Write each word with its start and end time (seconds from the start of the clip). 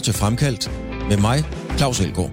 lytter 0.00 0.12
til 0.12 0.20
Fremkaldt 0.20 0.70
med 1.08 1.16
mig, 1.16 1.38
Claus 1.78 2.00
Elgaard. 2.00 2.30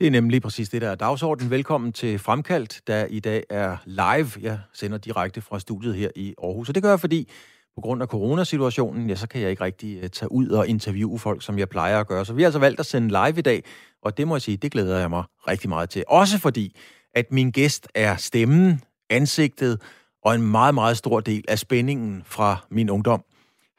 Det 0.00 0.06
er 0.06 0.10
nemlig 0.10 0.42
præcis 0.42 0.68
det, 0.68 0.82
der 0.82 0.90
er 0.90 0.94
dagsordenen. 0.94 1.50
Velkommen 1.50 1.92
til 1.92 2.18
Fremkaldt, 2.18 2.80
der 2.86 3.06
i 3.06 3.20
dag 3.20 3.44
er 3.50 3.76
live. 3.86 4.30
Jeg 4.40 4.58
sender 4.74 4.98
direkte 4.98 5.40
fra 5.40 5.60
studiet 5.60 5.94
her 5.94 6.08
i 6.16 6.34
Aarhus. 6.42 6.68
Og 6.68 6.74
det 6.74 6.82
gør 6.82 6.90
jeg, 6.90 7.00
fordi 7.00 7.28
på 7.74 7.80
grund 7.80 8.02
af 8.02 8.08
coronasituationen, 8.08 9.08
ja, 9.08 9.14
så 9.14 9.28
kan 9.28 9.40
jeg 9.40 9.50
ikke 9.50 9.64
rigtig 9.64 9.98
øh, 10.02 10.08
tage 10.08 10.32
ud 10.32 10.48
og 10.48 10.68
interviewe 10.68 11.18
folk, 11.18 11.42
som 11.42 11.58
jeg 11.58 11.68
plejer 11.68 12.00
at 12.00 12.06
gøre. 12.06 12.24
Så 12.24 12.32
vi 12.32 12.42
har 12.42 12.46
altså 12.46 12.58
valgt 12.58 12.80
at 12.80 12.86
sende 12.86 13.08
live 13.08 13.38
i 13.38 13.42
dag, 13.42 13.64
og 14.02 14.16
det 14.16 14.28
må 14.28 14.34
jeg 14.34 14.42
sige, 14.42 14.56
det 14.56 14.72
glæder 14.72 14.98
jeg 14.98 15.10
mig 15.10 15.24
rigtig 15.48 15.68
meget 15.68 15.90
til. 15.90 16.04
Også 16.08 16.38
fordi, 16.38 16.76
at 17.14 17.32
min 17.32 17.50
gæst 17.50 17.88
er 17.94 18.16
stemmen, 18.16 18.80
ansigtet 19.10 19.80
og 20.24 20.34
en 20.34 20.42
meget, 20.42 20.74
meget 20.74 20.96
stor 20.96 21.20
del 21.20 21.44
af 21.48 21.58
spændingen 21.58 22.22
fra 22.26 22.66
min 22.70 22.90
ungdom. 22.90 23.24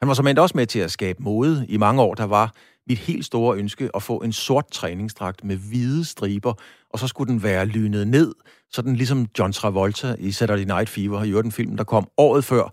Han 0.02 0.08
var 0.08 0.14
som 0.14 0.26
også 0.38 0.56
med 0.56 0.66
til 0.66 0.78
at 0.78 0.90
skabe 0.90 1.22
mode 1.22 1.66
i 1.68 1.76
mange 1.76 2.02
år. 2.02 2.14
Der 2.14 2.24
var 2.24 2.54
mit 2.88 2.98
helt 2.98 3.24
store 3.24 3.58
ønske 3.58 3.90
at 3.94 4.02
få 4.02 4.18
en 4.18 4.32
sort 4.32 4.70
træningsdragt 4.70 5.44
med 5.44 5.56
hvide 5.56 6.04
striber, 6.04 6.52
og 6.90 6.98
så 6.98 7.06
skulle 7.06 7.32
den 7.32 7.42
være 7.42 7.66
lynet 7.66 8.08
ned, 8.08 8.34
sådan 8.72 8.96
ligesom 8.96 9.26
John 9.38 9.52
Travolta 9.52 10.16
i 10.18 10.32
Saturday 10.32 10.64
Night 10.64 10.88
Fever, 10.88 11.22
i 11.22 11.30
den 11.30 11.52
film, 11.52 11.76
der 11.76 11.84
kom 11.84 12.08
året 12.18 12.44
før, 12.44 12.64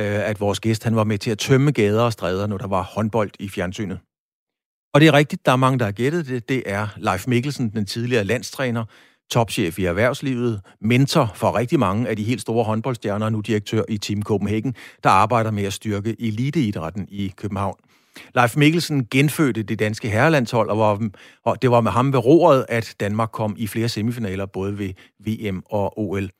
øh, 0.00 0.28
at 0.28 0.40
vores 0.40 0.60
gæst 0.60 0.84
han 0.84 0.96
var 0.96 1.04
med 1.04 1.18
til 1.18 1.30
at 1.30 1.38
tømme 1.38 1.72
gader 1.72 2.02
og 2.02 2.12
stræder, 2.12 2.46
når 2.46 2.58
der 2.58 2.66
var 2.66 2.82
håndbold 2.82 3.30
i 3.40 3.48
fjernsynet. 3.48 3.98
Og 4.94 5.00
det 5.00 5.08
er 5.08 5.12
rigtigt, 5.12 5.46
der 5.46 5.52
er 5.52 5.56
mange, 5.56 5.78
der 5.78 5.84
har 5.84 5.92
gættet 5.92 6.26
det. 6.26 6.48
Det 6.48 6.62
er 6.66 6.88
Leif 6.96 7.26
Mikkelsen, 7.26 7.70
den 7.70 7.86
tidligere 7.86 8.24
landstræner, 8.24 8.84
topchef 9.30 9.78
i 9.78 9.84
erhvervslivet, 9.84 10.60
mentor 10.80 11.32
for 11.34 11.56
rigtig 11.56 11.78
mange 11.78 12.08
af 12.08 12.16
de 12.16 12.22
helt 12.22 12.40
store 12.40 12.64
håndboldstjerner, 12.64 13.26
og 13.26 13.32
nu 13.32 13.40
direktør 13.40 13.82
i 13.88 13.98
Team 13.98 14.22
Copenhagen, 14.22 14.74
der 15.04 15.10
arbejder 15.10 15.50
med 15.50 15.64
at 15.64 15.72
styrke 15.72 16.16
eliteidrætten 16.18 17.08
i 17.10 17.32
København. 17.36 17.76
Leif 18.34 18.56
Mikkelsen 18.56 19.06
genfødte 19.10 19.62
det 19.62 19.78
danske 19.78 20.08
herrelandshold, 20.08 20.70
og, 20.70 20.78
var, 20.78 21.08
og 21.44 21.62
det 21.62 21.70
var 21.70 21.80
med 21.80 21.90
ham 21.90 22.12
ved 22.12 22.24
roret, 22.24 22.66
at 22.68 22.94
Danmark 23.00 23.28
kom 23.32 23.54
i 23.58 23.66
flere 23.66 23.88
semifinaler, 23.88 24.46
både 24.46 24.78
ved 24.78 24.90
VM 25.18 25.62
og 25.70 25.98
OL. 25.98 26.30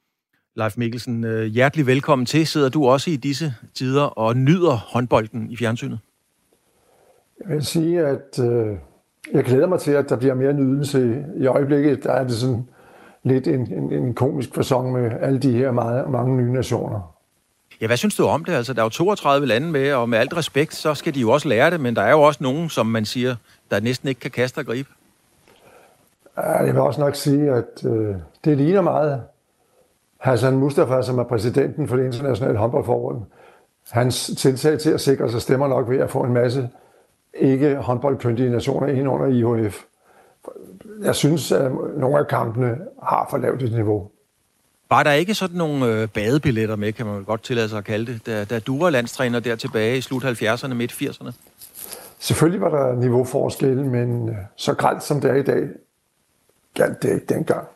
Leif 0.57 0.77
Mikkelsen, 0.77 1.25
øh, 1.25 1.45
hjertelig 1.45 1.87
velkommen 1.87 2.27
til. 2.27 2.47
Sidder 2.47 2.69
du 2.69 2.87
også 2.87 3.11
i 3.11 3.17
disse 3.17 3.55
tider 3.75 4.03
og 4.03 4.37
nyder 4.37 4.73
håndbolden 4.73 5.51
i 5.51 5.57
fjernsynet? 5.57 5.99
Jeg 7.41 7.57
vil 7.57 7.65
sige, 7.65 8.01
at 8.01 8.39
øh, 8.41 8.77
jeg 9.33 9.45
glæder 9.45 9.67
mig 9.67 9.81
til, 9.81 9.93
at 9.93 10.09
der 10.09 10.17
bliver 10.17 10.35
mere 10.35 10.53
nydelse. 10.53 11.25
I 11.37 11.47
øjeblikket 11.47 12.05
der 12.05 12.13
er 12.13 12.25
det 12.25 12.33
sådan 12.33 12.65
lidt 13.27 13.49
en, 13.49 13.73
en, 13.73 13.93
en 13.93 14.15
komisk 14.15 14.55
fasong 14.55 14.93
med 14.93 15.11
alle 15.21 15.39
de 15.39 15.53
her 15.53 15.71
meget, 15.71 16.11
mange 16.11 16.37
nye 16.37 16.53
nationer. 16.53 17.17
Ja, 17.81 17.87
hvad 17.87 17.97
synes 17.97 18.17
du 18.17 18.25
om 18.25 18.45
det? 18.45 18.53
Altså, 18.53 18.73
der 18.73 18.81
er 18.81 18.85
jo 18.85 18.89
32 18.89 19.47
lande 19.47 19.71
med, 19.71 19.93
og 19.93 20.09
med 20.09 20.19
alt 20.19 20.37
respekt, 20.37 20.75
så 20.75 20.95
skal 20.95 21.15
de 21.15 21.21
jo 21.21 21.31
også 21.31 21.49
lære 21.49 21.71
det, 21.71 21.81
men 21.81 21.97
der 21.97 22.03
er 22.03 22.11
jo 22.11 22.23
også 22.23 22.43
nogen, 22.43 22.69
som 22.69 22.87
man 22.87 23.05
siger, 23.05 23.37
der 23.71 23.81
næsten 23.81 24.09
ikke 24.09 24.21
kan 24.21 24.31
kaste 24.31 24.59
og 24.59 24.67
gribe. 24.67 24.89
Ja, 26.37 26.63
jeg 26.63 26.75
vil 26.75 26.81
også 26.81 27.01
nok 27.01 27.15
sige, 27.15 27.51
at 27.51 27.85
øh, 27.85 28.15
det 28.45 28.57
ligner 28.57 28.81
meget 28.81 29.23
Hassan 30.19 30.57
Mustafa, 30.57 31.03
som 31.03 31.19
er 31.19 31.25
præsidenten 31.25 31.89
for 31.89 31.97
det 31.97 32.05
internationale 32.05 32.59
håndboldforbund. 32.59 33.23
Hans 33.91 34.31
tiltag 34.39 34.79
til 34.79 34.91
at 34.91 35.01
sikre 35.01 35.31
sig 35.31 35.43
stemmer 35.43 35.69
nok 35.69 35.91
ved 35.91 35.99
at 35.99 36.11
få 36.11 36.23
en 36.23 36.33
masse 36.33 36.69
ikke 37.35 37.77
håndboldkyndige 37.77 38.51
nationer 38.51 38.87
ind 38.87 39.09
under 39.09 39.27
IHF. 39.27 39.83
Jeg 41.03 41.15
synes, 41.15 41.53
at 41.53 41.73
nogle 41.97 42.19
af 42.19 42.29
kampene 42.29 42.79
har 43.03 43.27
for 43.31 43.39
lavt 43.39 43.63
et 43.63 43.73
niveau. 43.73 44.11
Var 44.91 45.03
der 45.03 45.13
ikke 45.13 45.35
sådan 45.35 45.57
nogle 45.57 45.87
øh, 45.87 46.09
badebilletter 46.09 46.77
med, 46.77 46.93
kan 46.93 47.07
man 47.07 47.25
godt 47.25 47.43
tillade 47.43 47.69
sig 47.69 47.79
at 47.79 47.85
kalde 47.85 48.13
det, 48.13 48.27
da, 48.27 48.45
da 48.45 48.59
du 48.59 48.79
var 48.79 48.91
landstræner 48.91 49.41
der 49.41 49.57
tilbage 49.57 49.99
i 49.99 50.01
slut 50.01 50.25
70'erne, 50.25 50.75
midt 50.75 50.93
80'erne? 50.93 51.31
Selvfølgelig 52.19 52.61
var 52.61 52.69
der 52.71 53.01
niveauforskel, 53.01 53.77
men 53.77 54.29
øh, 54.29 54.35
så 54.57 54.75
grælt 54.75 55.03
som 55.03 55.21
det 55.21 55.31
er 55.31 55.35
i 55.35 55.43
dag, 55.43 55.69
galt 56.75 57.03
det 57.03 57.15
ikke 57.15 57.35
dengang. 57.35 57.67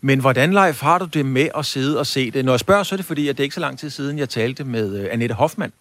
Men 0.00 0.20
hvordan, 0.20 0.52
Leif, 0.52 0.80
har 0.80 0.98
du 0.98 1.04
det 1.04 1.26
med 1.26 1.48
at 1.54 1.64
sidde 1.64 1.98
og 1.98 2.06
se 2.06 2.30
det? 2.30 2.44
Når 2.44 2.52
jeg 2.52 2.60
spørger, 2.60 2.82
så 2.82 2.94
er 2.94 2.96
det 2.96 3.06
fordi, 3.06 3.28
at 3.28 3.36
det 3.36 3.42
er 3.42 3.44
ikke 3.44 3.54
så 3.54 3.60
lang 3.60 3.78
tid 3.78 3.90
siden, 3.90 4.18
jeg 4.18 4.28
talte 4.28 4.64
med 4.64 4.98
øh, 4.98 5.08
Annette 5.10 5.34
Hoffmann, 5.34 5.72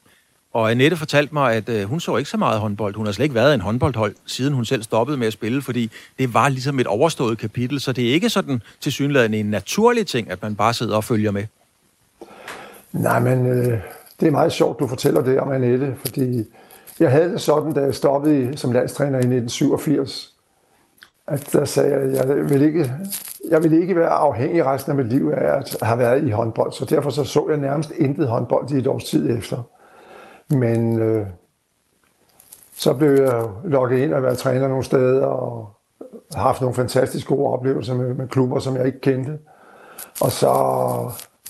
og 0.53 0.71
Annette 0.71 0.97
fortalte 0.97 1.33
mig, 1.33 1.53
at 1.53 1.69
øh, 1.69 1.83
hun 1.83 1.99
så 1.99 2.17
ikke 2.17 2.29
så 2.29 2.37
meget 2.37 2.59
håndbold. 2.59 2.95
Hun 2.95 3.05
har 3.05 3.13
slet 3.13 3.23
ikke 3.23 3.35
været 3.35 3.53
en 3.53 3.61
håndboldhold, 3.61 4.15
siden 4.25 4.53
hun 4.53 4.65
selv 4.65 4.83
stoppede 4.83 5.17
med 5.17 5.27
at 5.27 5.33
spille, 5.33 5.61
fordi 5.61 5.91
det 6.19 6.33
var 6.33 6.49
ligesom 6.49 6.79
et 6.79 6.87
overstået 6.87 7.37
kapitel. 7.37 7.79
Så 7.79 7.91
det 7.93 8.09
er 8.09 8.13
ikke 8.13 8.29
sådan 8.29 8.61
til 8.81 8.91
synligheden 8.91 9.33
en 9.33 9.45
naturlig 9.45 10.07
ting, 10.07 10.31
at 10.31 10.41
man 10.41 10.55
bare 10.55 10.73
sidder 10.73 10.95
og 10.95 11.03
følger 11.03 11.31
med. 11.31 11.43
Nej, 12.91 13.19
men 13.19 13.45
øh, 13.45 13.79
det 14.19 14.27
er 14.27 14.31
meget 14.31 14.51
sjovt, 14.51 14.79
du 14.79 14.87
fortæller 14.87 15.21
det 15.21 15.39
om 15.39 15.51
Annette, 15.51 15.95
fordi 16.05 16.43
jeg 16.99 17.11
havde 17.11 17.29
det 17.29 17.41
sådan, 17.41 17.73
da 17.73 17.81
jeg 17.81 17.95
stoppede 17.95 18.57
som 18.57 18.71
landstræner 18.71 19.17
i 19.17 19.37
1987, 19.37 20.33
at 21.27 21.49
der 21.53 21.65
sagde 21.65 21.91
jeg, 21.91 22.01
at 22.01 22.37
jeg 22.37 22.49
vil 22.49 22.61
ikke, 22.61 22.93
jeg 23.49 23.63
vil 23.63 23.81
ikke 23.81 23.95
være 23.95 24.09
afhængig 24.09 24.65
resten 24.65 24.91
af 24.91 24.97
mit 24.97 25.07
liv 25.07 25.31
af 25.37 25.57
at 25.57 25.77
have 25.81 25.99
været 25.99 26.27
i 26.27 26.29
håndbold, 26.29 26.71
så 26.71 26.85
derfor 26.85 27.09
så, 27.09 27.23
så 27.23 27.45
jeg 27.49 27.57
nærmest 27.57 27.91
intet 27.97 28.27
håndbold 28.27 28.71
i 28.71 28.77
et 28.77 28.87
års 28.87 29.03
tid 29.03 29.37
efter. 29.37 29.63
Men 30.49 30.99
øh, 30.99 31.27
så 32.75 32.93
blev 32.93 33.11
jeg 33.11 33.49
lukket 33.65 33.97
ind 33.97 34.13
og 34.13 34.23
været 34.23 34.37
træner 34.37 34.67
nogle 34.67 34.83
steder 34.83 35.25
og 35.25 35.69
haft 36.35 36.61
nogle 36.61 36.75
fantastisk 36.75 37.27
gode 37.27 37.47
oplevelser 37.47 37.95
med, 37.95 38.13
med 38.13 38.27
klubber, 38.27 38.59
som 38.59 38.77
jeg 38.77 38.85
ikke 38.85 39.01
kendte. 39.01 39.37
Og 40.21 40.31
så 40.31 40.47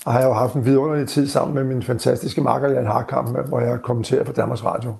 har 0.06 0.18
jeg 0.18 0.28
jo 0.28 0.32
haft 0.32 0.54
en 0.54 0.64
vidunderlig 0.64 1.08
tid 1.08 1.28
sammen 1.28 1.54
med 1.54 1.64
min 1.64 1.82
fantastiske 1.82 2.40
makker 2.40 2.68
Jan 2.68 2.86
Harkamp, 2.86 3.48
hvor 3.48 3.60
jeg 3.60 3.78
kommenterer 3.82 4.24
på 4.24 4.32
Danmarks 4.32 4.64
Radio. 4.64 4.94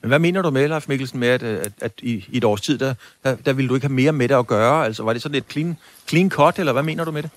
Men 0.00 0.08
hvad 0.08 0.18
mener 0.18 0.42
du 0.42 0.50
med, 0.50 0.68
Leif 0.68 0.88
Mikkelsen, 0.88 1.20
med, 1.20 1.28
at, 1.28 1.42
at, 1.42 1.72
at 1.80 1.92
i, 1.98 2.24
i 2.28 2.36
et 2.36 2.44
års 2.44 2.60
tid, 2.60 2.78
der, 2.78 2.94
der, 3.24 3.36
der 3.46 3.52
ville 3.52 3.68
du 3.68 3.74
ikke 3.74 3.86
have 3.86 3.94
mere 3.94 4.12
med 4.12 4.28
det 4.28 4.34
at 4.34 4.46
gøre? 4.46 4.84
Altså, 4.84 5.02
var 5.02 5.12
det 5.12 5.22
sådan 5.22 5.34
et 5.34 5.44
clean, 5.50 5.76
clean 6.08 6.30
cut, 6.30 6.58
eller 6.58 6.72
hvad 6.72 6.82
mener 6.82 7.04
du 7.04 7.10
med 7.10 7.22
det? 7.22 7.30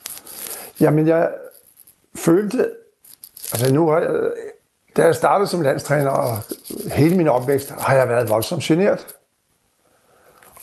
Jamen, 0.80 1.08
jeg 1.08 1.30
følte... 2.16 2.70
Altså, 3.54 3.74
nu 3.74 3.90
har 3.90 4.00
jeg, 4.00 4.32
da 4.98 5.06
jeg 5.06 5.16
startede 5.16 5.48
som 5.48 5.62
landstræner, 5.62 6.10
og 6.10 6.38
hele 6.92 7.18
min 7.18 7.28
opvækst, 7.28 7.70
har 7.70 7.96
jeg 7.96 8.10
været 8.10 8.30
voldsomt 8.30 8.64
generet. 8.64 9.08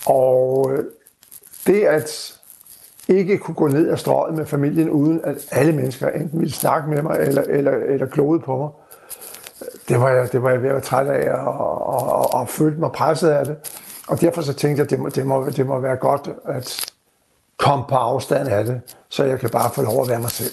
Og 0.07 0.71
øh, 0.73 0.85
det 1.67 1.85
at 1.85 2.39
ikke 3.09 3.39
kunne 3.39 3.55
gå 3.55 3.69
ned 3.69 3.91
ad 3.91 3.97
strøget 3.97 4.35
med 4.35 4.47
familien, 4.47 4.91
uden 4.91 5.21
at 5.25 5.37
alle 5.51 5.73
mennesker 5.73 6.09
enten 6.09 6.41
ville 6.41 6.55
snakke 6.55 6.91
med 6.91 7.03
mig, 7.03 7.19
eller, 7.21 7.43
eller, 7.43 7.73
eller 7.73 8.07
klode 8.07 8.41
på 8.41 8.57
mig, 8.57 8.71
det 9.89 10.01
var, 10.01 10.09
jeg, 10.09 10.33
det 10.33 10.43
var 10.43 10.51
jeg 10.51 10.63
ved 10.63 10.69
at 10.69 10.75
være 10.75 10.83
træt 10.83 11.07
af, 11.07 11.33
og, 11.33 11.87
og, 11.87 12.09
og, 12.09 12.35
og 12.35 12.49
følte 12.49 12.81
mig 12.81 12.93
presset 12.93 13.29
af 13.31 13.45
det. 13.47 13.57
Og 14.09 14.21
derfor 14.21 14.43
så 14.43 14.53
tænkte 14.53 14.81
jeg, 14.81 14.85
at 14.85 14.91
det 14.91 14.99
må, 14.99 15.09
det, 15.09 15.27
må, 15.27 15.51
det 15.51 15.67
må 15.67 15.79
være 15.79 15.97
godt 15.97 16.29
at 16.45 16.93
komme 17.57 17.85
på 17.89 17.95
afstand 17.95 18.49
af 18.49 18.65
det, 18.65 18.81
så 19.09 19.25
jeg 19.25 19.41
kan 19.41 19.51
bare 19.51 19.71
få 19.75 19.83
lov 19.83 20.03
at 20.03 20.09
være 20.09 20.21
mig 20.21 20.31
selv. 20.31 20.53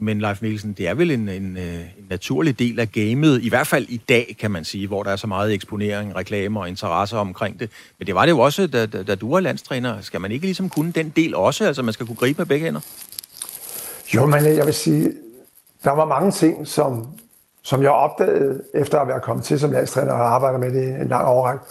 Men 0.00 0.20
Leif 0.20 0.42
Mikkelsen, 0.42 0.72
det 0.72 0.88
er 0.88 0.94
vel 0.94 1.10
en, 1.10 1.28
en, 1.28 1.56
øh, 1.56 1.80
en 1.80 2.06
naturlig 2.10 2.58
del 2.58 2.80
af 2.80 2.92
gamet, 2.92 3.42
i 3.42 3.48
hvert 3.48 3.66
fald 3.66 3.86
i 3.88 4.02
dag, 4.08 4.36
kan 4.40 4.50
man 4.50 4.64
sige, 4.64 4.86
hvor 4.86 5.02
der 5.02 5.10
er 5.10 5.16
så 5.16 5.26
meget 5.26 5.54
eksponering, 5.54 6.16
reklamer 6.16 6.60
og 6.60 6.68
interesse 6.68 7.16
omkring 7.16 7.60
det. 7.60 7.70
Men 7.98 8.06
det 8.06 8.14
var 8.14 8.24
det 8.24 8.30
jo 8.30 8.38
også, 8.38 8.66
da, 8.66 8.86
da, 8.86 9.02
da 9.02 9.14
du 9.14 9.32
var 9.32 9.40
landstræner. 9.40 10.00
Skal 10.00 10.20
man 10.20 10.32
ikke 10.32 10.44
ligesom 10.44 10.68
kunne 10.68 10.92
den 10.92 11.12
del 11.16 11.34
også? 11.34 11.64
Altså, 11.64 11.82
man 11.82 11.94
skal 11.94 12.06
kunne 12.06 12.16
gribe 12.16 12.38
med 12.38 12.46
begge 12.46 12.64
hænder? 12.64 12.80
Jo, 14.14 14.26
men 14.26 14.44
jeg 14.44 14.66
vil 14.66 14.74
sige, 14.74 15.12
der 15.84 15.90
var 15.90 16.04
mange 16.04 16.30
ting, 16.30 16.66
som, 16.66 17.06
som 17.62 17.82
jeg 17.82 17.90
opdagede, 17.90 18.62
efter 18.74 19.00
at 19.00 19.08
være 19.08 19.20
kommet 19.20 19.44
til 19.44 19.60
som 19.60 19.72
landstræner 19.72 20.12
og 20.12 20.34
arbejder 20.34 20.58
med 20.58 20.72
det 20.72 21.00
en 21.00 21.08
lang 21.08 21.26
overrække, 21.26 21.64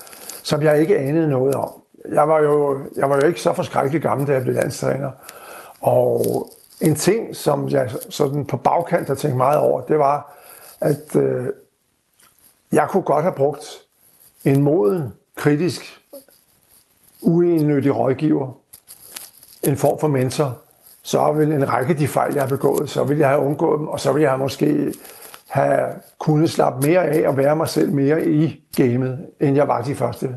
som 0.44 0.62
jeg 0.62 0.82
ikke 0.82 0.98
anede 0.98 1.30
noget 1.30 1.56
om. 1.56 1.70
Jeg 2.14 2.28
var 2.28 2.40
jo, 2.40 2.80
jeg 2.96 3.10
var 3.10 3.16
jo 3.16 3.28
ikke 3.28 3.42
så 3.42 3.54
forskrækkelig 3.54 4.02
gammel, 4.02 4.28
da 4.28 4.34
jeg 4.34 4.42
blev 4.42 4.56
landstræner. 4.56 5.12
Og 5.82 6.50
en 6.82 6.96
ting, 6.96 7.36
som 7.36 7.70
jeg 7.70 7.92
sådan 8.10 8.46
på 8.46 8.58
bagkant 8.58 9.08
har 9.08 9.16
tænkt 9.16 9.38
meget 9.38 9.60
over, 9.60 9.82
det 9.82 10.00
var, 10.00 10.38
at 10.82 11.16
øh, 11.16 11.48
jeg 12.72 12.88
kunne 12.90 13.04
godt 13.04 13.24
have 13.24 13.36
brugt 13.36 13.66
en 14.46 14.64
moden, 14.64 15.14
kritisk, 15.36 15.82
uenødig 17.22 17.96
rådgiver, 17.96 18.52
en 19.64 19.78
form 19.78 20.00
for 20.00 20.08
mentor, 20.08 20.58
så 21.02 21.32
vil 21.32 21.52
en 21.52 21.70
række 21.70 21.90
af 21.90 21.98
de 21.98 22.08
fejl, 22.08 22.34
jeg 22.34 22.44
har 22.44 22.50
begået, 22.50 22.90
så 22.90 23.04
vil 23.04 23.18
jeg 23.18 23.30
have 23.30 23.42
undgået 23.42 23.80
dem, 23.80 23.88
og 23.88 24.00
så 24.00 24.14
vil 24.14 24.22
jeg 24.22 24.32
have 24.32 24.40
måske 24.40 24.94
have 25.48 25.90
kunnet 26.20 26.50
slappe 26.50 26.88
mere 26.88 27.06
af 27.06 27.28
og 27.28 27.38
være 27.38 27.56
mig 27.56 27.70
selv 27.70 27.92
mere 27.92 28.26
i 28.26 28.64
gamet, 28.76 29.26
end 29.40 29.56
jeg 29.56 29.68
var 29.68 29.82
de 29.82 29.96
første. 29.96 30.36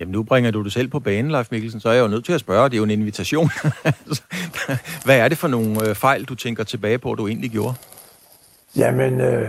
Jamen 0.00 0.12
nu 0.12 0.22
bringer 0.22 0.50
du 0.50 0.64
det 0.64 0.72
selv 0.72 0.88
på 0.88 1.00
banen, 1.00 1.30
Leif 1.30 1.48
Mikkelsen, 1.50 1.80
så 1.80 1.88
er 1.88 1.92
jeg 1.92 2.02
jo 2.02 2.08
nødt 2.08 2.24
til 2.24 2.32
at 2.32 2.40
spørge, 2.40 2.64
det 2.64 2.74
er 2.74 2.78
jo 2.78 2.84
en 2.84 2.90
invitation. 2.90 3.50
Hvad 5.04 5.18
er 5.18 5.28
det 5.28 5.38
for 5.38 5.48
nogle 5.48 5.88
øh, 5.88 5.94
fejl, 5.94 6.24
du 6.24 6.34
tænker 6.34 6.64
tilbage 6.64 6.98
på, 6.98 7.14
du 7.14 7.28
egentlig 7.28 7.50
gjorde? 7.50 7.74
Jamen, 8.76 9.20
øh, 9.20 9.48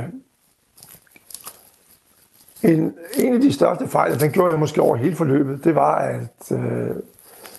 en, 2.63 2.93
en 3.17 3.33
af 3.33 3.41
de 3.41 3.53
største 3.53 3.87
fejl, 3.87 4.19
den 4.19 4.31
gjorde 4.31 4.51
jeg 4.51 4.59
måske 4.59 4.81
over 4.81 4.95
hele 4.95 5.15
forløbet, 5.15 5.63
det 5.63 5.75
var, 5.75 5.95
at 5.95 6.51
øh, 6.51 6.95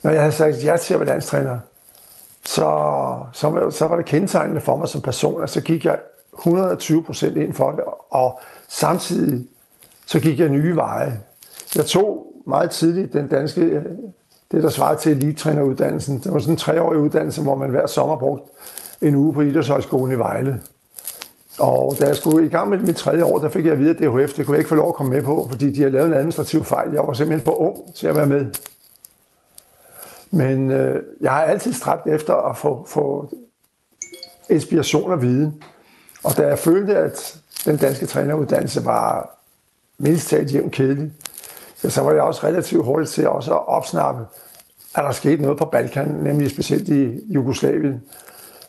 når 0.02 0.10
jeg 0.10 0.20
havde 0.20 0.32
sagt 0.32 0.64
ja 0.64 0.76
til 0.76 0.94
at 0.94 1.00
være 1.00 1.08
landstræner, 1.08 1.58
så, 2.44 3.18
så, 3.32 3.70
så 3.70 3.86
var 3.86 3.96
det 3.96 4.04
kendetegnende 4.04 4.60
for 4.60 4.76
mig 4.76 4.88
som 4.88 5.00
person, 5.00 5.42
at 5.42 5.50
så 5.50 5.60
gik 5.60 5.84
jeg 5.84 5.98
120 6.38 7.02
procent 7.04 7.36
ind 7.36 7.54
for 7.54 7.70
det, 7.70 7.84
og 8.10 8.40
samtidig 8.68 9.46
så 10.06 10.20
gik 10.20 10.40
jeg 10.40 10.48
nye 10.48 10.76
veje. 10.76 11.20
jeg 11.76 11.86
tog 11.86 12.29
meget 12.50 12.70
tidligt 12.70 13.12
den 13.12 13.28
danske, 13.28 13.82
det 14.52 14.62
der 14.62 14.68
svarer 14.68 14.96
til 14.96 15.12
elitetræneruddannelsen. 15.12 16.18
Det 16.18 16.32
var 16.32 16.38
sådan 16.38 16.54
en 16.54 16.58
treårig 16.58 16.98
uddannelse, 16.98 17.42
hvor 17.42 17.54
man 17.54 17.70
hver 17.70 17.86
sommer 17.86 18.16
brugte 18.16 18.44
en 19.02 19.14
uge 19.14 19.34
på 19.34 19.40
Idrætshøjskolen 19.40 20.14
i 20.14 20.18
Vejle. 20.18 20.60
Og 21.58 21.96
da 22.00 22.06
jeg 22.06 22.16
skulle 22.16 22.46
i 22.46 22.48
gang 22.48 22.70
med 22.70 22.78
mit 22.78 22.96
tredje 22.96 23.24
år, 23.24 23.38
der 23.38 23.48
fik 23.48 23.64
jeg 23.64 23.72
at 23.72 23.78
vide, 23.78 23.90
at 23.90 23.96
DHF, 23.96 24.34
det 24.34 24.46
kunne 24.46 24.54
jeg 24.54 24.58
ikke 24.58 24.68
få 24.68 24.74
lov 24.74 24.88
at 24.88 24.94
komme 24.94 25.12
med 25.12 25.22
på, 25.22 25.46
fordi 25.50 25.72
de 25.72 25.80
havde 25.80 25.92
lavet 25.92 26.06
en 26.06 26.14
administrativ 26.14 26.64
fejl. 26.64 26.92
Jeg 26.92 27.02
var 27.06 27.12
simpelthen 27.12 27.44
for 27.44 27.60
ung 27.60 27.94
til 27.94 28.06
at 28.06 28.16
være 28.16 28.26
med. 28.26 28.46
Men 30.30 30.70
øh, 30.70 31.02
jeg 31.20 31.30
har 31.30 31.42
altid 31.42 31.72
stræbt 31.72 32.06
efter 32.06 32.34
at 32.34 32.56
få, 32.56 32.86
få 32.88 33.34
inspiration 34.50 35.12
og 35.12 35.22
viden. 35.22 35.62
Og 36.24 36.36
da 36.36 36.46
jeg 36.46 36.58
følte, 36.58 36.96
at 36.96 37.38
den 37.64 37.76
danske 37.76 38.06
træneruddannelse 38.06 38.84
var 38.84 39.36
mindst 39.98 40.28
talt 40.28 40.54
jævnt 40.54 40.72
kedelig, 40.72 41.12
så 41.88 42.02
var 42.02 42.12
jeg 42.12 42.22
også 42.22 42.46
relativt 42.46 42.84
hurtigt 42.84 43.10
til 43.10 43.28
også 43.28 43.54
at 43.54 43.68
opsnappe, 43.68 44.24
at 44.94 45.04
der 45.04 45.12
skete 45.12 45.42
noget 45.42 45.58
på 45.58 45.64
Balkan, 45.64 46.08
nemlig 46.08 46.50
specielt 46.50 46.88
i 46.88 47.32
Jugoslavien, 47.34 48.02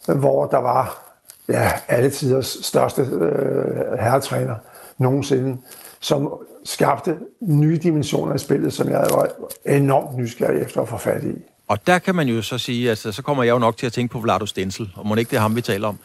hvor 0.05 0.45
der 0.45 0.57
var 0.57 1.11
ja, 1.49 1.71
alle 1.87 2.09
tiders 2.09 2.57
største 2.61 3.01
øh, 3.01 3.99
herretræner 3.99 4.55
nogensinde, 4.97 5.57
som 5.99 6.33
skabte 6.65 7.17
nye 7.41 7.77
dimensioner 7.77 8.35
i 8.35 8.37
spillet, 8.37 8.73
som 8.73 8.89
jeg 8.89 9.07
var 9.11 9.29
enormt 9.65 10.17
nysgerrig 10.17 10.61
efter 10.61 10.81
at 10.81 10.89
få 10.89 10.97
fat 10.97 11.23
i. 11.23 11.33
Og 11.67 11.87
der 11.87 11.99
kan 11.99 12.15
man 12.15 12.27
jo 12.27 12.41
så 12.41 12.57
sige, 12.57 12.89
altså 12.89 13.11
så 13.11 13.21
kommer 13.21 13.43
jeg 13.43 13.51
jo 13.51 13.59
nok 13.59 13.77
til 13.77 13.85
at 13.85 13.93
tænke 13.93 14.11
på 14.11 14.19
Vlado 14.19 14.45
Stensel, 14.45 14.91
og 14.95 15.07
må 15.07 15.15
ikke 15.15 15.29
det 15.29 15.37
er 15.37 15.41
ham, 15.41 15.55
vi 15.55 15.61
taler 15.61 15.87
om. 15.87 15.97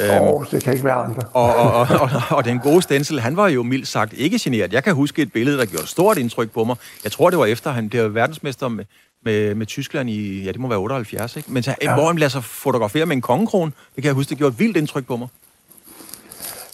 Åh, 0.00 0.20
oh, 0.20 0.44
det 0.50 0.64
kan 0.64 0.72
ikke 0.72 0.84
være 0.84 0.94
andre. 0.94 1.22
og, 1.32 1.56
og, 1.56 1.72
og, 1.72 1.86
og, 2.00 2.36
og 2.36 2.44
den 2.44 2.58
gode 2.58 2.82
Stensel, 2.82 3.20
han 3.20 3.36
var 3.36 3.48
jo 3.48 3.62
mildt 3.62 3.88
sagt 3.88 4.12
ikke 4.12 4.38
generet. 4.40 4.72
Jeg 4.72 4.84
kan 4.84 4.94
huske 4.94 5.22
et 5.22 5.32
billede, 5.32 5.58
der 5.58 5.64
gjorde 5.64 5.86
stort 5.86 6.18
indtryk 6.18 6.50
på 6.50 6.64
mig. 6.64 6.76
Jeg 7.04 7.12
tror, 7.12 7.30
det 7.30 7.38
var 7.38 7.46
efter, 7.46 7.70
han 7.70 7.88
blev 7.88 8.14
verdensmester 8.14 8.68
med, 8.68 8.84
med, 9.24 9.54
med 9.54 9.66
Tyskland 9.66 10.10
i, 10.10 10.44
ja, 10.44 10.52
det 10.52 10.60
må 10.60 10.68
være 10.68 10.78
78, 10.78 11.36
ikke? 11.36 11.52
Men 11.52 11.62
så, 11.62 11.74
ja. 11.82 11.94
hvor 11.94 12.06
han 12.06 12.16
lader 12.16 12.30
sig 12.30 12.44
fotografere 12.44 13.06
med 13.06 13.16
en 13.16 13.22
kongekron, 13.22 13.68
det 13.68 14.02
kan 14.02 14.04
jeg 14.04 14.14
huske, 14.14 14.30
det 14.30 14.38
gjorde 14.38 14.52
et 14.52 14.58
vildt 14.58 14.76
indtryk 14.76 15.06
på 15.06 15.16
mig. 15.16 15.28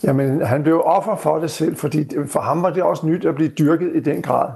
Jamen, 0.05 0.47
han 0.47 0.63
blev 0.63 0.83
offer 0.85 1.17
for 1.17 1.39
det 1.39 1.51
selv, 1.51 1.77
fordi 1.77 2.07
for 2.29 2.41
ham 2.41 2.63
var 2.63 2.71
det 2.71 2.83
også 2.83 3.07
nyt 3.07 3.25
at 3.25 3.35
blive 3.35 3.49
dyrket 3.49 3.91
i 3.95 4.01
den 4.01 4.23
grad. 4.23 4.49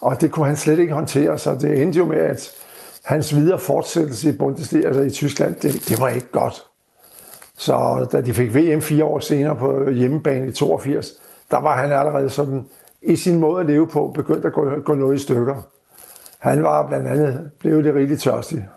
Og 0.00 0.20
det 0.20 0.30
kunne 0.30 0.46
han 0.46 0.56
slet 0.56 0.78
ikke 0.78 0.94
håndtere, 0.94 1.38
så 1.38 1.54
det 1.54 1.82
endte 1.82 1.98
jo 1.98 2.04
med, 2.04 2.18
at 2.18 2.50
hans 3.04 3.34
videre 3.34 3.58
fortsættelse 3.58 4.28
i 4.28 4.32
Bundesliga, 4.32 4.86
altså 4.86 5.02
i 5.02 5.10
Tyskland, 5.10 5.54
det, 5.54 5.88
det 5.88 6.00
var 6.00 6.08
ikke 6.08 6.30
godt. 6.32 6.64
Så 7.58 8.06
da 8.12 8.20
de 8.20 8.34
fik 8.34 8.54
VM 8.54 8.82
fire 8.82 9.04
år 9.04 9.18
senere 9.18 9.56
på 9.56 9.90
hjemmebane 9.90 10.48
i 10.48 10.52
82, 10.52 11.12
der 11.50 11.60
var 11.60 11.76
han 11.76 11.92
allerede 11.92 12.30
sådan 12.30 12.66
i 13.02 13.16
sin 13.16 13.40
måde 13.40 13.60
at 13.60 13.66
leve 13.66 13.88
på 13.88 14.12
begyndt 14.14 14.44
at 14.44 14.52
gå, 14.52 14.70
gå 14.84 14.94
noget 14.94 15.16
i 15.16 15.18
stykker. 15.18 15.62
Han 16.38 16.62
var 16.62 16.86
blandt 16.86 17.08
andet 17.08 17.50
blev 17.60 17.84
det 17.84 17.94
rigtig 17.94 18.18
tørstig. 18.20 18.68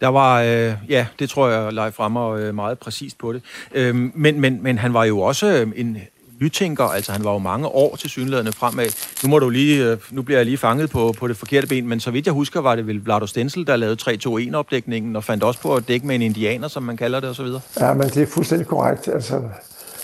Der 0.00 0.08
var, 0.08 0.40
øh, 0.42 0.74
ja, 0.88 1.06
det 1.18 1.30
tror 1.30 1.48
jeg, 1.48 1.72
Leif 1.72 2.00
Rammer 2.00 2.30
øh, 2.30 2.54
meget 2.54 2.78
præcist 2.78 3.18
på 3.18 3.32
det. 3.32 3.42
Øh, 3.74 3.94
men, 3.94 4.40
men, 4.40 4.62
men 4.62 4.78
han 4.78 4.94
var 4.94 5.04
jo 5.04 5.20
også 5.20 5.46
øh, 5.46 5.72
en 5.76 5.98
nytænker, 6.40 6.84
altså 6.84 7.12
han 7.12 7.24
var 7.24 7.32
jo 7.32 7.38
mange 7.38 7.68
år 7.68 7.96
til 7.96 8.10
synlædende 8.10 8.52
fremad. 8.52 8.86
Nu, 9.22 9.28
må 9.28 9.38
du 9.38 9.50
lige, 9.50 9.84
øh, 9.84 9.98
nu 10.10 10.22
bliver 10.22 10.38
jeg 10.38 10.46
lige 10.46 10.58
fanget 10.58 10.90
på, 10.90 11.14
på 11.18 11.28
det 11.28 11.36
forkerte 11.36 11.66
ben, 11.66 11.88
men 11.88 12.00
så 12.00 12.10
vidt 12.10 12.26
jeg 12.26 12.34
husker, 12.34 12.60
var 12.60 12.74
det 12.74 12.86
vel 12.86 13.04
Vlado 13.04 13.26
Stensel, 13.26 13.66
der 13.66 13.76
lavede 13.76 13.96
3-2-1-opdækningen, 14.02 15.16
og 15.16 15.24
fandt 15.24 15.44
også 15.44 15.60
på 15.60 15.74
at 15.74 15.88
dække 15.88 16.06
med 16.06 16.14
en 16.14 16.22
indianer, 16.22 16.68
som 16.68 16.82
man 16.82 16.96
kalder 16.96 17.20
det, 17.20 17.30
osv. 17.30 17.46
Ja, 17.80 17.94
men 17.94 18.08
det 18.08 18.16
er 18.16 18.26
fuldstændig 18.26 18.66
korrekt. 18.66 19.08
Altså, 19.08 19.42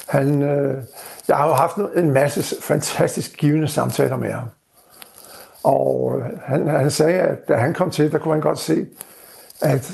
han, 0.08 0.42
øh, 0.42 0.82
jeg 1.28 1.36
har 1.36 1.46
jo 1.46 1.54
haft 1.54 1.76
en 1.96 2.10
masse 2.10 2.56
fantastisk 2.62 3.36
givende 3.36 3.68
samtaler 3.68 4.16
med 4.16 4.32
ham. 4.32 4.48
Og 5.62 6.18
øh, 6.18 6.38
han, 6.44 6.68
han 6.68 6.90
sagde, 6.90 7.20
at 7.20 7.48
da 7.48 7.56
han 7.56 7.74
kom 7.74 7.90
til, 7.90 8.12
der 8.12 8.18
kunne 8.18 8.34
han 8.34 8.40
godt 8.40 8.58
se, 8.58 8.86
at 9.60 9.92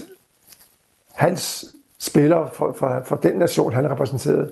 hans 1.15 1.65
spillere 1.99 2.49
for, 2.53 2.77
for, 2.79 3.03
for 3.07 3.17
den 3.17 3.35
nation, 3.37 3.73
han 3.73 3.91
repræsenterede, 3.91 4.51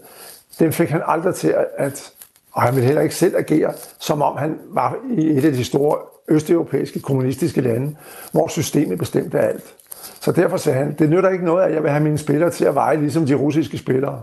den 0.58 0.72
fik 0.72 0.88
han 0.88 1.02
aldrig 1.06 1.34
til 1.34 1.48
at, 1.48 1.66
at 1.76 2.12
og 2.54 2.62
han 2.62 2.74
ville 2.74 2.86
heller 2.86 3.02
ikke 3.02 3.14
selv 3.14 3.36
agere, 3.36 3.72
som 3.98 4.22
om 4.22 4.36
han 4.36 4.58
var 4.68 4.96
i 5.10 5.26
et 5.26 5.44
af 5.44 5.52
de 5.52 5.64
store 5.64 5.98
østeuropæiske 6.28 7.00
kommunistiske 7.00 7.60
lande, 7.60 7.96
hvor 8.32 8.48
systemet 8.48 8.98
bestemte 8.98 9.38
alt. 9.40 9.74
Så 10.20 10.32
derfor 10.32 10.56
sagde 10.56 10.78
han, 10.78 10.94
det 10.98 11.10
nytter 11.10 11.30
ikke 11.30 11.44
noget, 11.44 11.64
at 11.64 11.74
jeg 11.74 11.82
vil 11.82 11.90
have 11.90 12.02
mine 12.02 12.18
spillere 12.18 12.50
til 12.50 12.64
at 12.64 12.74
veje 12.74 12.96
ligesom 12.96 13.26
de 13.26 13.34
russiske 13.34 13.78
spillere, 13.78 14.22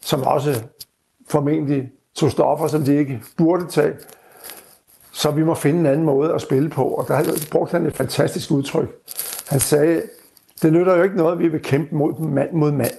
som 0.00 0.22
også 0.22 0.62
formentlig 1.28 1.90
tog 2.14 2.30
stoffer, 2.30 2.66
som 2.66 2.82
de 2.82 2.96
ikke 2.96 3.22
burde 3.36 3.66
tage. 3.66 3.92
Så 5.12 5.30
vi 5.30 5.44
må 5.44 5.54
finde 5.54 5.80
en 5.80 5.86
anden 5.86 6.04
måde 6.04 6.34
at 6.34 6.40
spille 6.40 6.68
på. 6.70 6.84
Og 6.84 7.08
der 7.08 7.46
brugte 7.50 7.72
han 7.72 7.86
et 7.86 7.96
fantastisk 7.96 8.50
udtryk. 8.50 8.88
Han 9.48 9.60
sagde, 9.60 10.02
det 10.62 10.72
nytter 10.72 10.96
jo 10.96 11.02
ikke 11.02 11.16
noget, 11.16 11.32
at 11.32 11.38
vi 11.38 11.48
vil 11.48 11.62
kæmpe 11.62 11.94
mod 11.94 12.20
mand 12.20 12.52
mod 12.52 12.72
mand. 12.72 12.92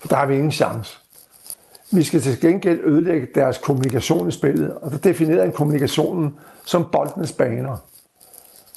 For 0.00 0.08
der 0.08 0.16
har 0.16 0.26
vi 0.26 0.34
ingen 0.34 0.52
chance. 0.52 0.98
Vi 1.92 2.02
skal 2.02 2.20
til 2.20 2.40
gengæld 2.40 2.80
ødelægge 2.84 3.28
deres 3.34 3.58
kommunikation 3.58 4.28
i 4.28 4.32
spillet, 4.32 4.74
og 4.74 4.90
der 4.90 4.98
definerede 4.98 5.42
han 5.42 5.52
kommunikationen 5.52 6.34
som 6.64 6.86
boldenes 6.92 7.32
baner. 7.32 7.76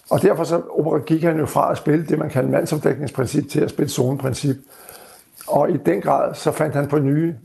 Og 0.10 0.22
derfor 0.22 0.44
så 0.44 0.62
gik 1.06 1.24
han 1.24 1.40
jo 1.40 1.46
fra 1.46 1.72
at 1.72 1.78
spille 1.78 2.06
det, 2.06 2.19
man 2.19 2.30
kalder 2.30 2.50
mandsomdækningsprincip, 2.50 3.50
til 3.50 3.62
at 3.62 3.69
spille 3.69 3.90
zoneprincip. 3.90 4.56
Og 5.48 5.72
i 5.72 5.78
den 5.78 6.02
grad 6.02 6.36
så 6.36 6.52
fandt 6.52 6.75
han 6.75 6.88
på 6.88 7.00
nye 7.00 7.36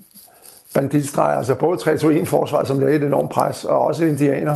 banditstreger, 0.75 1.37
altså 1.37 1.55
både 1.55 1.79
3-2-1 1.79 2.25
forsvar, 2.25 2.65
som 2.65 2.79
lavede 2.79 2.97
et 2.97 3.03
enormt 3.03 3.31
pres, 3.31 3.65
og 3.65 3.79
også 3.79 4.05
indianer. 4.05 4.55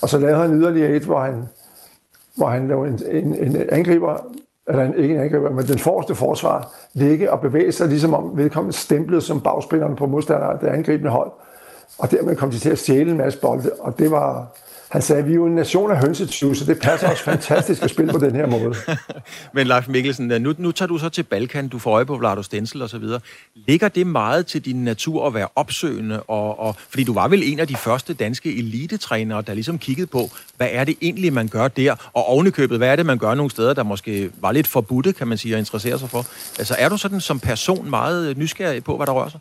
Og 0.00 0.08
så 0.08 0.18
lavede 0.18 0.36
han 0.36 0.60
yderligere 0.60 0.90
et, 0.90 1.02
hvor 1.02 1.20
han, 1.20 1.48
hvor 2.36 2.48
han 2.48 2.68
lavede 2.68 2.90
en, 2.90 3.24
en, 3.24 3.34
en 3.34 3.56
angriber, 3.68 4.26
eller 4.68 4.84
en, 4.84 4.94
ikke 4.94 5.14
en 5.14 5.20
angriber, 5.20 5.50
men 5.50 5.66
den 5.66 5.78
forreste 5.78 6.14
forsvar, 6.14 6.72
ligge 6.92 7.32
og 7.32 7.40
bevæge 7.40 7.72
sig, 7.72 7.88
ligesom 7.88 8.14
om 8.14 8.36
vedkommende 8.36 8.76
stemplede 8.76 9.20
som 9.20 9.40
bagspilleren 9.40 9.96
på 9.96 10.06
modstanderen, 10.06 10.60
det 10.60 10.66
angribende 10.66 11.10
hold. 11.10 11.30
Og 11.98 12.10
dermed 12.10 12.36
kom 12.36 12.50
de 12.50 12.58
til 12.58 12.70
at 12.70 12.78
stjæle 12.78 13.10
en 13.10 13.16
masse 13.16 13.40
bolde, 13.40 13.70
og 13.80 13.98
det 13.98 14.10
var, 14.10 14.46
han 14.90 15.02
sagde, 15.02 15.24
vi 15.24 15.30
er 15.30 15.34
jo 15.34 15.46
en 15.46 15.54
nation 15.54 15.90
af 15.90 15.96
hønsetyve, 15.96 16.56
så 16.56 16.64
det 16.64 16.78
passer 16.78 17.08
også 17.08 17.24
fantastisk 17.24 17.82
at 17.82 17.90
spille 17.90 18.12
på 18.12 18.18
den 18.18 18.34
her 18.34 18.46
måde. 18.46 18.74
Men 19.54 19.66
Leif 19.66 19.88
Mikkelsen, 19.88 20.26
nu, 20.42 20.54
nu 20.58 20.72
tager 20.72 20.86
du 20.86 20.98
så 20.98 21.08
til 21.08 21.22
Balkan, 21.22 21.68
du 21.68 21.78
får 21.78 21.90
øje 21.90 22.06
på 22.06 22.16
Vlado 22.16 22.42
Stensel 22.42 22.82
og 22.82 22.90
så 22.90 22.98
videre. 22.98 23.20
Ligger 23.54 23.88
det 23.88 24.06
meget 24.06 24.46
til 24.46 24.64
din 24.64 24.84
natur 24.84 25.26
at 25.26 25.34
være 25.34 25.48
opsøgende? 25.56 26.22
Og, 26.22 26.60
og, 26.60 26.74
fordi 26.88 27.04
du 27.04 27.12
var 27.12 27.28
vel 27.28 27.42
en 27.52 27.58
af 27.58 27.68
de 27.68 27.76
første 27.76 28.14
danske 28.14 28.58
elitetrænere, 28.58 29.42
der 29.42 29.54
ligesom 29.54 29.78
kiggede 29.78 30.06
på, 30.06 30.30
hvad 30.56 30.68
er 30.70 30.84
det 30.84 30.94
egentlig, 31.02 31.32
man 31.32 31.48
gør 31.48 31.68
der? 31.68 32.10
Og 32.12 32.24
ovenikøbet, 32.24 32.78
hvad 32.78 32.88
er 32.88 32.96
det, 32.96 33.06
man 33.06 33.18
gør 33.18 33.34
nogle 33.34 33.50
steder, 33.50 33.74
der 33.74 33.82
måske 33.82 34.30
var 34.40 34.52
lidt 34.52 34.66
forbudte, 34.66 35.12
kan 35.12 35.28
man 35.28 35.38
sige, 35.38 35.54
at 35.54 35.58
interessere 35.58 35.98
sig 35.98 36.10
for? 36.10 36.26
Altså 36.58 36.76
er 36.78 36.88
du 36.88 36.96
sådan 36.96 37.20
som 37.20 37.40
person 37.40 37.90
meget 37.90 38.36
nysgerrig 38.36 38.84
på, 38.84 38.96
hvad 38.96 39.06
der 39.06 39.12
rører 39.12 39.28
sig? 39.28 39.40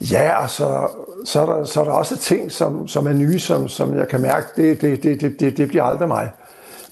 Ja, 0.00 0.46
så 0.48 0.88
så 1.24 1.40
er 1.40 1.46
der, 1.46 1.64
så 1.64 1.80
er 1.80 1.84
der 1.84 1.92
også 1.92 2.16
ting, 2.16 2.52
som, 2.52 2.88
som 2.88 3.06
er 3.06 3.12
nye, 3.12 3.38
som, 3.38 3.68
som 3.68 3.98
jeg 3.98 4.08
kan 4.08 4.20
mærke, 4.20 4.46
det, 4.56 4.80
det, 4.80 5.02
det, 5.02 5.40
det, 5.40 5.56
det 5.56 5.68
bliver 5.68 5.84
aldrig 5.84 6.08
mig. 6.08 6.30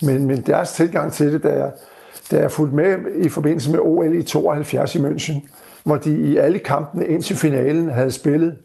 Men, 0.03 0.27
men 0.27 0.41
deres 0.41 0.73
tilgang 0.73 1.13
til 1.13 1.33
det, 1.33 1.43
da 1.43 1.49
jeg, 1.49 1.71
da 2.31 2.39
jeg 2.39 2.53
fulgte 2.53 2.77
med 2.77 2.97
i 3.17 3.29
forbindelse 3.29 3.71
med 3.71 3.79
OL 3.79 4.15
i 4.15 4.23
72 4.23 4.95
i 4.95 4.99
München, 4.99 5.49
hvor 5.85 5.97
de 5.97 6.19
i 6.19 6.37
alle 6.37 6.59
kampene 6.59 7.07
indtil 7.07 7.37
finalen 7.37 7.91
havde 7.91 8.11
spillet 8.11 8.57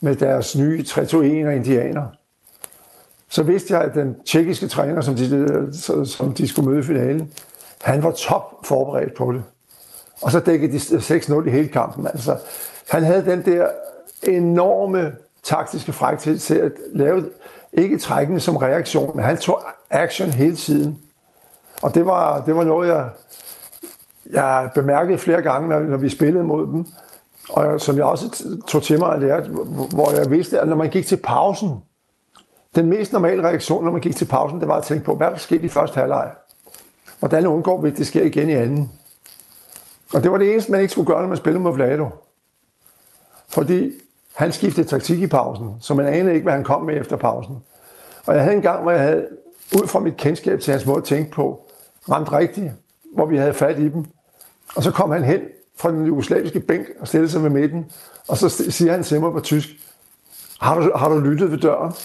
med 0.00 0.16
deres 0.16 0.56
nye 0.56 0.82
3 0.82 1.06
2 1.06 1.20
indianer, 1.22 2.06
så 3.28 3.42
vidste 3.42 3.74
jeg, 3.74 3.82
at 3.82 3.94
den 3.94 4.16
tjekkiske 4.26 4.68
træner, 4.68 5.00
som 5.00 5.14
de, 5.14 5.68
som 6.06 6.34
de 6.34 6.48
skulle 6.48 6.70
møde 6.70 6.80
i 6.80 6.86
finalen, 6.86 7.32
han 7.82 8.02
var 8.02 8.10
top 8.10 8.54
forberedt 8.64 9.14
på 9.16 9.32
det. 9.32 9.42
Og 10.20 10.32
så 10.32 10.40
dækkede 10.40 10.72
de 10.72 10.78
6-0 10.78 11.46
i 11.46 11.50
hele 11.50 11.68
kampen. 11.68 12.06
Altså, 12.06 12.36
han 12.88 13.04
havde 13.04 13.24
den 13.24 13.44
der 13.44 13.68
enorme 14.22 15.12
taktiske 15.42 15.92
frækthed 15.92 16.38
til 16.38 16.54
at 16.54 16.72
lave, 16.92 17.24
ikke 17.72 17.98
trækkende 17.98 18.40
som 18.40 18.56
reaktion, 18.56 19.16
men 19.16 19.24
han 19.24 19.36
tog 19.36 19.62
action 19.90 20.30
hele 20.30 20.56
tiden. 20.56 20.98
Og 21.82 21.94
det 21.94 22.06
var, 22.06 22.44
det 22.44 22.56
var 22.56 22.64
noget, 22.64 22.88
jeg, 22.88 23.08
jeg 24.30 24.70
bemærkede 24.74 25.18
flere 25.18 25.42
gange, 25.42 25.68
når, 25.68 25.80
når 25.80 25.96
vi 25.96 26.08
spillede 26.08 26.44
mod 26.44 26.66
dem, 26.66 26.86
og 27.48 27.80
som 27.80 27.96
jeg 27.96 28.04
også 28.04 28.44
tog 28.68 28.82
til 28.82 28.98
mig 28.98 29.14
at 29.14 29.20
lære, 29.20 29.40
hvor 29.94 30.16
jeg 30.16 30.30
vidste, 30.30 30.60
at 30.60 30.68
når 30.68 30.76
man 30.76 30.90
gik 30.90 31.06
til 31.06 31.16
pausen, 31.16 31.70
den 32.74 32.86
mest 32.86 33.12
normale 33.12 33.42
reaktion, 33.42 33.84
når 33.84 33.92
man 33.92 34.00
gik 34.00 34.16
til 34.16 34.24
pausen, 34.24 34.60
det 34.60 34.68
var 34.68 34.76
at 34.76 34.84
tænke 34.84 35.04
på, 35.04 35.14
hvad 35.14 35.30
der 35.30 35.36
skete 35.36 35.64
i 35.64 35.68
første 35.68 36.00
halvleg. 36.00 36.30
Hvordan 37.18 37.46
undgår 37.46 37.80
vi, 37.80 37.88
at 37.88 37.96
det 37.96 38.06
sker 38.06 38.22
igen 38.22 38.48
i 38.48 38.52
anden? 38.52 38.92
Og 40.14 40.22
det 40.22 40.30
var 40.30 40.38
det 40.38 40.52
eneste, 40.52 40.72
man 40.72 40.80
ikke 40.80 40.92
skulle 40.92 41.06
gøre, 41.06 41.20
når 41.20 41.28
man 41.28 41.36
spillede 41.36 41.62
mod 41.62 41.72
Vlado. 41.72 42.08
Fordi 43.48 43.92
han 44.34 44.52
skiftede 44.52 44.88
taktik 44.88 45.18
i 45.18 45.26
pausen, 45.26 45.74
så 45.80 45.94
man 45.94 46.06
anede 46.06 46.34
ikke, 46.34 46.44
hvad 46.44 46.52
han 46.52 46.64
kom 46.64 46.82
med 46.82 47.00
efter 47.00 47.16
pausen. 47.16 47.56
Og 48.26 48.34
jeg 48.34 48.42
havde 48.42 48.56
en 48.56 48.62
gang, 48.62 48.82
hvor 48.82 48.90
jeg 48.90 49.00
havde, 49.00 49.26
ud 49.82 49.86
fra 49.86 50.00
mit 50.00 50.16
kendskab 50.16 50.60
til 50.60 50.72
hans 50.72 50.86
måde 50.86 50.98
at 50.98 51.04
tænke 51.04 51.30
på, 51.30 51.70
ramt 52.10 52.32
rigtigt, 52.32 52.72
hvor 53.14 53.26
vi 53.26 53.36
havde 53.36 53.54
fat 53.54 53.78
i 53.78 53.88
dem. 53.88 54.04
Og 54.76 54.82
så 54.82 54.90
kom 54.90 55.10
han 55.10 55.24
hen 55.24 55.40
fra 55.76 55.90
den 55.90 56.06
jugoslaviske 56.06 56.60
bænk 56.60 56.86
og 57.00 57.08
stillede 57.08 57.30
sig 57.30 57.42
ved 57.42 57.50
midten, 57.50 57.90
og 58.28 58.36
så 58.36 58.48
siger 58.48 58.92
han 58.92 59.02
til 59.02 59.20
mig 59.20 59.32
på 59.32 59.40
tysk, 59.40 59.68
har 60.60 60.80
du, 60.80 60.92
har 60.96 61.08
du 61.08 61.18
lyttet 61.18 61.50
ved 61.50 61.58
døren? 61.58 61.92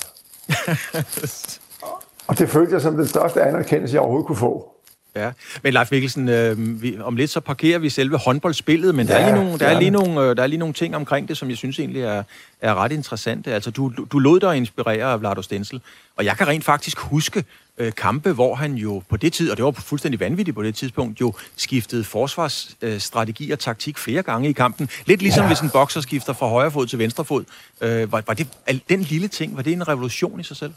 Og 2.27 2.39
det 2.39 2.50
følte 2.50 2.73
jeg 2.73 2.81
som 2.81 2.95
den 2.95 3.07
største 3.07 3.41
anerkendelse, 3.41 3.93
jeg 3.93 4.01
overhovedet 4.01 4.27
kunne 4.27 4.35
få. 4.35 4.73
Ja, 5.15 5.32
men 5.63 5.74
Leif 5.74 5.91
Mikkelsen, 5.91 6.29
øh, 6.29 6.82
vi, 6.82 7.00
om 7.00 7.15
lidt 7.15 7.29
så 7.29 7.39
parkerer 7.39 7.79
vi 7.79 7.89
selve 7.89 8.17
håndboldspillet, 8.17 8.96
men 8.96 9.08
ja, 9.08 9.13
der, 9.13 9.20
er 9.20 9.25
lige 9.25 9.43
nogle, 9.43 9.60
der, 9.60 9.67
er 9.67 9.79
lige 9.79 9.91
nogle, 9.91 10.22
øh, 10.22 10.36
der 10.38 10.43
er 10.43 10.48
lige 10.48 10.60
nogle 10.60 10.74
ting 10.74 10.96
omkring 10.96 11.27
det, 11.27 11.38
som 11.38 11.50
jeg 11.50 11.58
synes 11.58 11.79
egentlig 11.79 12.01
er, 12.01 12.24
er 12.62 12.75
ret 12.75 12.91
interessante. 12.91 13.53
Altså, 13.53 13.72
du, 13.72 13.91
du 14.12 14.20
lod 14.20 14.39
dig 14.39 14.58
inspirere 14.58 15.12
af 15.12 15.20
Vlado 15.20 15.41
Stensel, 15.41 15.82
og 16.15 16.25
jeg 16.25 16.38
kan 16.38 16.48
rent 16.48 16.65
faktisk 16.65 17.00
huske 17.00 17.43
øh, 17.77 17.93
kampe, 17.93 18.32
hvor 18.32 18.55
han 18.55 18.74
jo 18.74 19.01
på 19.10 19.17
det 19.17 19.34
tid, 19.34 19.51
og 19.51 19.58
det 19.58 19.65
var 19.65 19.72
fuldstændig 19.72 20.20
vanvittigt 20.20 20.55
på 20.55 20.63
det 20.63 20.75
tidspunkt, 20.75 21.22
jo 21.22 21.34
skiftede 21.55 22.03
forsvarsstrategi 22.03 23.51
og 23.51 23.60
taktik 23.60 23.98
flere 23.98 24.24
gange 24.24 24.50
i 24.50 24.53
kampen. 24.53 24.89
Lidt 25.05 25.22
ligesom 25.22 25.41
ja. 25.41 25.48
hvis 25.48 25.60
en 25.60 25.70
bokser 25.70 26.01
skifter 26.01 26.34
fra 26.34 26.48
højre 26.48 26.72
fod 26.72 26.88
til 26.88 27.00
venstre 27.00 27.25
fod. 27.25 27.43
Øh, 27.82 28.12
var, 28.12 28.24
var 28.27 28.34
det, 28.34 28.48
den 28.89 29.01
lille 29.01 29.27
ting, 29.27 29.55
var 29.55 29.62
det 29.62 29.74
en 29.74 29.88
revolution 29.88 30.39
i 30.39 30.43
sig 30.43 30.58
selv? 30.58 30.74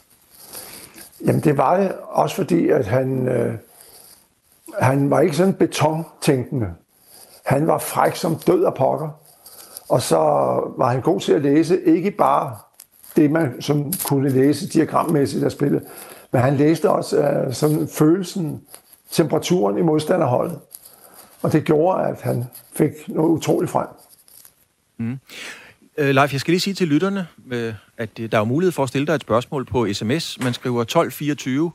Jamen, 1.25 1.41
det 1.41 1.57
var 1.57 1.77
det 1.77 1.91
også 2.09 2.35
fordi, 2.35 2.67
at 2.67 2.85
han... 2.85 3.27
Øh 3.27 3.53
han 4.79 5.09
var 5.09 5.19
ikke 5.19 5.35
sådan 5.35 5.53
betontænkende. 5.53 6.67
Han 7.45 7.67
var 7.67 7.77
fræk 7.77 8.15
som 8.15 8.35
død 8.35 8.63
og 8.63 8.75
pokker. 8.75 9.09
Og 9.89 10.01
så 10.01 10.17
var 10.77 10.91
han 10.91 11.01
god 11.01 11.19
til 11.19 11.33
at 11.33 11.41
læse, 11.41 11.83
ikke 11.83 12.11
bare 12.11 12.57
det, 13.15 13.31
man 13.31 13.61
som 13.61 13.93
kunne 14.05 14.29
læse 14.29 14.69
diagrammæssigt 14.69 15.43
af 15.43 15.51
spillet, 15.51 15.83
men 16.31 16.41
han 16.41 16.57
læste 16.57 16.89
også 16.89 17.43
uh, 17.47 17.53
sådan 17.53 17.87
følelsen, 17.87 18.61
temperaturen 19.11 19.77
i 19.77 19.81
modstanderholdet. 19.81 20.59
Og 21.41 21.51
det 21.51 21.63
gjorde, 21.63 22.03
at 22.03 22.21
han 22.21 22.45
fik 22.73 22.91
noget 23.07 23.29
utroligt 23.29 23.71
frem. 23.71 23.87
Mm. 24.97 25.19
Uh, 26.01 26.05
Leif, 26.05 26.33
jeg 26.33 26.39
skal 26.39 26.51
lige 26.51 26.61
sige 26.61 26.73
til 26.73 26.87
lytterne, 26.87 27.27
uh, 27.51 27.73
at 27.97 28.17
der 28.17 28.39
er 28.39 28.43
mulighed 28.43 28.71
for 28.71 28.83
at 28.83 28.89
stille 28.89 29.07
dig 29.07 29.13
et 29.13 29.21
spørgsmål 29.21 29.65
på 29.65 29.87
sms. 29.93 30.39
Man 30.39 30.53
skriver 30.53 30.81
1224 30.81 31.71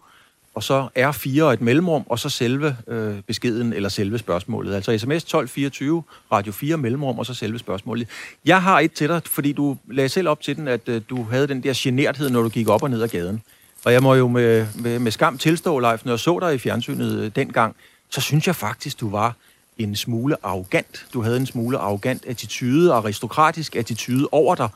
og 0.55 0.63
så 0.63 0.89
R4 0.99 1.43
og 1.43 1.53
et 1.53 1.61
mellemrum, 1.61 2.05
og 2.07 2.19
så 2.19 2.29
selve 2.29 2.77
øh, 2.87 3.15
beskeden 3.27 3.73
eller 3.73 3.89
selve 3.89 4.19
spørgsmålet. 4.19 4.75
Altså 4.75 4.99
sms 4.99 5.23
1224, 5.23 6.03
radio 6.33 6.53
4 6.53 6.77
mellemrum, 6.77 7.19
og 7.19 7.27
så 7.27 7.35
selve 7.35 7.59
spørgsmålet. 7.59 8.09
Jeg 8.45 8.63
har 8.63 8.81
et 8.81 8.93
til 8.93 9.09
dig, 9.09 9.23
fordi 9.27 9.53
du 9.53 9.77
lagde 9.91 10.09
selv 10.09 10.29
op 10.29 10.41
til 10.41 10.57
den, 10.57 10.69
at 10.69 10.89
øh, 10.89 11.03
du 11.11 11.23
havde 11.23 11.49
den 11.49 11.63
der 11.63 11.73
generthed, 11.77 12.31
når 12.31 12.43
du 12.43 12.49
gik 12.49 12.69
op 12.69 12.83
og 12.83 12.91
ned 12.91 13.03
ad 13.03 13.09
gaden. 13.09 13.43
Og 13.85 13.93
jeg 13.93 14.03
må 14.03 14.15
jo 14.15 14.29
med, 14.29 14.67
med, 14.75 14.99
med 14.99 15.13
skam 15.13 15.39
tilstå, 15.39 15.79
Leif, 15.79 16.05
når 16.05 16.13
jeg 16.13 16.19
så 16.19 16.39
dig 16.41 16.55
i 16.55 16.59
fjernsynet 16.59 17.19
øh, 17.19 17.31
dengang, 17.37 17.77
så 18.11 18.21
synes 18.21 18.47
jeg 18.47 18.57
faktisk, 18.57 19.01
du 19.01 19.11
var 19.11 19.37
en 19.79 19.97
smule 19.97 20.37
arrogant. 20.43 21.07
Du 21.13 21.23
havde 21.23 21.37
en 21.37 21.47
smule 21.47 21.79
arrogant 21.79 22.27
attitude, 22.27 22.93
aristokratisk 22.93 23.77
attitude 23.77 24.29
over 24.33 24.55
dig. 24.55 24.69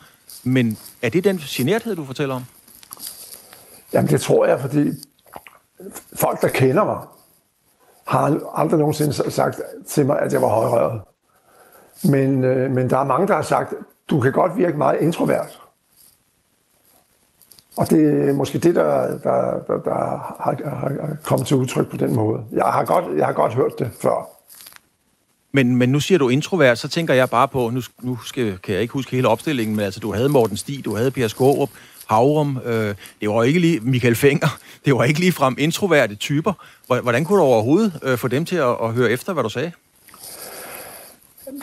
Men 0.45 0.79
er 1.03 1.09
det 1.09 1.25
den 1.25 1.39
generthed, 1.39 1.97
du 1.97 2.05
fortæller 2.05 2.35
om? 2.35 2.45
Jamen 3.93 4.11
det 4.11 4.21
tror 4.21 4.47
jeg, 4.47 4.61
fordi 4.61 4.91
folk, 6.15 6.43
der 6.43 6.49
kender 6.49 6.85
mig, 6.85 6.99
har 8.07 8.41
aldrig 8.55 8.79
nogensinde 8.79 9.13
sagt 9.31 9.61
til 9.87 10.07
mig, 10.07 10.19
at 10.19 10.33
jeg 10.33 10.43
var 10.43 10.49
højrøret. 10.49 11.01
Men, 12.05 12.45
øh, 12.45 12.71
men 12.71 12.91
der 12.91 12.99
er 12.99 13.05
mange, 13.05 13.27
der 13.27 13.35
har 13.35 13.43
sagt, 13.43 13.75
du 14.11 14.21
kan 14.21 14.33
godt 14.33 14.57
virke 14.57 14.79
meget 14.79 15.01
introvert. 15.01 15.63
Og 17.77 17.91
det 17.91 18.29
er 18.29 18.33
måske 18.33 18.59
det, 18.59 18.75
der, 18.75 19.19
der, 19.19 19.61
der, 19.67 19.79
der 19.83 19.95
har, 20.41 20.57
har 20.65 21.17
kommet 21.25 21.47
til 21.47 21.57
udtryk 21.57 21.91
på 21.91 21.97
den 21.97 22.15
måde. 22.15 22.45
Jeg 22.53 22.65
har 22.65 22.85
godt, 22.85 23.19
jeg 23.19 23.27
har 23.27 23.33
godt 23.33 23.55
hørt 23.55 23.79
det 23.79 23.91
før. 24.01 24.29
Men, 25.57 25.77
men 25.77 25.89
nu 25.89 26.01
siger 26.01 26.19
du 26.19 26.29
introvert, 26.29 26.79
så 26.79 26.89
tænker 26.89 27.15
jeg 27.15 27.31
bare 27.31 27.49
på, 27.49 27.71
nu, 27.71 27.81
nu 28.03 28.19
skal, 28.25 28.59
kan 28.59 28.75
jeg 28.75 28.83
ikke 28.83 28.93
huske 28.93 29.11
hele 29.11 29.29
opstillingen, 29.29 29.77
men 29.77 29.85
altså, 29.85 30.01
du 30.01 30.13
havde 30.13 30.29
Morten 30.29 30.57
Stig, 30.57 30.85
du 30.85 30.97
havde 30.97 31.11
Per 31.11 31.29
Skårup, 31.29 31.71
Havrum, 32.07 32.59
øh, 32.65 32.95
det 33.21 33.29
var 33.29 33.43
ikke 33.43 33.61
lige 33.61 33.81
Michael 33.81 34.15
Fenger, 34.15 34.59
det 34.85 34.95
var 34.95 35.05
ikke 35.05 35.21
lige 35.21 35.33
frem 35.33 35.57
introverte 35.59 36.15
typer. 36.15 36.53
Hvordan 37.03 37.25
kunne 37.25 37.39
du 37.39 37.45
overhovedet 37.45 38.01
øh, 38.03 38.19
få 38.19 38.29
dem 38.29 38.45
til 38.45 38.57
at, 38.57 38.77
at 38.83 38.93
høre 38.93 39.11
efter, 39.11 39.33
hvad 39.33 39.43
du 39.43 39.49
sagde? 39.49 39.73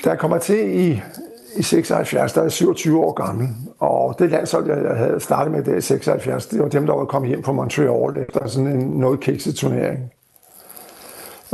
Der 0.03 0.15
kommer 0.15 0.37
til 0.37 0.79
i, 0.79 1.01
i 1.55 1.63
76, 1.63 2.33
der 2.33 2.41
er 2.41 2.49
27 2.49 2.99
år 2.99 3.13
gammel, 3.13 3.47
og 3.79 4.15
det 4.19 4.31
landshold, 4.31 4.87
jeg 4.87 4.97
havde 4.97 5.19
startet 5.19 5.51
med 5.51 5.63
der 5.63 5.77
i 5.77 5.81
76, 5.81 6.45
det 6.45 6.59
var 6.59 6.67
dem, 6.67 6.85
der 6.85 6.93
var 6.93 7.05
kommet 7.05 7.29
hjem 7.29 7.43
fra 7.43 7.51
Montreal 7.51 8.17
efter 8.17 8.47
sådan 8.47 8.67
en 8.67 8.87
noget 8.87 9.19
kikset 9.19 9.55
turnering. 9.55 10.11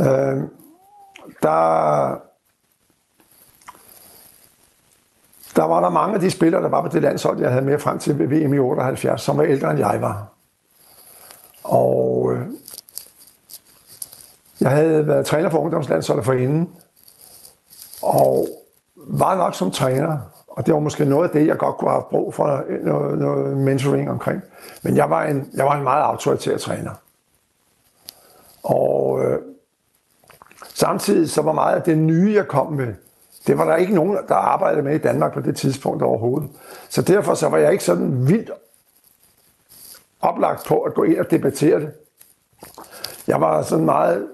Øh, 0.00 0.42
der 1.42 2.29
der 5.56 5.64
var 5.64 5.80
der 5.80 5.88
mange 5.88 6.14
af 6.14 6.20
de 6.20 6.30
spillere, 6.30 6.62
der 6.62 6.68
var 6.68 6.82
på 6.82 6.88
det 6.88 7.02
landshold, 7.02 7.40
jeg 7.40 7.50
havde 7.50 7.64
med 7.64 7.78
frem 7.78 7.98
til 7.98 8.30
VM 8.30 8.54
i 8.54 8.58
78, 8.58 9.22
som 9.22 9.36
var 9.36 9.44
ældre 9.44 9.70
end 9.70 9.78
jeg 9.78 9.98
var. 10.00 10.26
Og 11.64 12.32
øh, 12.32 12.46
jeg 14.60 14.70
havde 14.70 15.06
været 15.06 15.26
træner 15.26 15.50
for 15.50 15.58
ungdomslandsholdet 15.58 16.24
forinden, 16.24 16.70
og 18.02 18.48
var 18.96 19.36
nok 19.36 19.54
som 19.54 19.70
træner, 19.70 20.18
og 20.48 20.66
det 20.66 20.74
var 20.74 20.80
måske 20.80 21.04
noget 21.04 21.28
af 21.28 21.30
det, 21.30 21.46
jeg 21.46 21.58
godt 21.58 21.76
kunne 21.76 21.90
have 21.90 22.02
brug 22.10 22.34
for 22.34 22.64
øh, 22.68 22.84
noget, 22.84 23.18
noget 23.18 23.56
mentoring 23.56 24.10
omkring. 24.10 24.42
Men 24.82 24.96
jeg 24.96 25.10
var 25.10 25.24
en, 25.24 25.50
jeg 25.54 25.64
var 25.64 25.76
en 25.76 25.82
meget 25.82 26.02
autoritær 26.02 26.56
træner. 26.56 26.92
Og 28.62 29.24
øh, 29.24 29.38
samtidig 30.74 31.30
så 31.30 31.42
var 31.42 31.52
meget 31.52 31.76
af 31.76 31.82
det 31.82 31.98
nye, 31.98 32.32
jeg 32.34 32.48
kom 32.48 32.72
med, 32.72 32.94
det 33.46 33.58
var 33.58 33.64
der 33.64 33.76
ikke 33.76 33.94
nogen, 33.94 34.18
der 34.28 34.34
arbejdede 34.34 34.82
med 34.82 34.94
i 34.94 34.98
Danmark 34.98 35.34
på 35.34 35.40
det 35.40 35.56
tidspunkt 35.56 36.02
overhovedet. 36.02 36.50
Så 36.88 37.02
derfor 37.02 37.34
så 37.34 37.48
var 37.48 37.58
jeg 37.58 37.72
ikke 37.72 37.84
sådan 37.84 38.28
vildt 38.28 38.50
oplagt 40.20 40.66
på 40.66 40.80
at 40.80 40.94
gå 40.94 41.02
ind 41.02 41.18
og 41.18 41.30
debattere 41.30 41.80
det. 41.80 41.90
Jeg 43.26 43.40
var 43.40 43.62
sådan 43.62 43.84
meget, 43.84 44.26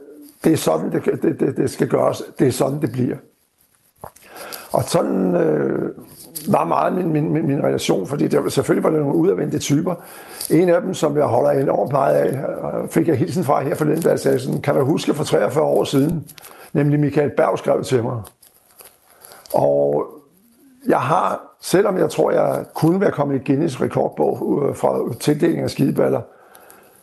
det 0.45 0.53
er 0.53 0.57
sådan, 0.57 0.93
det, 0.93 1.05
det, 1.23 1.41
det, 1.41 1.57
det 1.57 1.71
skal 1.71 1.89
gøres, 1.89 2.23
det 2.39 2.47
er 2.47 2.53
sådan, 2.53 2.81
det 2.81 2.93
bliver. 2.93 3.17
Og 4.73 4.83
sådan 4.83 5.35
øh, 5.35 5.91
var 6.49 6.65
meget 6.65 6.93
min, 6.93 7.13
min, 7.13 7.33
min, 7.33 7.47
min 7.47 7.63
relation, 7.63 8.07
fordi 8.07 8.29
der, 8.29 8.49
selvfølgelig 8.49 8.85
var 8.85 8.91
der 8.91 8.99
nogle 8.99 9.15
udadvendte 9.15 9.59
typer. 9.59 9.95
En 10.51 10.69
af 10.69 10.83
dem, 10.83 10.95
som 10.95 11.17
jeg 11.17 11.25
holder 11.25 11.51
enormt 11.51 11.93
meget 11.93 12.15
af, 12.15 12.33
øh, 12.83 12.89
fik 12.89 13.09
jeg 13.09 13.17
hilsen 13.17 13.45
fra 13.45 13.63
her 13.63 13.75
forleden, 13.75 14.03
da 14.03 14.11
jeg 14.11 14.21
sagde 14.21 14.39
sådan, 14.39 14.61
kan 14.61 14.75
du 14.75 14.85
huske 14.85 15.15
for 15.15 15.25
43 15.25 15.65
år 15.65 15.85
siden, 15.85 16.29
nemlig 16.73 17.01
Michael 17.01 17.31
Berg 17.37 17.59
skrev 17.59 17.85
til 17.85 18.03
mig. 18.03 18.23
Og 19.55 20.07
jeg 20.89 21.01
har, 21.01 21.41
selvom 21.61 21.99
jeg 21.99 22.11
tror, 22.11 22.31
jeg 22.31 22.65
kunne 22.75 23.01
være 23.01 23.11
kommet 23.11 23.41
i 23.41 23.45
Guinness 23.47 23.81
rekordbog 23.81 24.65
øh, 24.69 24.77
fra 24.77 25.15
tildeling 25.21 25.63
af 25.63 25.71
skideballer, 25.71 26.21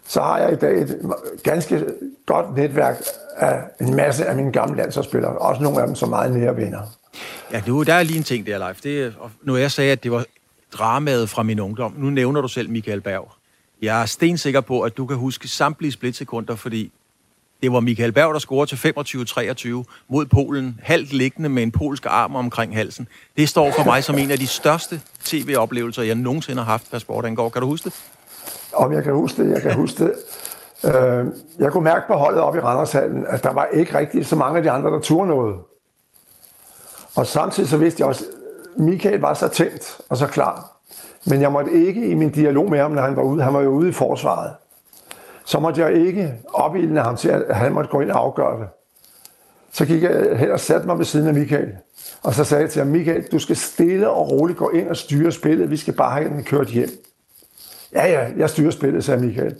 så 0.07 0.21
har 0.21 0.37
jeg 0.37 0.53
i 0.53 0.55
dag 0.55 0.81
et 0.81 0.99
ganske 1.43 1.85
godt 2.25 2.55
netværk 2.55 3.03
af 3.35 3.59
en 3.81 3.95
masse 3.95 4.25
af 4.25 4.35
mine 4.35 4.51
gamle 4.51 4.77
landsholdsspillere. 4.77 5.37
Også 5.37 5.63
nogle 5.63 5.81
af 5.81 5.87
dem 5.87 5.95
som 5.95 6.09
meget 6.09 6.33
nære 6.33 6.57
venner. 6.57 6.79
Ja, 7.51 7.61
nu 7.67 7.83
der 7.83 7.93
er 7.93 8.03
lige 8.03 8.17
en 8.17 8.23
ting 8.23 8.45
der, 8.45 8.57
Leif. 8.57 8.81
Det, 8.81 9.15
nu 9.43 9.55
jeg 9.55 9.71
sagde, 9.71 9.91
at 9.91 10.03
det 10.03 10.11
var 10.11 10.25
dramaet 10.73 11.29
fra 11.29 11.43
min 11.43 11.59
ungdom. 11.59 11.93
Nu 11.97 12.09
nævner 12.09 12.41
du 12.41 12.47
selv 12.47 12.69
Michael 12.69 13.01
Berg. 13.01 13.31
Jeg 13.81 14.01
er 14.01 14.05
stensikker 14.05 14.61
på, 14.61 14.81
at 14.81 14.97
du 14.97 15.05
kan 15.05 15.17
huske 15.17 15.47
samtlige 15.47 15.91
splitsekunder, 15.91 16.55
fordi 16.55 16.91
det 17.63 17.73
var 17.73 17.79
Michael 17.79 18.11
Berg, 18.11 18.33
der 18.33 18.39
scorede 18.39 18.75
til 18.75 18.93
25-23 19.81 20.05
mod 20.09 20.25
Polen, 20.25 20.79
halvt 20.83 21.13
liggende 21.13 21.49
med 21.49 21.63
en 21.63 21.71
polsk 21.71 22.05
arm 22.09 22.35
omkring 22.35 22.75
halsen. 22.75 23.07
Det 23.37 23.49
står 23.49 23.71
for 23.71 23.83
mig 23.83 24.03
som 24.03 24.17
en 24.17 24.31
af 24.31 24.37
de 24.37 24.47
største 24.47 25.01
tv-oplevelser, 25.23 26.03
jeg 26.03 26.15
nogensinde 26.15 26.63
har 26.63 26.71
haft, 26.71 26.89
hvad 26.89 26.99
sport 26.99 27.25
angår. 27.25 27.49
Kan 27.49 27.61
du 27.61 27.67
huske 27.67 27.89
det? 27.89 27.95
Om 28.73 28.93
jeg 28.93 29.03
kan 29.03 29.13
huske 29.13 29.43
det, 29.43 29.51
jeg 29.51 29.61
kan 29.61 29.73
huske 29.73 30.03
det. 30.03 30.13
Øh, 30.85 31.25
jeg 31.59 31.71
kunne 31.71 31.83
mærke 31.83 32.07
på 32.07 32.13
holdet 32.13 32.41
op 32.41 32.55
i 32.55 32.59
Randershallen, 32.59 33.25
at 33.27 33.43
der 33.43 33.53
var 33.53 33.65
ikke 33.73 33.97
rigtig 33.97 34.25
så 34.25 34.35
mange 34.35 34.57
af 34.57 34.63
de 34.63 34.71
andre, 34.71 34.91
der 34.91 34.99
turde 34.99 35.27
noget. 35.27 35.55
Og 37.15 37.27
samtidig 37.27 37.69
så 37.69 37.77
vidste 37.77 38.01
jeg 38.01 38.07
også, 38.07 38.25
at 38.75 38.83
Michael 38.83 39.19
var 39.19 39.33
så 39.33 39.47
tændt 39.47 39.97
og 40.09 40.17
så 40.17 40.27
klar. 40.27 40.71
Men 41.25 41.41
jeg 41.41 41.51
måtte 41.51 41.71
ikke 41.71 42.07
i 42.07 42.13
min 42.13 42.29
dialog 42.29 42.69
med 42.69 42.79
ham, 42.79 42.91
når 42.91 43.01
han 43.01 43.15
var 43.15 43.23
ude. 43.23 43.43
Han 43.43 43.53
var 43.53 43.61
jo 43.61 43.69
ude 43.69 43.89
i 43.89 43.91
forsvaret 43.91 44.51
så 45.45 45.59
måtte 45.59 45.81
jeg 45.81 45.93
ikke 45.93 46.33
opildne 46.53 47.01
ham 47.01 47.17
til, 47.17 47.29
at 47.29 47.55
han 47.55 47.73
måtte 47.73 47.89
gå 47.89 48.01
ind 48.01 48.11
og 48.11 48.19
afgøre 48.19 48.59
det. 48.59 48.67
Så 49.71 49.85
gik 49.85 50.03
jeg 50.03 50.37
hen 50.37 50.51
og 50.51 50.59
satte 50.59 50.87
mig 50.87 50.97
ved 50.97 51.05
siden 51.05 51.27
af 51.27 51.33
Michael. 51.33 51.71
Og 52.23 52.33
så 52.33 52.43
sagde 52.43 52.61
jeg 52.61 52.71
til 52.71 52.79
ham, 52.81 52.91
Michael, 52.91 53.23
du 53.31 53.39
skal 53.39 53.55
stille 53.55 54.09
og 54.09 54.31
roligt 54.31 54.59
gå 54.59 54.69
ind 54.69 54.87
og 54.87 54.97
styre 54.97 55.31
spillet. 55.31 55.71
Vi 55.71 55.77
skal 55.77 55.93
bare 55.93 56.11
have 56.11 56.29
den 56.29 56.43
kørt 56.43 56.67
hjem. 56.67 56.89
Ja, 57.93 58.11
ja, 58.11 58.27
jeg 58.37 58.49
styrer 58.49 58.71
spillet, 58.71 59.03
sagde 59.03 59.25
Michael. 59.25 59.55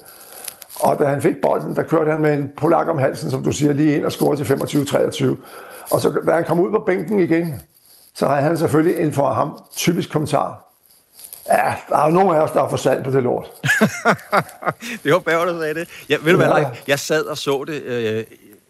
Og 0.80 1.00
da 1.00 1.06
han 1.06 1.22
fik 1.22 1.42
bolden, 1.42 1.75
der 1.75 1.84
kørte 1.84 2.12
han 2.12 2.22
med 2.22 2.34
en 2.34 2.52
polak 2.58 2.88
om 2.88 2.98
halsen, 2.98 3.32
som 3.32 3.44
du 3.44 3.52
siger, 3.52 3.74
lige 3.74 3.96
ind 3.96 4.06
og 4.06 4.12
scorede 4.12 4.44
til 4.44 4.54
25-23. 4.54 5.36
Og 5.92 6.02
så 6.02 6.22
da 6.28 6.32
han 6.32 6.44
kom 6.44 6.60
ud 6.60 6.72
på 6.72 6.84
bænken 6.86 7.20
igen, 7.20 7.62
så 8.16 8.28
havde 8.28 8.42
han 8.42 8.58
selvfølgelig 8.58 8.98
en 8.98 9.13
for 9.13 9.34
ham 9.34 9.60
typisk 9.75 10.12
kommentar. 10.12 10.73
Ja, 11.47 11.73
der 11.89 11.97
er 11.97 12.05
jo 12.05 12.12
nogen 12.12 12.35
af 12.35 12.41
os, 12.41 12.51
der 12.51 12.67
har 12.67 12.77
salt 12.77 13.03
på 13.03 13.12
det 13.12 13.23
lort. 13.23 13.47
det 15.03 15.13
var 15.13 15.19
Bæver, 15.19 15.45
der 15.45 15.59
sagde 15.59 15.73
det. 15.73 15.88
Ja, 16.09 16.17
ved 16.23 16.31
du 16.31 16.38
hvad, 16.38 16.47
ja. 16.47 16.69
jeg 16.88 17.00
sad 17.00 17.25
og 17.25 17.38
så 17.38 17.63
det. 17.67 17.81
Øh, 17.83 18.23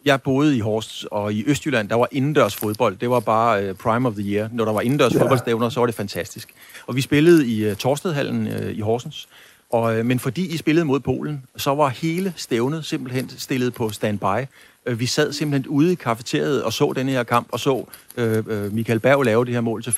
jeg 0.06 0.22
boede 0.22 0.58
i 0.58 0.60
Horst, 0.60 1.06
og 1.12 1.34
i 1.34 1.44
Østjylland, 1.48 1.90
der 1.90 1.96
var 1.96 2.08
indendørs 2.12 2.56
fodbold. 2.56 2.98
Det 2.98 3.10
var 3.10 3.20
bare 3.20 3.70
uh, 3.70 3.76
prime 3.76 4.08
of 4.08 4.14
the 4.14 4.24
year. 4.24 4.50
Når 4.52 4.66
der 4.66 4.74
var 4.74 4.82
indendørs 4.82 5.14
ja. 5.14 5.22
fodboldstævner, 5.22 5.70
så 5.70 5.80
var 5.80 5.86
det 5.86 5.96
fantastisk. 5.96 6.50
Og 6.88 6.96
vi 6.96 7.02
spillede 7.02 7.48
i 7.48 7.72
uh, 7.72 7.78
Torstedhallen 7.78 8.48
uh, 8.48 8.70
i 8.70 8.80
Horsens. 8.80 9.28
Og, 9.74 9.98
øh, 9.98 10.06
men 10.06 10.20
fordi 10.20 10.54
I 10.54 10.58
spillede 10.58 10.86
mod 10.86 11.00
Polen, 11.00 11.44
så 11.58 11.76
var 11.76 11.90
hele 11.90 12.34
stævnet 12.36 12.86
simpelthen 12.86 13.30
stillet 13.30 13.74
på 13.74 13.90
standby. 13.90 14.46
Øh, 14.86 15.00
vi 15.00 15.06
sad 15.06 15.34
simpelthen 15.34 15.68
ude 15.68 15.92
i 15.92 15.96
kafeteriet 15.96 16.64
og 16.64 16.74
så 16.74 16.94
den 16.96 17.10
her 17.10 17.24
kamp, 17.24 17.48
og 17.52 17.60
så 17.60 17.86
øh, 18.18 18.44
øh 18.48 18.74
Michael 18.74 19.00
Berg 19.00 19.24
lave 19.24 19.46
det 19.46 19.54
her 19.54 19.62
mål 19.62 19.84
til 19.84 19.92
25-23. 19.92 19.96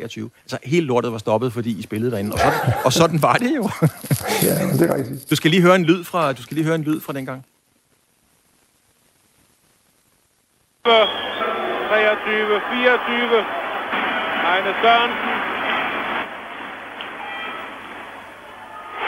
Altså 0.00 0.58
hele 0.64 0.86
lortet 0.86 1.12
var 1.12 1.18
stoppet, 1.18 1.52
fordi 1.52 1.78
I 1.78 1.82
spillede 1.82 2.10
derinde. 2.10 2.32
Og 2.32 2.38
sådan, 2.38 2.72
og 2.84 2.92
sådan 2.92 3.22
var 3.22 3.34
det 3.34 3.56
jo. 3.56 3.62
ja, 4.42 4.54
det 4.78 4.90
er 4.90 4.94
rigtigt. 4.94 5.30
Du 5.30 5.36
skal 5.36 5.50
lige 5.50 5.62
høre 5.62 5.76
en 5.76 5.84
lyd 5.84 6.04
fra, 6.04 6.32
du 6.32 6.42
skal 6.42 6.54
lige 6.54 6.64
høre 6.64 6.74
en 6.74 6.82
lyd 6.82 7.00
fra 7.00 7.12
den 7.12 7.26
gang. 7.26 7.44
23, 11.88 12.60
24. 12.72 13.44
Heine 14.44 14.74
Sørensen. 14.82 15.34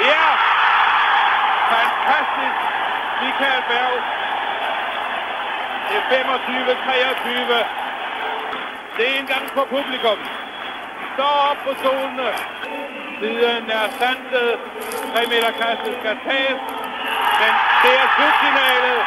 Ja! 0.00 0.26
Fantastisk. 1.72 2.60
Michael 3.22 3.62
Berg. 3.68 4.19
Det 5.90 5.99
er 6.02 6.06
25, 6.11 6.75
23. 6.87 7.59
Det 8.97 9.04
er 9.11 9.14
en 9.20 9.28
gang 9.35 9.44
for 9.56 9.64
publikum. 9.76 10.18
Stå 11.14 11.28
op 11.49 11.59
på 11.66 11.73
stolene. 11.80 12.28
Siden 13.20 13.64
er 13.78 13.87
sandet. 14.00 14.50
3 15.12 15.20
meter 15.32 15.50
kastet 15.61 15.92
skal 16.00 16.16
tages. 16.28 16.61
Men 17.40 17.52
det 17.82 17.92
er 18.02 18.06
slutsignalet. 18.16 19.00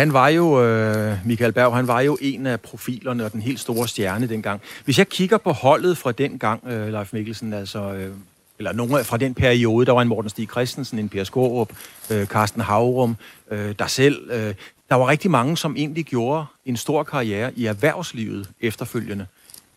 Han 0.00 0.12
var 0.12 0.28
jo, 0.28 0.64
øh, 0.64 1.26
Michael 1.26 1.52
Berg, 1.52 1.74
han 1.74 1.88
var 1.88 2.00
jo 2.00 2.18
en 2.20 2.46
af 2.46 2.60
profilerne 2.60 3.24
og 3.24 3.32
den 3.32 3.42
helt 3.42 3.60
store 3.60 3.88
stjerne 3.88 4.28
dengang. 4.28 4.60
Hvis 4.84 4.98
jeg 4.98 5.08
kigger 5.08 5.38
på 5.38 5.52
holdet 5.52 5.98
fra 5.98 6.12
den 6.12 6.38
gang, 6.38 6.66
øh, 6.66 6.88
Leif 6.88 7.12
Mikkelsen, 7.12 7.52
altså, 7.52 7.92
øh, 7.92 8.14
eller 8.58 8.72
nogle 8.72 9.04
fra 9.04 9.16
den 9.16 9.34
periode, 9.34 9.86
der 9.86 9.92
var 9.92 10.02
en 10.02 10.08
Morten 10.08 10.30
Stig 10.30 10.48
Christensen, 10.50 10.98
en 10.98 11.08
Per 11.08 11.24
Skorup, 11.24 11.70
øh, 12.10 12.26
Carsten 12.26 12.60
Havrum, 12.60 13.16
øh, 13.50 13.74
der 13.78 13.86
selv. 13.86 14.30
Øh, 14.32 14.54
der 14.90 14.96
var 14.96 15.08
rigtig 15.08 15.30
mange, 15.30 15.56
som 15.56 15.74
egentlig 15.76 16.04
gjorde 16.04 16.44
en 16.64 16.76
stor 16.76 17.02
karriere 17.02 17.52
i 17.56 17.66
erhvervslivet 17.66 18.50
efterfølgende. 18.60 19.26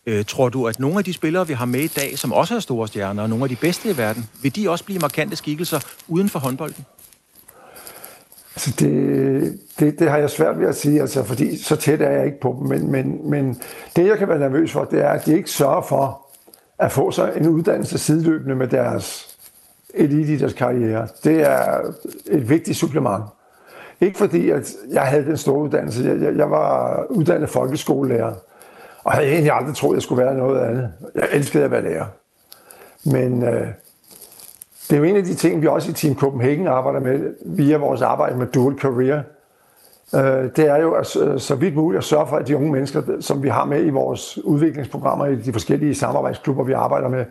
Øh, 0.06 0.24
tror 0.24 0.48
du, 0.48 0.66
at 0.66 0.80
nogle 0.80 0.98
af 0.98 1.04
de 1.04 1.12
spillere, 1.12 1.46
vi 1.46 1.52
har 1.52 1.64
med 1.64 1.80
i 1.80 1.88
dag, 1.88 2.18
som 2.18 2.32
også 2.32 2.54
er 2.54 2.60
store 2.60 2.88
stjerner, 2.88 3.22
og 3.22 3.28
nogle 3.28 3.44
af 3.44 3.48
de 3.48 3.56
bedste 3.56 3.90
i 3.90 3.96
verden, 3.96 4.28
vil 4.42 4.56
de 4.56 4.70
også 4.70 4.84
blive 4.84 4.98
markante 4.98 5.36
skikkelser 5.36 5.80
uden 6.08 6.28
for 6.28 6.38
håndbolden? 6.38 6.84
Altså 8.54 8.70
det, 8.78 9.60
det, 9.78 9.98
det 9.98 10.10
har 10.10 10.18
jeg 10.18 10.30
svært 10.30 10.60
ved 10.60 10.68
at 10.68 10.76
sige, 10.76 11.00
altså, 11.00 11.24
fordi 11.24 11.62
så 11.62 11.76
tæt 11.76 12.02
er 12.02 12.10
jeg 12.10 12.26
ikke 12.26 12.40
på 12.40 12.56
dem. 12.60 12.68
Men, 12.68 12.90
men, 12.92 13.30
men 13.30 13.62
det, 13.96 14.06
jeg 14.06 14.18
kan 14.18 14.28
være 14.28 14.38
nervøs 14.38 14.72
for, 14.72 14.84
det 14.84 15.04
er, 15.04 15.08
at 15.08 15.26
de 15.26 15.36
ikke 15.36 15.50
sørger 15.50 15.82
for 15.82 16.26
at 16.78 16.92
få 16.92 17.10
sig 17.10 17.32
en 17.36 17.48
uddannelse 17.48 17.98
sideløbende 17.98 18.54
med 18.54 18.68
deres 18.68 19.36
elite 19.94 20.52
karriere. 20.52 21.08
Det 21.24 21.40
er 21.40 21.80
et 22.26 22.48
vigtigt 22.48 22.76
supplement. 22.78 23.24
Ikke 24.00 24.18
fordi, 24.18 24.50
at 24.50 24.72
jeg 24.92 25.02
havde 25.02 25.24
den 25.24 25.36
store 25.36 25.58
uddannelse. 25.58 26.04
Jeg, 26.04 26.22
jeg, 26.22 26.36
jeg 26.36 26.50
var 26.50 27.04
uddannet 27.08 27.48
folkeskolelærer, 27.48 28.32
og 29.04 29.12
havde 29.12 29.28
egentlig 29.28 29.52
aldrig 29.52 29.76
troet, 29.76 29.92
at 29.92 29.96
jeg 29.96 30.02
skulle 30.02 30.24
være 30.24 30.34
noget 30.34 30.60
andet. 30.60 30.92
Jeg 31.14 31.28
elskede 31.32 31.64
at 31.64 31.70
være 31.70 31.82
lærer. 31.82 32.06
Men 33.04 33.42
øh, 33.42 33.68
det 34.88 34.92
er 34.92 34.96
jo 34.96 35.04
en 35.04 35.16
af 35.16 35.24
de 35.24 35.34
ting, 35.34 35.62
vi 35.62 35.66
også 35.66 35.90
i 35.90 35.94
Team 35.94 36.16
Copenhagen 36.16 36.66
arbejder 36.66 37.00
med, 37.00 37.34
via 37.46 37.76
vores 37.76 38.02
arbejde 38.02 38.36
med 38.36 38.46
dual 38.46 38.78
career. 38.78 39.22
Øh, 40.14 40.50
det 40.56 40.68
er 40.68 40.76
jo 40.76 40.92
at, 40.92 41.16
øh, 41.16 41.40
så 41.40 41.54
vidt 41.54 41.74
muligt 41.74 41.98
at 41.98 42.04
sørge 42.04 42.26
for, 42.26 42.36
at 42.36 42.48
de 42.48 42.56
unge 42.56 42.72
mennesker, 42.72 43.02
som 43.20 43.42
vi 43.42 43.48
har 43.48 43.64
med 43.64 43.84
i 43.86 43.90
vores 43.90 44.38
udviklingsprogrammer 44.44 45.26
i 45.26 45.36
de 45.36 45.52
forskellige 45.52 45.94
samarbejdsklubber, 45.94 46.64
vi 46.64 46.72
arbejder 46.72 47.08
med, 47.08 47.24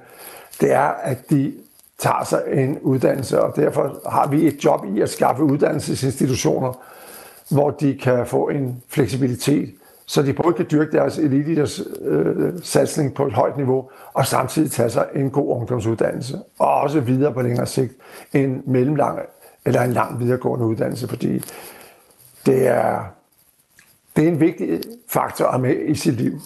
det 0.61 0.71
er, 0.71 0.87
at 0.87 1.29
de 1.29 1.53
tager 1.99 2.23
sig 2.23 2.43
en 2.53 2.79
uddannelse, 2.79 3.41
og 3.41 3.55
derfor 3.55 4.09
har 4.09 4.27
vi 4.27 4.47
et 4.47 4.65
job 4.65 4.85
i 4.95 5.01
at 5.01 5.09
skaffe 5.09 5.43
uddannelsesinstitutioner, 5.43 6.73
hvor 7.49 7.69
de 7.69 7.97
kan 7.97 8.27
få 8.27 8.49
en 8.49 8.83
fleksibilitet 8.89 9.73
så 10.05 10.21
de 10.21 10.33
både 10.33 10.53
kan 10.53 10.65
dyrke 10.71 10.91
deres 10.91 11.17
elitiders 11.17 11.81
øh, 12.01 12.53
satsning 12.63 13.13
på 13.13 13.27
et 13.27 13.33
højt 13.33 13.57
niveau, 13.57 13.89
og 14.13 14.27
samtidig 14.27 14.71
tage 14.71 14.89
sig 14.89 15.07
en 15.15 15.31
god 15.31 15.55
ungdomsuddannelse, 15.55 16.37
og 16.59 16.73
også 16.73 16.99
videre 16.99 17.33
på 17.33 17.41
længere 17.41 17.65
sigt 17.65 17.93
en 18.33 18.63
mellemlang 18.65 19.19
eller 19.65 19.81
en 19.81 19.93
lang 19.93 20.19
videregående 20.19 20.65
uddannelse, 20.65 21.07
fordi 21.07 21.41
det 22.45 22.67
er, 22.67 23.03
det 24.15 24.23
er 24.23 24.27
en 24.27 24.39
vigtig 24.39 24.81
faktor 25.07 25.45
at 25.45 25.51
have 25.51 25.61
med 25.61 25.75
i 25.85 25.95
sit 25.95 26.13
liv. 26.13 26.39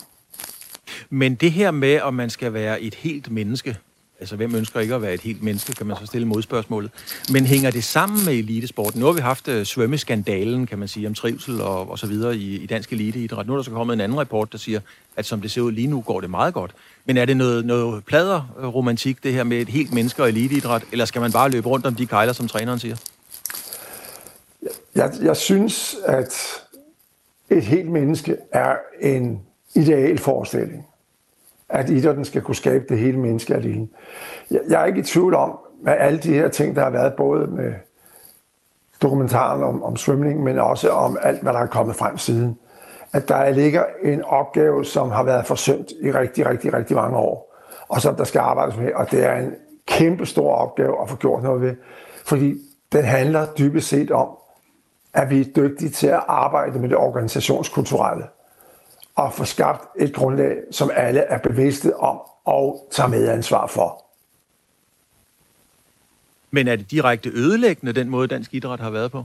Men 1.09 1.35
det 1.35 1.51
her 1.51 1.71
med, 1.71 2.01
om 2.01 2.13
man 2.13 2.29
skal 2.29 2.53
være 2.53 2.81
et 2.81 2.95
helt 2.95 3.31
menneske, 3.31 3.77
Altså, 4.19 4.35
hvem 4.35 4.55
ønsker 4.55 4.79
ikke 4.79 4.95
at 4.95 5.01
være 5.01 5.13
et 5.13 5.21
helt 5.21 5.43
menneske, 5.43 5.73
kan 5.73 5.85
man 5.87 5.97
så 5.99 6.05
stille 6.05 6.27
modspørgsmålet. 6.27 6.91
Men 7.31 7.45
hænger 7.45 7.71
det 7.71 7.83
sammen 7.83 8.25
med 8.25 8.33
elitesporten? 8.33 8.99
Nu 8.99 9.05
har 9.05 9.13
vi 9.13 9.21
haft 9.21 9.47
uh, 9.47 9.63
svømmeskandalen, 9.63 10.67
kan 10.67 10.79
man 10.79 10.87
sige, 10.87 11.07
om 11.07 11.13
trivsel 11.13 11.61
og, 11.61 11.91
og 11.91 11.99
så 11.99 12.07
videre 12.07 12.35
i, 12.35 12.55
i 12.57 12.65
dansk 12.65 12.93
eliteidræt. 12.93 13.47
Nu 13.47 13.53
er 13.53 13.57
der 13.57 13.63
så 13.63 13.71
kommet 13.71 13.93
en 13.93 14.01
anden 14.01 14.19
rapport, 14.19 14.51
der 14.51 14.57
siger, 14.57 14.79
at 15.15 15.25
som 15.25 15.41
det 15.41 15.51
ser 15.51 15.61
ud 15.61 15.71
lige 15.71 15.87
nu, 15.87 16.01
går 16.01 16.21
det 16.21 16.29
meget 16.29 16.53
godt. 16.53 16.71
Men 17.05 17.17
er 17.17 17.25
det 17.25 17.37
noget, 17.37 17.65
noget 17.65 18.05
plader 18.05 18.55
øh, 18.59 18.67
romantik, 18.67 19.23
det 19.23 19.33
her 19.33 19.43
med 19.43 19.57
et 19.57 19.69
helt 19.69 19.93
menneske 19.93 20.23
og 20.23 20.29
eliteidræt, 20.29 20.83
eller 20.91 21.05
skal 21.05 21.21
man 21.21 21.31
bare 21.31 21.49
løbe 21.49 21.67
rundt 21.67 21.85
om 21.85 21.95
de 21.95 22.05
kejler, 22.05 22.33
som 22.33 22.47
træneren 22.47 22.79
siger? 22.79 22.95
Jeg, 24.95 25.13
jeg 25.21 25.37
synes, 25.37 25.95
at 26.05 26.33
et 27.49 27.63
helt 27.63 27.89
menneske 27.89 28.37
er 28.51 28.75
en 29.01 29.41
ideal 29.75 30.17
forestilling 30.17 30.85
at 31.69 31.89
idrætten 31.89 32.25
skal 32.25 32.41
kunne 32.41 32.55
skabe 32.55 32.85
det 32.89 32.97
hele 32.97 33.19
menneske 33.19 33.55
alene. 33.55 33.87
Jeg, 34.51 34.59
jeg 34.69 34.81
er 34.81 34.85
ikke 34.85 34.99
i 34.99 35.03
tvivl 35.03 35.33
om, 35.33 35.57
med 35.81 35.93
alle 35.99 36.19
de 36.19 36.33
her 36.33 36.47
ting, 36.47 36.75
der 36.75 36.83
har 36.83 36.89
været 36.89 37.13
både 37.13 37.47
med 37.47 37.73
dokumentaren 39.01 39.63
om, 39.63 39.83
om 39.83 39.95
svømning, 39.95 40.43
men 40.43 40.59
også 40.59 40.89
om 40.89 41.17
alt, 41.21 41.41
hvad 41.41 41.53
der 41.53 41.59
er 41.59 41.65
kommet 41.65 41.95
frem 41.95 42.17
siden, 42.17 42.57
at 43.13 43.27
der 43.27 43.49
ligger 43.49 43.83
en 44.03 44.23
opgave, 44.23 44.85
som 44.85 45.11
har 45.11 45.23
været 45.23 45.45
forsømt 45.45 45.91
i 46.01 46.11
rigtig, 46.11 46.49
rigtig, 46.49 46.73
rigtig 46.73 46.95
mange 46.95 47.17
år, 47.17 47.55
og 47.87 48.01
som 48.01 48.15
der 48.15 48.23
skal 48.23 48.39
arbejdes 48.39 48.77
med, 48.77 48.93
og 48.93 49.11
det 49.11 49.25
er 49.25 49.35
en 49.35 49.53
kæmpe 49.87 50.25
stor 50.25 50.53
opgave 50.53 51.01
at 51.01 51.09
få 51.09 51.15
gjort 51.15 51.43
noget 51.43 51.61
ved, 51.61 51.75
fordi 52.25 52.55
den 52.91 53.03
handler 53.03 53.45
dybest 53.57 53.87
set 53.87 54.11
om, 54.11 54.29
at 55.13 55.29
vi 55.29 55.39
er 55.39 55.45
dygtige 55.55 55.89
til 55.89 56.07
at 56.07 56.23
arbejde 56.27 56.79
med 56.79 56.89
det 56.89 56.97
organisationskulturelle 56.97 58.23
og 59.17 59.33
få 59.33 59.45
skabt 59.45 59.83
et 59.95 60.13
grundlag, 60.13 60.57
som 60.71 60.91
alle 60.93 61.19
er 61.19 61.37
bevidste 61.37 61.97
om 61.97 62.19
og 62.45 62.87
tager 62.91 63.09
medansvar 63.09 63.67
for. 63.67 64.03
Men 66.51 66.67
er 66.67 66.75
det 66.75 66.91
direkte 66.91 67.29
ødelæggende, 67.29 67.93
den 67.93 68.09
måde 68.09 68.27
dansk 68.27 68.53
idræt 68.53 68.79
har 68.79 68.89
været 68.89 69.11
på? 69.11 69.23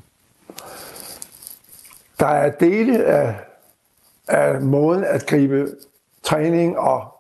Der 2.18 2.26
er 2.26 2.50
dele 2.50 3.04
af, 3.04 3.34
af 4.28 4.60
måden 4.60 5.04
at 5.04 5.26
gribe 5.26 5.68
træning 6.22 6.78
og 6.78 7.14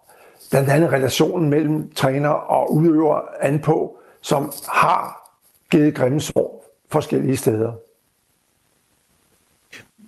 blandt 0.50 0.70
andet 0.70 0.92
relationen 0.92 1.50
mellem 1.50 1.92
træner 1.92 2.28
og 2.28 2.74
udøver 2.74 3.20
an 3.40 3.60
på, 3.60 3.98
som 4.20 4.52
har 4.68 5.30
givet 5.70 5.94
grimme 5.94 6.20
sår 6.20 6.64
forskellige 6.88 7.36
steder. 7.36 7.72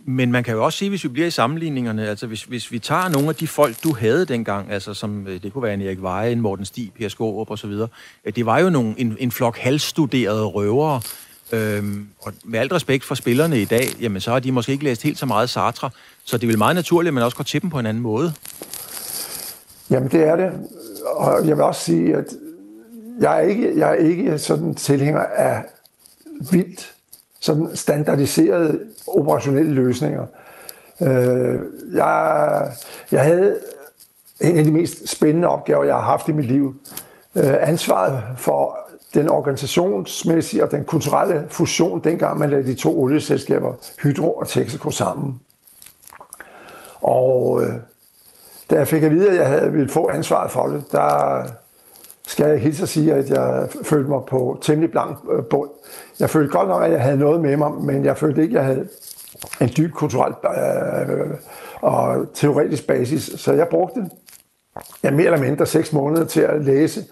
Men 0.07 0.33
man 0.33 0.45
kan 0.45 0.55
jo 0.55 0.65
også 0.65 0.79
sige, 0.79 0.89
hvis 0.89 1.05
vi 1.05 1.09
bliver 1.09 1.27
i 1.27 1.31
sammenligningerne, 1.31 2.09
altså 2.09 2.27
hvis, 2.27 2.43
hvis 2.43 2.73
vi 2.73 2.79
tager 2.79 3.09
nogle 3.09 3.29
af 3.29 3.35
de 3.35 3.47
folk, 3.47 3.77
du 3.85 3.95
havde 3.95 4.25
dengang, 4.25 4.73
altså 4.73 4.95
som 4.95 5.27
øh, 5.27 5.43
det 5.43 5.53
kunne 5.53 5.63
være 5.63 5.75
en 5.75 5.81
Erik 5.81 6.03
Veje, 6.03 6.33
en 6.33 6.41
Morten 6.41 6.65
Stig, 6.65 6.93
Per 6.99 7.09
Skårup 7.09 7.51
og 7.51 7.59
så 7.59 7.67
videre, 7.67 7.89
øh, 8.25 8.33
det 8.37 8.47
var 8.47 8.59
jo 8.59 8.71
nogle, 8.71 8.95
en, 8.99 9.17
en 9.21 9.33
flok 9.33 9.59
halvstuderede 9.59 10.45
røvere, 10.45 11.01
øhm, 11.53 12.09
og 12.21 12.33
med 12.45 12.61
alt 12.61 12.73
respekt 12.73 13.05
for 13.05 13.15
spillerne 13.15 13.63
i 13.63 13.65
dag, 13.65 13.87
jamen 14.01 14.21
så 14.21 14.33
har 14.33 14.39
de 14.39 14.53
måske 14.53 14.73
ikke 14.73 14.85
læst 14.85 15.03
helt 15.03 15.19
så 15.19 15.27
meget 15.27 15.51
Sartre, 15.51 15.91
så 16.25 16.37
det 16.37 16.45
er 16.45 16.49
vel 16.49 16.59
meget 16.59 16.77
naturligt, 16.77 17.09
at 17.09 17.15
man 17.15 17.23
også 17.23 17.37
går 17.37 17.45
til 17.45 17.63
dem 17.63 17.71
på 17.71 17.79
en 17.79 17.87
anden 17.87 18.03
måde. 18.03 18.33
Jamen 19.91 20.11
det 20.11 20.29
er 20.29 20.37
det, 20.37 20.53
og 21.17 21.49
jeg 21.49 21.57
vil 21.57 21.65
også 21.65 21.81
sige, 21.81 22.17
at 22.17 22.25
jeg 23.21 23.37
er 23.37 23.41
ikke, 23.41 23.79
jeg 23.79 23.91
er 23.91 23.95
ikke 23.95 24.39
sådan 24.39 24.75
tilhænger 24.75 25.21
af 25.21 25.63
vildt 26.51 26.94
sådan 27.45 27.77
standardiserede 27.77 28.81
operationelle 29.07 29.73
løsninger. 29.73 30.27
Øh, 31.01 31.61
jeg, 31.93 32.73
jeg 33.13 33.25
havde 33.25 33.59
en 34.41 34.59
af 34.59 34.65
de 34.65 34.73
mest 34.73 35.09
spændende 35.09 35.49
opgaver, 35.49 35.85
jeg 35.85 35.95
har 35.95 36.03
haft 36.03 36.29
i 36.29 36.33
mit 36.33 36.45
liv. 36.45 36.75
Øh, 37.35 37.55
ansvaret 37.61 38.23
for 38.37 38.79
den 39.15 39.29
organisationsmæssige 39.29 40.65
og 40.65 40.71
den 40.71 40.85
kulturelle 40.85 41.47
fusion, 41.49 42.01
dengang 42.05 42.39
man 42.39 42.51
lavede 42.51 42.67
de 42.67 42.75
to 42.75 43.01
olieselskaber, 43.03 43.75
Hydro 44.03 44.33
og 44.33 44.49
Texaco, 44.49 44.91
sammen. 44.91 45.41
Og 47.01 47.63
øh, 47.63 47.73
da 48.71 48.75
jeg 48.77 48.89
fik 48.89 49.03
at 49.03 49.11
vide, 49.11 49.31
at 49.31 49.37
jeg 49.37 49.47
havde 49.47 49.73
ville 49.73 49.89
få 49.89 50.09
ansvaret 50.09 50.51
for 50.51 50.67
det, 50.67 50.85
der 50.93 51.43
skal 52.27 52.49
jeg 52.49 52.59
hilse 52.59 52.83
at 52.83 52.89
sige, 52.89 53.15
at 53.15 53.31
jeg 53.31 53.69
følte 53.83 54.11
mig 54.11 54.21
på 54.29 54.59
temmelig 54.61 54.91
blank 54.91 55.19
øh, 55.33 55.45
bund. 55.45 55.71
Jeg 56.21 56.31
følte 56.31 56.59
godt 56.59 56.69
nok, 56.69 56.83
at 56.83 56.93
jeg 56.93 57.03
havde 57.03 57.19
noget 57.19 57.41
med 57.41 57.57
mig, 57.57 57.73
men 57.73 58.05
jeg 58.05 58.17
følte 58.17 58.43
ikke, 58.43 58.59
at 58.59 58.67
jeg 58.67 58.75
havde 58.75 58.89
en 59.61 59.71
dyb 59.77 59.93
kulturel 59.93 60.35
øh, 60.45 61.19
øh, 61.19 61.31
og 61.81 62.27
teoretisk 62.35 62.87
basis. 62.87 63.23
Så 63.37 63.53
jeg 63.53 63.69
brugte 63.69 64.11
ja, 65.03 65.11
mere 65.11 65.27
eller 65.27 65.41
mindre 65.41 65.67
seks 65.67 65.93
måneder 65.93 66.25
til 66.25 66.41
at 66.41 66.65
læse 66.65 67.05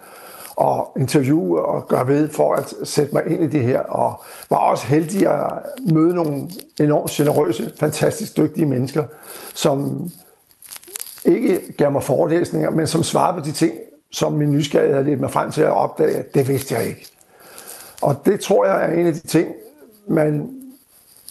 og 0.57 0.93
interviewe 0.97 1.65
og 1.65 1.89
gøre 1.89 2.09
ved 2.09 2.29
for 2.29 2.55
at 2.55 2.75
sætte 2.85 3.15
mig 3.15 3.27
ind 3.27 3.43
i 3.43 3.47
det 3.47 3.63
her, 3.63 3.81
og 3.81 4.23
var 4.51 4.57
også 4.57 4.87
heldig 4.87 5.29
at 5.29 5.53
møde 5.93 6.15
nogle 6.15 6.51
enormt 6.81 7.11
generøse, 7.11 7.73
fantastisk 7.81 8.37
dygtige 8.37 8.67
mennesker, 8.67 9.05
som 9.55 10.09
ikke 11.25 11.73
gav 11.79 11.93
mig 11.93 12.03
forelæsninger, 12.03 12.71
men 12.71 12.87
som 12.87 13.03
svarede 13.03 13.41
på 13.41 13.47
de 13.47 13.53
ting, 13.53 13.73
som 14.13 14.33
min 14.33 14.51
nysgerrighed 14.51 14.97
har 14.97 15.03
lidt 15.03 15.21
mig 15.21 15.31
frem 15.31 15.51
til 15.51 15.63
at 15.63 15.71
opdage, 15.71 16.17
at 16.17 16.35
det 16.35 16.49
vidste 16.49 16.75
jeg 16.75 16.87
ikke. 16.87 17.07
Og 18.03 18.23
det 18.27 18.41
tror 18.41 18.67
jeg 18.67 18.85
er 18.85 18.93
en 18.93 19.07
af 19.07 19.13
de 19.13 19.27
ting, 19.27 19.49
man, 20.09 20.51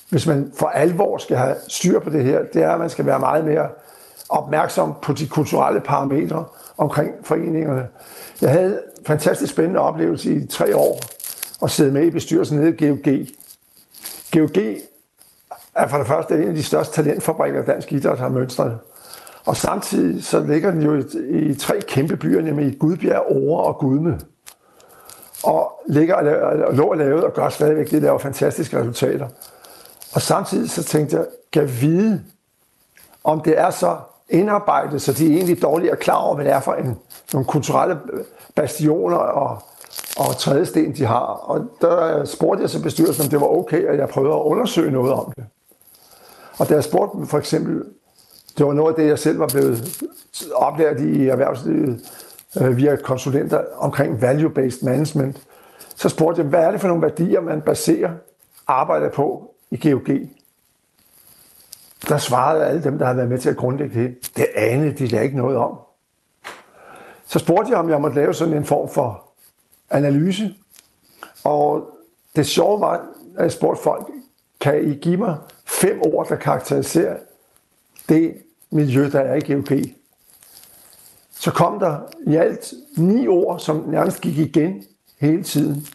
hvis 0.10 0.28
man 0.28 0.52
for 0.56 0.68
alvor 0.68 1.18
skal 1.18 1.38
have 1.38 1.56
styr 1.68 2.00
på 2.00 2.10
det 2.10 2.24
her, 2.24 2.44
det 2.54 2.64
er, 2.64 2.72
at 2.72 2.80
man 2.80 2.90
skal 2.90 3.06
være 3.06 3.20
meget 3.20 3.46
mere 3.46 3.70
opmærksom 4.30 4.94
på 5.02 5.14
de 5.14 5.28
kulturelle 5.28 5.82
parametre 5.82 6.46
omkring 6.78 7.12
foreningerne. 7.24 7.88
Jeg 8.42 8.52
havde 8.52 8.82
en 9.00 9.06
fantastisk 9.06 9.54
spændende 9.54 9.80
oplevelse 9.80 10.34
i 10.34 10.48
tre 10.48 10.76
år 10.76 11.00
at 11.64 11.72
sidde 11.72 11.92
med 11.92 12.06
i 12.06 12.10
bestyrelsen 12.10 12.58
nede 12.60 12.70
i 12.70 12.88
GOG. 12.88 13.28
GOG 14.32 14.64
er 15.76 15.88
for 15.88 15.98
det 15.98 16.08
første 16.08 16.36
en 16.36 16.48
af 16.48 16.56
de 16.56 16.64
største 16.64 17.04
talentfabrikker, 17.04 17.66
dansk 17.66 17.94
idræt 17.94 18.20
har 18.20 18.30
mønstret. 18.30 18.80
Og 19.46 19.58
samtidig 19.58 20.24
så 20.24 20.40
ligger 20.40 20.72
den 20.72 20.82
jo 20.82 20.96
i, 20.96 21.38
i 21.38 21.56
tre 21.56 21.80
kæmpe 21.88 22.18
byer, 22.18 22.42
nemlig 22.42 22.80
Gudbjerg, 22.80 23.26
Ore 23.30 23.64
og 23.64 23.78
Gudme. 23.78 24.20
Og 25.44 25.82
ligger 25.88 26.16
og 26.66 26.74
lå 26.74 26.84
og 26.84 26.98
lavet 26.98 27.24
og 27.24 27.34
gør 27.34 27.50
stadigvæk 27.50 27.92
det, 27.92 28.02
laver 28.02 28.18
fantastiske 28.18 28.80
resultater. 28.80 29.28
Og 30.14 30.22
samtidig 30.22 30.70
så 30.70 30.84
tænkte 30.84 31.18
jeg, 31.18 31.26
kan 31.54 31.70
vide, 31.82 32.24
om 33.24 33.42
det 33.42 33.60
er 33.60 33.70
så 33.70 33.98
indarbejdet, 34.30 35.02
så 35.02 35.14
de 35.14 35.26
er 35.26 35.36
egentlig 35.36 35.62
dårligt 35.62 35.92
er 35.92 35.96
klar 35.96 36.16
over, 36.16 36.36
hvad 36.36 36.46
det 36.46 36.54
er 36.54 36.60
for 36.60 36.74
en, 36.74 36.98
nogle 37.34 37.48
kulturelle 37.48 38.00
bastioner 38.56 39.18
og, 39.18 39.60
og 40.18 40.38
trædesten, 40.38 40.96
de 40.96 41.06
har. 41.06 41.26
Og 41.26 41.68
der 41.82 42.26
spurgte 42.26 42.62
jeg 42.62 42.70
så 42.70 42.82
bestyrelsen, 42.84 43.24
om 43.24 43.30
det 43.30 43.42
var 43.42 43.48
okay, 43.48 43.86
at 43.86 44.00
jeg 44.00 44.10
prøvede 44.10 44.34
at 44.34 44.42
undersøge 44.42 44.92
noget 44.92 45.14
om 45.14 45.34
det. 45.36 45.46
Og 46.58 46.70
da 46.70 46.74
jeg 46.74 46.84
spurgte 46.84 47.18
dem 47.18 47.28
for 47.28 47.38
eksempel, 47.38 47.84
det 48.58 48.66
var 48.66 48.74
noget 48.74 48.90
af 48.90 48.96
det, 48.96 49.08
jeg 49.08 49.20
selv 49.20 49.40
var 49.40 49.48
blevet 49.48 50.04
oplært 50.54 51.00
i 51.00 51.28
erhvervslivet 51.28 52.12
øh, 52.62 52.78
via 52.78 52.96
konsulenter 52.96 53.64
omkring 53.78 54.24
value-based 54.24 54.86
management, 54.86 55.48
så 55.96 56.10
spurgte 56.10 56.42
jeg, 56.42 56.50
hvad 56.50 56.60
er 56.60 56.72
det 56.72 56.82
for 56.82 56.88
nogle 56.88 57.02
værdier, 57.02 57.42
man 57.42 57.62
baserer 57.62 58.12
arbejdet 58.68 59.12
på 59.12 59.54
i 59.72 59.90
GOG? 59.90 60.08
Der 62.10 62.18
svarede 62.18 62.66
alle 62.66 62.84
dem, 62.84 62.98
der 62.98 63.06
havde 63.06 63.18
været 63.18 63.30
med 63.30 63.40
til 63.40 63.50
at 63.50 63.58
grundlægge 63.58 64.04
det, 64.04 64.32
det 64.38 64.46
anede 64.56 64.92
de 64.92 65.08
da 65.08 65.22
ikke 65.22 65.38
noget 65.38 65.58
om. 65.58 65.78
Så 67.26 67.40
spurgte 67.40 67.72
jeg, 67.72 67.80
om 67.80 67.90
jeg 67.90 68.02
måtte 68.02 68.16
lave 68.16 68.34
sådan 68.34 68.54
en 68.54 68.66
form 68.66 68.90
for 68.90 69.24
analyse. 69.90 70.56
Og 71.44 71.90
det 72.36 72.46
sjove 72.46 72.82
var, 72.82 72.94
at 73.38 73.44
jeg 73.44 73.52
spurgte 73.52 73.84
folk, 73.84 74.08
kan 74.62 74.84
I 74.84 74.94
give 74.94 75.18
mig 75.18 75.38
fem 75.66 76.02
ord, 76.02 76.28
der 76.28 76.36
karakteriserer 76.36 77.18
det 78.12 78.34
miljø, 78.70 79.10
der 79.12 79.20
er 79.20 79.36
i 79.36 79.54
GOG? 79.54 79.80
Så 81.40 81.52
kom 81.52 81.80
der 81.80 81.98
i 82.28 82.36
alt 82.36 82.74
ni 82.98 83.28
ord, 83.28 83.60
som 83.60 83.84
nærmest 83.88 84.22
gik 84.22 84.38
igen 84.38 84.84
hele 85.20 85.44
tiden. 85.44 85.88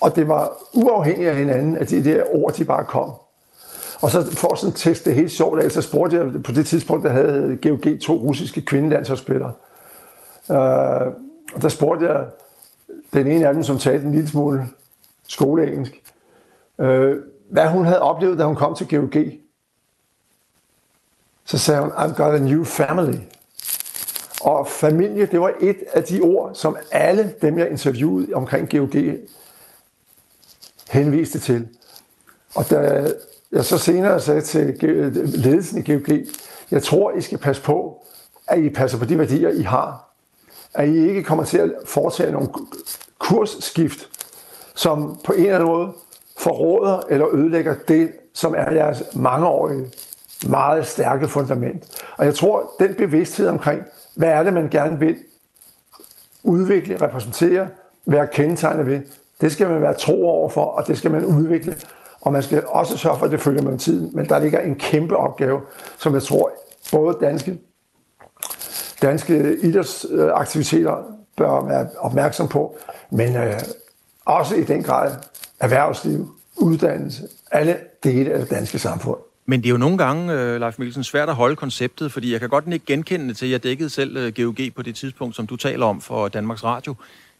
Og 0.00 0.16
det 0.16 0.28
var 0.28 0.52
uafhængigt 0.72 1.30
af 1.30 1.36
hinanden, 1.36 1.76
at 1.76 1.90
de 1.90 2.04
der 2.04 2.24
ord, 2.34 2.54
de 2.54 2.64
bare 2.64 2.84
kom. 2.84 3.12
Og 4.00 4.10
så 4.10 4.36
for 4.36 4.54
sådan 4.54 4.72
at 4.72 4.76
teste 4.76 5.10
det 5.10 5.16
helt 5.16 5.30
sjovt 5.30 5.60
af, 5.60 5.70
så 5.70 5.82
spurgte 5.82 6.16
jeg 6.16 6.42
på 6.42 6.52
det 6.52 6.66
tidspunkt, 6.66 7.04
der 7.04 7.10
havde 7.10 7.58
GOG 7.62 8.00
to 8.00 8.12
russiske 8.12 8.60
kvindelandsholdsspillere. 8.60 9.52
Uh, 10.48 10.56
og 11.54 11.62
der 11.62 11.68
spurgte 11.68 12.06
jeg 12.06 12.26
den 13.12 13.26
ene 13.26 13.48
af 13.48 13.54
dem, 13.54 13.62
som 13.62 13.78
talte 13.78 14.06
en 14.06 14.12
lille 14.12 14.28
smule 14.28 14.66
skoleengelsk, 15.28 16.02
uh, 16.78 17.12
hvad 17.50 17.66
hun 17.66 17.84
havde 17.84 18.02
oplevet, 18.02 18.38
da 18.38 18.44
hun 18.44 18.56
kom 18.56 18.74
til 18.74 18.88
GOG. 18.88 19.39
Så 21.50 21.58
sagde 21.58 21.80
hun, 21.80 21.90
I've 21.90 22.14
got 22.14 22.34
a 22.34 22.38
new 22.38 22.64
family. 22.64 23.18
Og 24.40 24.68
familie, 24.68 25.26
det 25.26 25.40
var 25.40 25.52
et 25.60 25.76
af 25.92 26.04
de 26.04 26.20
ord, 26.20 26.54
som 26.54 26.76
alle 26.90 27.34
dem, 27.42 27.58
jeg 27.58 27.70
interviewede 27.70 28.34
omkring 28.34 28.70
GOG, 28.70 28.94
henviste 30.90 31.38
til. 31.38 31.68
Og 32.54 32.70
da 32.70 33.06
jeg 33.52 33.64
så 33.64 33.78
senere 33.78 34.20
sagde 34.20 34.40
til 34.40 34.76
ledelsen 35.16 35.78
i 35.78 35.92
GOG, 35.92 36.18
jeg 36.70 36.82
tror, 36.82 37.12
I 37.12 37.20
skal 37.20 37.38
passe 37.38 37.62
på, 37.62 38.04
at 38.46 38.58
I 38.58 38.70
passer 38.70 38.98
på 38.98 39.04
de 39.04 39.18
værdier, 39.18 39.50
I 39.50 39.62
har. 39.62 40.10
At 40.74 40.88
I 40.88 41.08
ikke 41.08 41.22
kommer 41.22 41.44
til 41.44 41.58
at 41.58 41.72
foretage 41.84 42.32
nogle 42.32 42.48
kursskift, 43.18 44.08
som 44.74 45.20
på 45.24 45.32
en 45.32 45.40
eller 45.40 45.54
anden 45.54 45.68
måde 45.68 45.92
forråder 46.38 47.00
eller 47.08 47.34
ødelægger 47.34 47.74
det, 47.88 48.12
som 48.34 48.54
er 48.54 48.72
jeres 48.72 49.02
mangeårige, 49.14 49.90
meget 50.48 50.86
stærke 50.86 51.28
fundament. 51.28 52.04
Og 52.16 52.24
jeg 52.26 52.34
tror, 52.34 52.70
den 52.80 52.94
bevidsthed 52.94 53.48
omkring, 53.48 53.82
hvad 54.14 54.28
er 54.28 54.42
det, 54.42 54.52
man 54.52 54.68
gerne 54.68 54.98
vil 54.98 55.16
udvikle, 56.42 57.00
repræsentere, 57.02 57.68
være 58.06 58.26
kendetegnet 58.26 58.86
ved, 58.86 59.00
det 59.40 59.52
skal 59.52 59.68
man 59.68 59.82
være 59.82 59.94
tro 59.94 60.28
over 60.28 60.48
for, 60.48 60.64
og 60.64 60.86
det 60.86 60.98
skal 60.98 61.10
man 61.10 61.24
udvikle 61.24 61.76
og 62.20 62.32
man 62.32 62.42
skal 62.42 62.66
også 62.66 62.96
sørge 62.96 63.18
for, 63.18 63.26
at 63.26 63.32
det 63.32 63.40
følger 63.40 63.62
med 63.62 63.78
tiden. 63.78 64.10
Men 64.12 64.28
der 64.28 64.38
ligger 64.38 64.60
en 64.60 64.74
kæmpe 64.74 65.16
opgave, 65.16 65.60
som 65.98 66.14
jeg 66.14 66.22
tror, 66.22 66.52
både 66.92 67.18
danske, 67.20 67.58
danske 69.02 69.56
idrætsaktiviteter 69.62 70.96
bør 71.36 71.64
være 71.64 71.88
opmærksom 71.98 72.48
på, 72.48 72.76
men 73.10 73.36
øh, 73.36 73.60
også 74.24 74.54
i 74.54 74.64
den 74.64 74.82
grad 74.82 75.12
erhvervsliv, 75.60 76.34
uddannelse, 76.56 77.28
alle 77.52 77.76
dele 78.04 78.32
af 78.32 78.38
det 78.38 78.50
danske 78.50 78.78
samfund. 78.78 79.18
Men 79.50 79.60
det 79.60 79.66
er 79.66 79.70
jo 79.70 79.76
nogle 79.76 79.98
gange, 79.98 80.32
øh, 80.32 80.60
Leif 80.60 80.78
Mikkelsen, 80.78 81.04
svært 81.04 81.28
at 81.28 81.34
holde 81.34 81.56
konceptet, 81.56 82.12
fordi 82.12 82.32
jeg 82.32 82.40
kan 82.40 82.48
godt 82.48 82.64
ikke 82.72 82.86
genkende 82.86 83.28
det 83.28 83.36
til, 83.36 83.46
at 83.46 83.52
jeg 83.52 83.62
dækkede 83.62 83.90
selv 83.90 84.16
øh, 84.16 84.32
GOG 84.36 84.58
på 84.76 84.82
det 84.82 84.94
tidspunkt, 84.94 85.36
som 85.36 85.46
du 85.46 85.56
taler 85.56 85.86
om 85.86 86.00
for 86.00 86.28
Danmarks 86.28 86.64
Radio. 86.64 86.94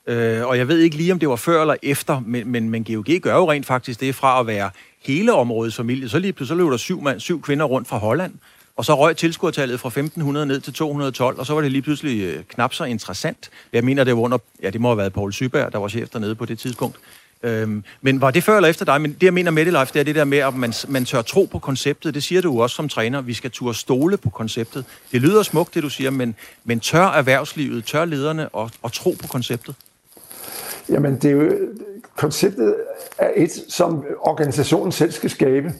Øh, 0.06 0.46
og 0.46 0.58
jeg 0.58 0.68
ved 0.68 0.78
ikke 0.78 0.96
lige, 0.96 1.12
om 1.12 1.18
det 1.18 1.28
var 1.28 1.36
før 1.36 1.60
eller 1.60 1.74
efter, 1.82 2.22
men, 2.26 2.48
men, 2.48 2.70
men 2.70 2.84
GOG 2.84 3.06
gør 3.22 3.36
jo 3.36 3.50
rent 3.50 3.66
faktisk 3.66 4.00
det 4.00 4.14
fra 4.14 4.40
at 4.40 4.46
være 4.46 4.70
hele 5.02 5.32
områdets 5.32 5.76
familie. 5.76 6.08
Så 6.08 6.18
lige 6.18 6.32
pludselig 6.32 6.58
så 6.58 6.64
løb 6.64 6.70
der 6.70 6.76
syv, 6.76 7.02
mand, 7.02 7.20
syv 7.20 7.42
kvinder 7.42 7.64
rundt 7.64 7.88
fra 7.88 7.98
Holland, 7.98 8.34
og 8.76 8.84
så 8.84 8.94
røg 8.94 9.16
tilskuertallet 9.16 9.80
fra 9.80 9.88
1500 9.88 10.46
ned 10.46 10.60
til 10.60 10.72
212, 10.72 11.38
og 11.38 11.46
så 11.46 11.54
var 11.54 11.60
det 11.60 11.72
lige 11.72 11.82
pludselig 11.82 12.22
øh, 12.22 12.44
knap 12.48 12.74
så 12.74 12.84
interessant. 12.84 13.50
Jeg 13.72 13.84
mener, 13.84 14.04
det 14.04 14.16
var 14.16 14.22
under, 14.22 14.38
ja, 14.62 14.70
det 14.70 14.80
må 14.80 14.88
have 14.88 14.98
været 14.98 15.12
Paul 15.12 15.32
Syberg, 15.32 15.72
der 15.72 15.78
var 15.78 15.88
chef 15.88 16.08
dernede 16.08 16.34
på 16.34 16.44
det 16.44 16.58
tidspunkt. 16.58 16.96
Øhm, 17.42 17.84
men 18.00 18.20
var 18.20 18.30
det 18.30 18.44
før 18.44 18.56
eller 18.56 18.68
efter 18.68 18.84
dig? 18.84 19.00
Men 19.00 19.12
det, 19.12 19.22
jeg 19.22 19.34
mener 19.34 19.50
med 19.50 19.64
det, 19.64 19.72
Leif, 19.72 19.92
det 19.92 20.00
er 20.00 20.04
det 20.04 20.14
der 20.14 20.24
med, 20.24 20.38
at 20.38 20.54
man, 20.54 20.72
man 20.88 21.04
tør 21.04 21.22
tro 21.22 21.44
på 21.44 21.58
konceptet. 21.58 22.14
Det 22.14 22.22
siger 22.22 22.40
du 22.40 22.62
også 22.62 22.76
som 22.76 22.88
træner. 22.88 23.20
Vi 23.20 23.34
skal 23.34 23.50
turde 23.50 23.78
stole 23.78 24.16
på 24.16 24.30
konceptet. 24.30 24.84
Det 25.12 25.20
lyder 25.22 25.42
smukt, 25.42 25.74
det 25.74 25.82
du 25.82 25.88
siger, 25.88 26.10
men, 26.10 26.34
men 26.64 26.80
tør 26.80 27.06
erhvervslivet, 27.06 27.84
tør 27.84 28.04
lederne 28.04 28.48
og, 28.48 28.70
og 28.82 28.92
tro 28.92 29.16
på 29.22 29.28
konceptet? 29.28 29.74
Jamen, 30.88 31.16
det 31.16 31.24
er 31.24 31.34
jo, 31.34 31.52
konceptet 32.16 32.76
er 33.18 33.30
et, 33.36 33.50
som 33.68 34.04
organisationen 34.20 34.92
selv 34.92 35.12
skal 35.12 35.30
skabe. 35.30 35.72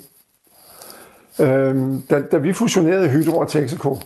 Øhm, 1.38 2.03
da, 2.03 2.20
da 2.20 2.37
vi 2.37 2.53
fusionerede 2.53 3.09
Hydro 3.09 3.38
og 3.38 3.49
Texaco, 3.49 3.99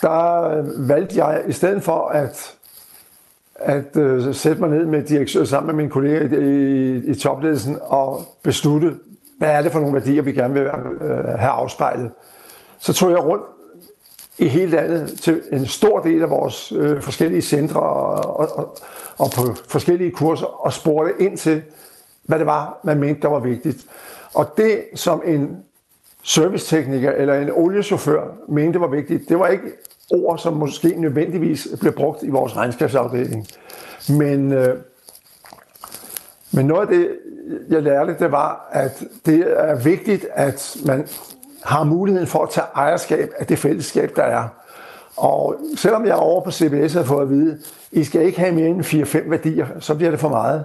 der 0.00 0.62
valgte 0.86 1.24
jeg, 1.24 1.42
i 1.48 1.52
stedet 1.52 1.82
for 1.82 2.08
at, 2.08 2.54
at 3.56 3.96
øh, 3.96 4.34
sætte 4.34 4.60
mig 4.60 4.70
ned 4.70 4.86
med 4.86 5.02
direktør 5.02 5.44
sammen 5.44 5.66
med 5.66 5.74
mine 5.74 5.90
kolleger 5.90 6.38
i, 6.38 6.96
i, 6.96 7.10
i 7.10 7.14
topledelsen 7.14 7.78
og 7.82 8.22
beslutte, 8.42 8.94
hvad 9.38 9.50
er 9.50 9.62
det 9.62 9.72
for 9.72 9.80
nogle 9.80 9.94
værdier, 9.94 10.22
vi 10.22 10.32
gerne 10.32 10.54
vil 10.54 10.62
øh, 10.62 11.24
have 11.24 11.50
afspejlet, 11.50 12.10
så 12.78 12.92
tog 12.92 13.10
jeg 13.10 13.24
rundt 13.24 13.44
i 14.38 14.48
hele 14.48 14.70
landet 14.70 15.20
til 15.20 15.42
en 15.52 15.66
stor 15.66 16.00
del 16.00 16.22
af 16.22 16.30
vores 16.30 16.72
øh, 16.72 17.02
forskellige 17.02 17.42
centre 17.42 17.80
og, 17.80 18.36
og, 18.40 18.58
og, 18.58 18.78
og 19.18 19.30
på 19.30 19.54
forskellige 19.68 20.10
kurser 20.10 20.46
og 20.46 20.72
spurgte 20.72 21.24
ind 21.24 21.38
til, 21.38 21.62
hvad 22.22 22.38
det 22.38 22.46
var, 22.46 22.80
man 22.84 22.98
mente, 22.98 23.22
der 23.22 23.28
var 23.28 23.40
vigtigt. 23.40 23.86
Og 24.34 24.56
det, 24.56 24.84
som 24.94 25.22
en 25.24 25.56
servicetekniker 26.22 27.12
eller 27.12 27.34
en 27.34 27.50
oliechauffør 27.50 28.24
mente 28.48 28.80
var 28.80 28.86
vigtigt, 28.86 29.28
det 29.28 29.38
var 29.38 29.48
ikke 29.48 29.72
ord, 30.10 30.38
som 30.38 30.52
måske 30.52 31.00
nødvendigvis 31.00 31.68
blev 31.80 31.92
brugt 31.92 32.22
i 32.22 32.28
vores 32.28 32.56
regnskabsafdeling. 32.56 33.46
Men, 34.08 34.52
øh, 34.52 34.78
men 36.50 36.66
noget 36.66 36.80
af 36.80 36.88
det, 36.88 37.08
jeg 37.70 37.82
lærte, 37.82 38.16
det 38.18 38.32
var, 38.32 38.68
at 38.72 39.04
det 39.26 39.44
er 39.56 39.74
vigtigt, 39.74 40.26
at 40.34 40.76
man 40.86 41.08
har 41.64 41.84
muligheden 41.84 42.26
for 42.26 42.42
at 42.42 42.50
tage 42.50 42.66
ejerskab 42.74 43.30
af 43.38 43.46
det 43.46 43.58
fællesskab, 43.58 44.16
der 44.16 44.22
er. 44.22 44.48
Og 45.16 45.56
selvom 45.76 46.06
jeg 46.06 46.14
over 46.14 46.44
på 46.44 46.50
CBS 46.50 46.92
har 46.92 47.02
fået 47.02 47.22
at 47.22 47.30
vide, 47.30 47.58
I 47.92 48.04
skal 48.04 48.22
ikke 48.22 48.40
have 48.40 48.52
mere 48.52 48.68
end 48.68 48.84
4-5 48.84 49.30
værdier, 49.30 49.66
så 49.80 49.94
bliver 49.94 50.10
det 50.10 50.20
for 50.20 50.28
meget. 50.28 50.64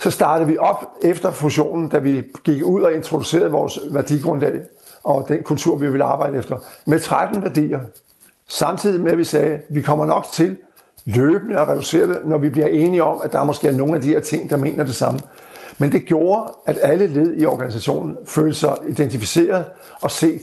Så 0.00 0.10
startede 0.10 0.48
vi 0.48 0.58
op 0.58 0.84
efter 1.02 1.30
fusionen, 1.30 1.88
da 1.88 1.98
vi 1.98 2.22
gik 2.44 2.62
ud 2.64 2.82
og 2.82 2.92
introducerede 2.92 3.50
vores 3.50 3.78
værdigrundlag 3.90 4.60
og 5.02 5.28
den 5.28 5.42
kultur, 5.42 5.76
vi 5.76 5.90
vil 5.90 6.02
arbejde 6.02 6.38
efter, 6.38 6.58
med 6.86 7.00
13 7.00 7.42
værdier. 7.42 7.80
Samtidig 8.52 9.00
med, 9.00 9.12
at 9.12 9.18
vi 9.18 9.24
sagde, 9.24 9.54
at 9.54 9.60
vi 9.68 9.82
kommer 9.82 10.06
nok 10.06 10.26
til 10.32 10.56
løbende 11.04 11.58
at 11.58 11.68
reducere 11.68 12.06
det, 12.06 12.18
når 12.24 12.38
vi 12.38 12.48
bliver 12.48 12.66
enige 12.66 13.04
om, 13.04 13.20
at 13.24 13.32
der 13.32 13.44
måske 13.44 13.68
er 13.68 13.72
nogle 13.72 13.94
af 13.94 14.00
de 14.00 14.08
her 14.08 14.20
ting, 14.20 14.50
der 14.50 14.56
mener 14.56 14.84
det 14.84 14.94
samme. 14.94 15.20
Men 15.78 15.92
det 15.92 16.04
gjorde, 16.04 16.52
at 16.66 16.78
alle 16.82 17.06
led 17.06 17.34
i 17.36 17.46
organisationen 17.46 18.16
følte 18.26 18.54
sig 18.54 18.76
identificeret 18.88 19.64
og 20.00 20.10
set. 20.10 20.42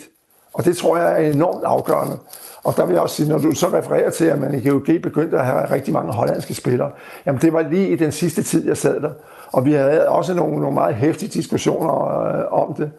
Og 0.54 0.65
det 0.65 0.78
tror 0.78 0.98
jeg 0.98 1.24
er 1.24 1.32
enormt 1.32 1.63
afgørende. 1.63 2.17
Og 2.63 2.78
der 2.78 2.86
vil 2.86 2.93
jeg 2.93 3.02
også 3.02 3.15
sige, 3.15 3.30
når 3.30 3.38
du 3.38 3.52
så 3.52 3.67
refererer 3.67 4.10
til, 4.10 4.26
at 4.26 4.39
man 4.39 4.54
i 4.54 4.69
GOG 4.69 4.86
begyndte 5.04 5.39
at 5.39 5.45
have 5.45 5.72
rigtig 5.72 5.93
mange 5.93 6.13
hollandske 6.13 6.54
spillere, 6.54 6.91
jamen 7.26 7.41
det 7.41 7.54
var 7.54 7.62
lige 7.62 7.89
i 7.89 7.95
den 7.95 8.12
sidste 8.12 8.43
tid, 8.43 8.67
jeg 8.67 8.78
sad 8.78 9.02
der. 9.02 9.12
Og 9.52 9.65
vi 9.65 9.74
havde 9.74 10.10
også 10.10 10.34
nogle, 10.34 10.60
nogle 10.60 10.74
meget 10.74 10.95
hæftige 10.95 11.30
diskussioner 11.30 12.26
øh, 12.28 12.45
om 12.52 12.74
det. 12.74 12.91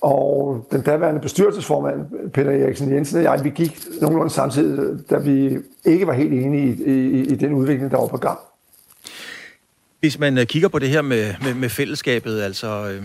Og 0.00 0.66
den 0.70 0.82
daværende 0.82 1.20
bestyrelsesformand, 1.20 2.30
Peter 2.30 2.50
Eriksen 2.50 2.94
Jensen 2.94 3.18
og 3.18 3.22
jeg, 3.22 3.44
vi 3.44 3.50
gik 3.50 3.78
nogenlunde 4.00 4.30
samtidig, 4.30 5.10
da 5.10 5.18
vi 5.18 5.58
ikke 5.84 6.06
var 6.06 6.12
helt 6.12 6.32
enige 6.32 6.76
i, 6.86 6.92
i, 6.92 7.20
i 7.20 7.34
den 7.34 7.52
udvikling, 7.52 7.90
der 7.90 7.96
var 7.96 8.06
på 8.06 8.16
gang. 8.16 8.38
Hvis 10.00 10.18
man 10.18 10.38
øh, 10.38 10.46
kigger 10.46 10.68
på 10.68 10.78
det 10.78 10.88
her 10.88 11.02
med, 11.02 11.34
med, 11.42 11.54
med 11.54 11.68
fællesskabet, 11.68 12.40
altså 12.40 12.90
øh, 12.90 13.02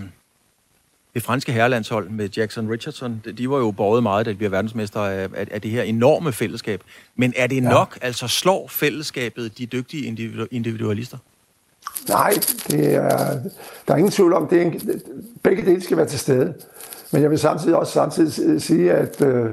det 1.14 1.24
franske 1.24 1.52
herrelandshold 1.52 2.10
med 2.10 2.30
Jackson 2.30 2.72
Richardson, 2.72 3.22
de 3.38 3.50
var 3.50 3.58
jo 3.58 3.72
båret 3.72 4.04
meget, 4.04 4.26
da 4.26 4.32
de 4.32 4.36
bliver 4.36 4.50
verdensmester 4.50 5.00
af, 5.00 5.30
af, 5.36 5.48
af 5.52 5.62
det 5.62 5.72
her 5.72 5.84
enorme 5.84 6.32
fællesskab. 6.32 6.84
Men 7.16 7.34
er 7.38 7.48
det 7.48 7.64
ja. 7.64 7.70
nok, 7.70 7.98
altså 8.02 8.28
slår 8.28 8.68
fællesskabet 8.68 9.58
de 9.58 9.66
dygtige 9.66 10.06
individualister? 10.52 11.18
Nej, 12.10 12.34
det 12.68 12.96
er, 12.96 13.40
der 13.88 13.94
er 13.94 13.96
ingen 13.96 14.12
tvivl 14.12 14.34
om, 14.34 14.48
det 14.48 14.62
er 14.62 14.72
begge 15.44 15.66
dele 15.66 15.84
skal 15.84 15.98
være 15.98 16.06
til 16.06 16.20
stede. 16.20 16.54
Men 17.12 17.22
jeg 17.22 17.30
vil 17.30 17.40
samtidig 17.40 17.76
også 17.76 17.94
samtidig 17.94 18.62
sige, 18.62 18.92
at 18.92 19.22
øh, 19.22 19.50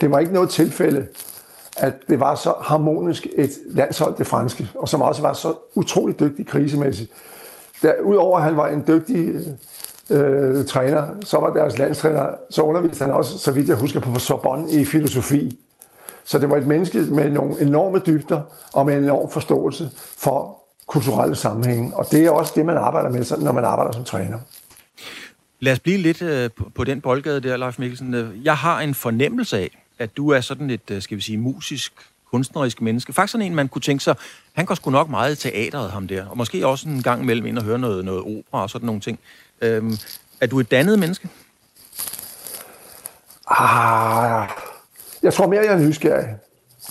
det 0.00 0.10
var 0.10 0.18
ikke 0.18 0.32
noget 0.32 0.50
tilfælde, 0.50 1.06
at 1.76 1.94
det 2.08 2.20
var 2.20 2.34
så 2.34 2.54
harmonisk 2.60 3.26
et 3.36 3.50
landshold, 3.66 4.14
det 4.18 4.26
franske, 4.26 4.68
og 4.74 4.88
som 4.88 5.02
også 5.02 5.22
var 5.22 5.32
så 5.32 5.54
utrolig 5.74 6.20
dygtig 6.20 6.46
krisemæssigt. 6.46 7.12
Der, 7.82 7.92
Udover 8.00 8.38
at 8.38 8.44
han 8.44 8.56
var 8.56 8.68
en 8.68 8.84
dygtig 8.88 9.34
øh, 10.10 10.64
træner, 10.66 11.06
så 11.24 11.38
var 11.38 11.52
deres 11.52 11.78
landstræner, 11.78 12.26
så 12.50 12.62
underviste 12.62 13.04
han 13.04 13.14
også, 13.14 13.38
så 13.38 13.52
vidt 13.52 13.68
jeg 13.68 13.76
husker, 13.76 14.00
på 14.00 14.18
Sorbonne 14.18 14.70
i 14.70 14.84
filosofi. 14.84 15.58
Så 16.24 16.38
det 16.38 16.50
var 16.50 16.56
et 16.56 16.66
menneske 16.66 16.98
med 16.98 17.30
nogle 17.30 17.60
enorme 17.60 17.98
dybder 18.06 18.40
og 18.72 18.86
med 18.86 18.96
en 18.96 19.04
enorm 19.04 19.30
forståelse 19.30 19.90
for 19.94 20.59
kulturelle 20.90 21.36
sammenhænge. 21.36 21.96
Og 21.96 22.06
det 22.10 22.24
er 22.24 22.30
også 22.30 22.52
det, 22.56 22.66
man 22.66 22.76
arbejder 22.76 23.10
med, 23.10 23.38
når 23.42 23.52
man 23.52 23.64
arbejder 23.64 23.92
som 23.92 24.04
træner. 24.04 24.38
Lad 25.60 25.72
os 25.72 25.78
blive 25.78 25.98
lidt 25.98 26.22
øh, 26.22 26.50
på 26.74 26.84
den 26.84 27.00
boldgade 27.00 27.40
der, 27.40 27.56
Leif 27.56 27.78
Mikkelsen. 27.78 28.40
Jeg 28.44 28.56
har 28.56 28.80
en 28.80 28.94
fornemmelse 28.94 29.58
af, 29.58 29.78
at 29.98 30.16
du 30.16 30.30
er 30.30 30.40
sådan 30.40 30.70
et, 30.70 30.90
øh, 30.90 31.02
skal 31.02 31.16
vi 31.16 31.22
sige, 31.22 31.38
musisk, 31.38 31.92
kunstnerisk 32.30 32.80
menneske. 32.80 33.12
Faktisk 33.12 33.32
sådan 33.32 33.46
en, 33.46 33.54
man 33.54 33.68
kunne 33.68 33.82
tænke 33.82 34.04
sig, 34.04 34.14
han 34.52 34.66
går 34.66 34.74
sgu 34.74 34.90
nok 34.90 35.08
meget 35.08 35.32
i 35.32 35.50
teateret, 35.50 35.90
ham 35.90 36.08
der. 36.08 36.26
Og 36.26 36.36
måske 36.36 36.66
også 36.66 36.88
en 36.88 37.02
gang 37.02 37.22
imellem 37.22 37.46
ind 37.46 37.58
og 37.58 37.64
høre 37.64 37.78
noget, 37.78 38.04
noget 38.04 38.20
opera 38.20 38.62
og 38.62 38.70
sådan 38.70 38.86
nogle 38.86 39.00
ting. 39.00 39.18
Øhm, 39.60 39.96
er 40.40 40.46
du 40.46 40.60
et 40.60 40.70
dannet 40.70 40.98
menneske? 40.98 41.28
Ah, 43.50 44.48
jeg 45.22 45.34
tror 45.34 45.46
mere, 45.46 45.60
jeg 45.64 45.74
er 45.74 45.78
nysgerrig. 45.78 46.26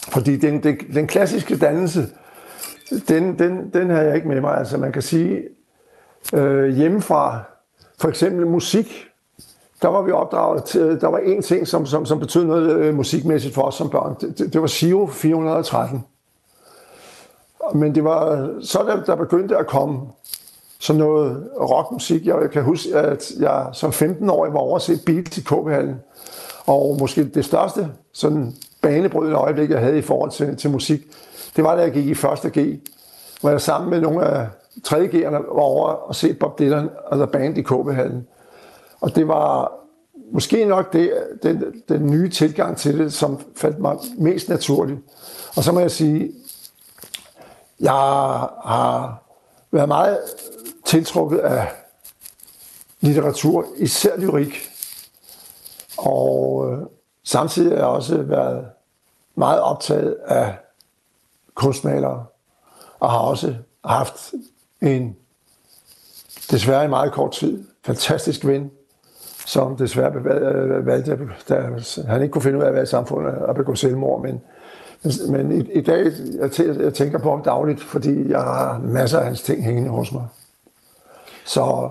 Fordi 0.10 0.38
den, 0.38 0.64
den, 0.64 0.78
den 0.94 1.08
klassiske 1.08 1.58
dannelse, 1.58 2.08
den, 3.08 3.40
den, 3.40 3.70
den 3.74 3.90
havde 3.90 4.08
jeg 4.08 4.16
ikke 4.16 4.28
med 4.28 4.42
mig. 4.42 4.58
Altså 4.58 4.78
man 4.78 4.92
kan 4.92 5.02
sige, 5.02 5.44
øh, 6.34 6.70
hjemmefra, 6.70 7.40
for 7.98 8.10
eksempel 8.10 8.48
musik, 8.48 9.06
der 9.82 9.88
var 9.88 10.02
vi 10.02 10.12
opdraget 10.12 10.64
til, 10.64 10.82
øh, 10.82 11.02
der 11.02 11.08
var 11.08 11.18
en 11.18 11.42
ting, 11.42 11.68
som, 11.68 11.86
som, 11.86 12.06
som 12.06 12.20
betød 12.20 12.46
noget 12.46 12.76
øh, 12.76 12.96
musikmæssigt 12.96 13.54
for 13.54 13.62
os 13.62 13.76
som 13.76 13.90
børn. 13.90 14.16
Det, 14.22 14.40
det, 14.40 14.54
det 14.54 14.62
var 14.62 14.68
Siro 14.68 15.08
413. 15.08 16.04
Men 17.74 17.96
det 17.96 18.04
var 18.04 18.50
så, 18.62 18.84
der, 18.84 19.04
der 19.04 19.16
begyndte 19.16 19.58
at 19.58 19.68
komme 19.68 20.00
sådan 20.80 21.00
noget 21.00 21.50
rockmusik. 21.60 22.26
Jeg 22.26 22.36
kan 22.52 22.64
huske, 22.64 22.96
at 22.96 23.32
jeg 23.40 23.70
som 23.74 23.90
15-årig 23.90 24.54
var 24.54 24.60
over 24.60 24.76
at 24.76 24.82
se 24.82 25.00
Beatles 25.06 25.38
i 25.38 25.42
kb 25.42 25.68
Og 26.66 26.98
måske 27.00 27.24
det 27.24 27.46
største 27.46 27.88
sådan 28.14 28.54
banebrydende 28.82 29.38
øjeblik, 29.38 29.70
jeg 29.70 29.80
havde 29.80 29.98
i 29.98 30.02
forhold 30.02 30.32
til, 30.32 30.58
til 30.58 30.70
musik, 30.70 31.02
det 31.56 31.64
var, 31.64 31.76
da 31.76 31.82
jeg 31.82 31.92
gik 31.92 32.08
i 32.08 32.16
første 32.16 32.50
G, 32.50 32.80
hvor 33.42 33.50
jeg 33.50 33.62
sammen 33.62 33.90
med 33.90 34.02
nogle 34.02 34.26
af 34.26 34.48
3. 34.84 35.10
G'erne 35.14 35.56
var 35.56 35.62
over 35.62 35.88
og 35.88 36.16
se 36.16 36.34
Bob 36.34 36.60
Dylan 36.60 36.90
og 37.06 37.18
The 37.18 37.28
Band 37.28 37.58
i 37.58 37.62
KB-hallen. 37.62 38.28
Og 39.02 39.16
det 39.16 39.28
var 39.28 39.72
måske 40.32 40.66
nok 40.66 40.94
det, 40.94 41.14
den, 41.44 41.84
den 41.90 42.12
nye 42.12 42.30
tilgang 42.30 42.78
til 42.78 43.00
det, 43.00 43.14
som 43.14 43.40
faldt 43.56 43.80
mig 43.80 43.98
mest 44.18 44.50
naturligt. 44.50 45.00
Og 45.56 45.64
så 45.64 45.72
må 45.72 45.80
jeg 45.80 45.92
sige, 45.92 46.32
jeg 47.80 47.92
har 47.92 49.24
været 49.72 49.88
meget 49.88 50.20
tiltrukket 50.86 51.38
af 51.38 51.68
litteratur, 53.02 53.66
især 53.78 54.18
lyrik. 54.18 54.70
Og 55.98 56.66
øh, 56.72 56.78
samtidig 57.24 57.72
har 57.72 57.78
jeg 57.78 57.86
også 57.86 58.22
været 58.22 58.66
meget 59.36 59.62
optaget 59.62 60.18
af 60.28 60.56
kunstmalere, 61.60 62.26
og 63.00 63.12
har 63.12 63.20
også 63.20 63.56
haft 63.86 64.34
en, 64.82 65.16
desværre 66.52 66.86
i 66.86 66.88
meget 66.88 67.12
kort 67.12 67.32
tid, 67.32 67.64
fantastisk 67.86 68.46
ven, 68.46 68.72
som 69.46 69.78
desværre 69.78 70.24
valgte, 70.86 71.12
øh, 71.12 71.22
øh, 71.22 71.28
da 71.50 71.70
han 72.08 72.22
ikke 72.22 72.32
kunne 72.32 72.42
finde 72.42 72.58
ud 72.58 72.64
af 72.64 72.68
at 72.68 72.74
være 72.74 72.84
i 72.84 72.86
samfundet 72.86 73.34
og 73.34 73.56
begå 73.56 73.76
selvmord, 73.76 74.22
men, 74.22 74.42
men 75.30 75.52
i, 75.52 75.72
i 75.72 75.82
dag, 75.82 76.06
jeg, 76.40 76.82
jeg 76.82 76.94
tænker 76.94 77.20
på 77.20 77.30
ham 77.30 77.44
dagligt, 77.44 77.84
fordi 77.84 78.30
jeg 78.30 78.42
har 78.42 78.80
masser 78.84 79.20
af 79.20 79.26
hans 79.26 79.42
ting 79.42 79.64
hængende 79.64 79.90
hos 79.90 80.12
mig. 80.12 80.28
Så 81.46 81.90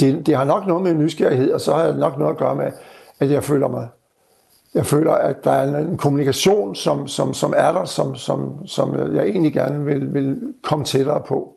det, 0.00 0.26
det 0.26 0.36
har 0.36 0.44
nok 0.44 0.66
noget 0.66 0.82
med 0.82 0.94
nysgerrighed, 0.94 1.52
og 1.52 1.60
så 1.60 1.74
har 1.74 1.84
jeg 1.84 1.94
nok 1.94 2.18
noget 2.18 2.32
at 2.32 2.38
gøre 2.38 2.54
med, 2.54 2.72
at 3.20 3.30
jeg 3.30 3.44
føler 3.44 3.68
mig 3.68 3.88
jeg 4.74 4.86
føler, 4.86 5.12
at 5.12 5.44
der 5.44 5.50
er 5.50 5.78
en 5.78 5.96
kommunikation, 5.96 6.74
som, 6.74 7.08
som, 7.08 7.34
som 7.34 7.54
er 7.56 7.72
der, 7.72 7.84
som, 7.84 8.16
som, 8.16 8.66
som 8.66 9.14
jeg 9.14 9.24
egentlig 9.24 9.52
gerne 9.52 9.84
vil, 9.84 10.14
vil 10.14 10.36
komme 10.62 10.84
tættere 10.84 11.22
på. 11.28 11.56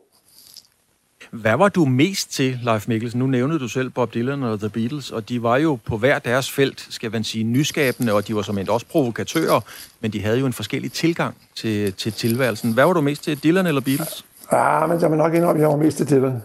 Hvad 1.30 1.56
var 1.56 1.68
du 1.68 1.84
mest 1.84 2.32
til, 2.32 2.58
Leif 2.62 2.88
Mikkelsen? 2.88 3.18
Nu 3.18 3.26
nævnede 3.26 3.58
du 3.58 3.68
selv 3.68 3.90
Bob 3.90 4.14
Dylan 4.14 4.42
og 4.42 4.58
The 4.58 4.68
Beatles, 4.68 5.10
og 5.10 5.28
de 5.28 5.42
var 5.42 5.56
jo 5.56 5.78
på 5.86 5.96
hver 5.96 6.18
deres 6.18 6.50
felt, 6.50 6.86
skal 6.90 7.12
man 7.12 7.24
sige, 7.24 7.44
nyskabende, 7.44 8.12
og 8.12 8.28
de 8.28 8.36
var 8.36 8.42
som 8.42 8.58
også 8.68 8.86
provokatører, 8.86 9.60
men 10.00 10.12
de 10.12 10.22
havde 10.22 10.38
jo 10.38 10.46
en 10.46 10.52
forskellig 10.52 10.92
tilgang 10.92 11.34
til, 11.54 11.92
til 11.92 12.12
tilværelsen. 12.12 12.72
Hvad 12.72 12.84
var 12.84 12.92
du 12.92 13.00
mest 13.00 13.24
til, 13.24 13.44
Dylan 13.44 13.66
eller 13.66 13.80
Beatles? 13.80 14.24
Ja, 14.52 14.86
men 14.86 15.00
jeg 15.00 15.10
vil 15.10 15.18
nok 15.18 15.34
indrømme, 15.34 15.58
at 15.58 15.62
jeg 15.62 15.68
var 15.68 15.84
mest 15.84 15.96
til 15.96 16.10
Dylan. 16.10 16.42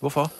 Hvorfor? 0.00 0.30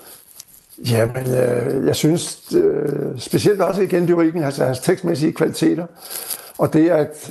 Jamen, 0.78 1.26
øh, 1.26 1.86
jeg 1.86 1.96
synes 1.96 2.52
øh, 2.54 3.20
specielt 3.20 3.60
også 3.60 3.82
igen 3.82 4.06
lyrikken, 4.06 4.42
altså 4.42 4.64
hans 4.64 4.78
tekstmæssige 4.78 5.32
kvaliteter, 5.32 5.86
og 6.58 6.72
det 6.72 6.90
at 6.90 7.30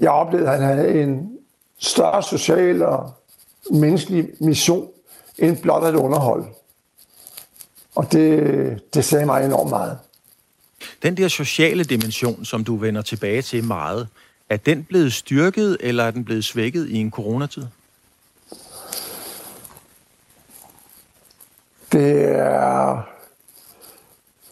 jeg 0.00 0.10
oplevede, 0.10 0.50
at 0.50 0.62
han 0.62 0.76
havde 0.76 1.02
en 1.02 1.38
større 1.78 2.22
social 2.22 2.82
og 2.82 3.14
menneskelig 3.70 4.28
mission, 4.40 4.88
end 5.38 5.56
blot 5.56 5.84
at 5.84 5.94
underholde. 5.94 6.46
Og 7.94 8.12
det, 8.12 8.94
det 8.94 9.04
sagde 9.04 9.26
mig 9.26 9.44
enormt 9.44 9.70
meget. 9.70 9.98
Den 11.02 11.16
der 11.16 11.28
sociale 11.28 11.84
dimension, 11.84 12.44
som 12.44 12.64
du 12.64 12.76
vender 12.76 13.02
tilbage 13.02 13.42
til 13.42 13.64
meget, 13.64 14.08
er 14.48 14.56
den 14.56 14.84
blevet 14.84 15.12
styrket, 15.12 15.76
eller 15.80 16.04
er 16.04 16.10
den 16.10 16.24
blevet 16.24 16.44
svækket 16.44 16.88
i 16.88 16.96
en 16.96 17.10
coronatid? 17.10 17.62
Det 21.94 22.28
er, 22.28 23.02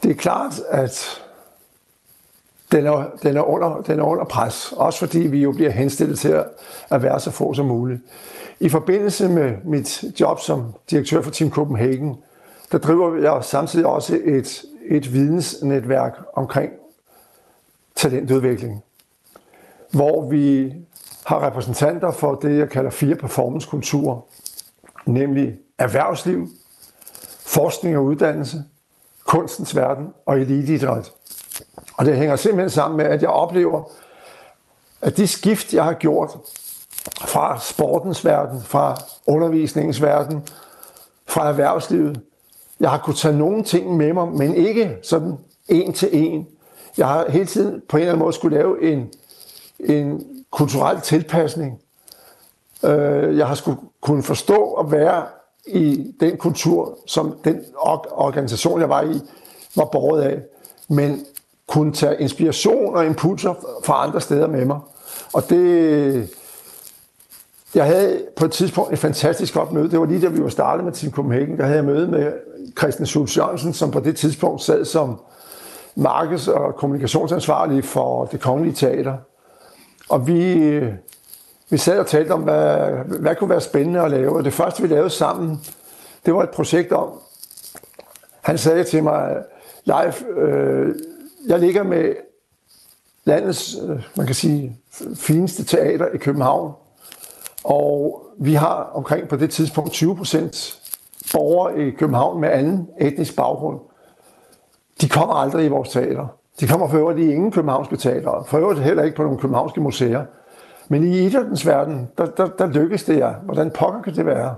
det 0.02 0.10
er 0.10 0.14
klart, 0.14 0.60
at 0.68 1.22
den 2.72 2.86
er, 2.86 3.10
den, 3.22 3.36
er 3.36 3.42
under, 3.42 3.82
den 3.86 4.00
er 4.00 4.04
under 4.04 4.24
pres. 4.24 4.72
Også 4.76 4.98
fordi 4.98 5.18
vi 5.18 5.42
jo 5.42 5.52
bliver 5.52 5.70
henstillet 5.70 6.18
til 6.18 6.28
at, 6.28 6.46
at 6.90 7.02
være 7.02 7.20
så 7.20 7.30
få 7.30 7.54
som 7.54 7.66
muligt. 7.66 8.00
I 8.60 8.68
forbindelse 8.68 9.28
med 9.28 9.56
mit 9.64 10.04
job 10.20 10.40
som 10.40 10.74
direktør 10.90 11.22
for 11.22 11.30
Team 11.30 11.50
Copenhagen, 11.50 12.16
der 12.72 12.78
driver 12.78 13.16
jeg 13.16 13.44
samtidig 13.44 13.86
også 13.86 14.18
et, 14.24 14.62
et 14.88 15.12
vidensnetværk 15.12 16.18
omkring 16.34 16.72
talentudvikling, 17.94 18.82
hvor 19.90 20.30
vi 20.30 20.74
har 21.26 21.46
repræsentanter 21.46 22.10
for 22.10 22.34
det, 22.34 22.58
jeg 22.58 22.70
kalder 22.70 22.90
fire 22.90 23.14
performancekulturer, 23.14 24.20
nemlig 25.06 25.58
erhvervsliv, 25.78 26.48
forskning 27.52 27.96
og 27.96 28.04
uddannelse, 28.04 28.64
kunstens 29.24 29.76
verden 29.76 30.08
og 30.26 30.40
eliteidræt. 30.40 31.12
Og 31.96 32.06
det 32.06 32.16
hænger 32.16 32.36
simpelthen 32.36 32.70
sammen 32.70 32.96
med, 32.96 33.04
at 33.04 33.22
jeg 33.22 33.30
oplever, 33.30 33.82
at 35.00 35.16
de 35.16 35.26
skift, 35.26 35.74
jeg 35.74 35.84
har 35.84 35.92
gjort 35.92 36.30
fra 37.20 37.60
sportens 37.60 38.24
verden, 38.24 38.62
fra 38.62 38.96
undervisningens 39.26 40.02
verden, 40.02 40.42
fra 41.26 41.48
erhvervslivet, 41.48 42.20
jeg 42.80 42.90
har 42.90 42.98
kunnet 42.98 43.18
tage 43.18 43.38
nogle 43.38 43.64
ting 43.64 43.96
med 43.96 44.12
mig, 44.12 44.28
men 44.28 44.54
ikke 44.54 44.96
sådan 45.02 45.38
en 45.68 45.92
til 45.92 46.08
en. 46.12 46.46
Jeg 46.96 47.08
har 47.08 47.30
hele 47.30 47.46
tiden 47.46 47.82
på 47.88 47.96
en 47.96 48.00
eller 48.00 48.12
anden 48.12 48.24
måde 48.24 48.32
skulle 48.32 48.56
lave 48.56 48.82
en, 48.82 49.12
en 49.80 50.26
kulturel 50.50 51.00
tilpasning 51.00 51.80
øh, 52.84 53.38
jeg 53.38 53.46
har 53.46 53.54
skulle 53.54 53.78
kunne 54.00 54.22
forstå 54.22 54.72
at 54.72 54.92
være 54.92 55.26
i 55.66 56.14
den 56.20 56.36
kultur, 56.36 56.98
som 57.06 57.36
den 57.44 57.60
organisation, 58.10 58.80
jeg 58.80 58.88
var 58.88 59.02
i, 59.02 59.20
var 59.76 59.84
borget 59.84 60.22
af, 60.22 60.42
men 60.88 61.26
kunne 61.66 61.92
tage 61.92 62.20
inspiration 62.20 62.96
og 62.96 63.06
impulser 63.06 63.54
fra 63.84 64.06
andre 64.06 64.20
steder 64.20 64.46
med 64.46 64.64
mig. 64.64 64.78
Og 65.32 65.50
det, 65.50 66.30
jeg 67.74 67.86
havde 67.86 68.22
på 68.36 68.44
et 68.44 68.50
tidspunkt 68.50 68.92
et 68.92 68.98
fantastisk 68.98 69.54
godt 69.54 69.72
møde. 69.72 69.90
Det 69.90 70.00
var 70.00 70.06
lige 70.06 70.20
da 70.20 70.28
vi 70.28 70.42
var 70.42 70.48
startet 70.48 70.84
med 70.84 70.92
Team 70.92 71.12
Copenhagen. 71.12 71.56
Der 71.56 71.64
havde 71.64 71.76
jeg 71.76 71.84
møde 71.84 72.08
med 72.08 72.32
Christian 72.78 73.06
Schultz 73.06 73.36
Jørgensen, 73.36 73.72
som 73.72 73.90
på 73.90 74.00
det 74.00 74.16
tidspunkt 74.16 74.62
sad 74.62 74.84
som 74.84 75.20
markeds- 75.96 76.48
og 76.48 76.74
kommunikationsansvarlig 76.76 77.84
for 77.84 78.24
det 78.24 78.40
kongelige 78.40 78.74
teater. 78.74 79.16
Og 80.08 80.26
vi, 80.26 80.80
vi 81.72 81.78
sad 81.78 81.98
og 81.98 82.06
talte 82.06 82.32
om, 82.32 82.42
hvad, 82.42 82.88
hvad 83.20 83.36
kunne 83.36 83.50
være 83.50 83.60
spændende 83.60 84.00
at 84.00 84.10
lave. 84.10 84.36
Og 84.36 84.44
det 84.44 84.52
første, 84.52 84.82
vi 84.82 84.88
lavede 84.88 85.10
sammen, 85.10 85.60
det 86.26 86.34
var 86.34 86.42
et 86.42 86.50
projekt 86.50 86.92
om, 86.92 87.20
han 88.42 88.58
sagde 88.58 88.84
til 88.84 89.02
mig, 89.02 89.36
live, 89.84 90.38
øh, 90.38 90.94
jeg 91.46 91.58
ligger 91.58 91.82
med 91.82 92.14
landets, 93.24 93.76
øh, 93.82 94.02
man 94.16 94.26
kan 94.26 94.34
sige, 94.34 94.76
fineste 95.14 95.64
teater 95.64 96.06
i 96.14 96.16
København. 96.16 96.72
Og 97.64 98.22
vi 98.38 98.54
har 98.54 98.90
omkring 98.94 99.28
på 99.28 99.36
det 99.36 99.50
tidspunkt 99.50 99.92
20 99.92 100.16
procent 100.16 100.78
borgere 101.32 101.86
i 101.86 101.90
København 101.90 102.40
med 102.40 102.48
anden 102.48 102.88
etnisk 103.00 103.36
baggrund. 103.36 103.80
De 105.00 105.08
kommer 105.08 105.34
aldrig 105.34 105.64
i 105.64 105.68
vores 105.68 105.88
teater. 105.88 106.26
De 106.60 106.66
kommer 106.66 106.88
for 106.88 106.98
øvrigt 106.98 107.18
i 107.18 107.32
ingen 107.32 107.50
københavnske 107.50 107.96
teater. 107.96 108.44
For 108.46 108.58
øvrigt 108.58 108.80
heller 108.80 109.02
ikke 109.02 109.16
på 109.16 109.22
nogle 109.22 109.38
københavnske 109.38 109.80
museer. 109.80 110.24
Men 110.92 111.12
i 111.12 111.26
idrættens 111.26 111.66
verden, 111.66 112.08
der, 112.18 112.26
der, 112.26 112.46
der 112.46 112.66
lykkedes 112.66 113.04
det 113.04 113.18
jer. 113.18 113.34
Hvordan 113.34 113.70
pokker 113.70 114.02
kan 114.02 114.16
det 114.16 114.26
være? 114.26 114.54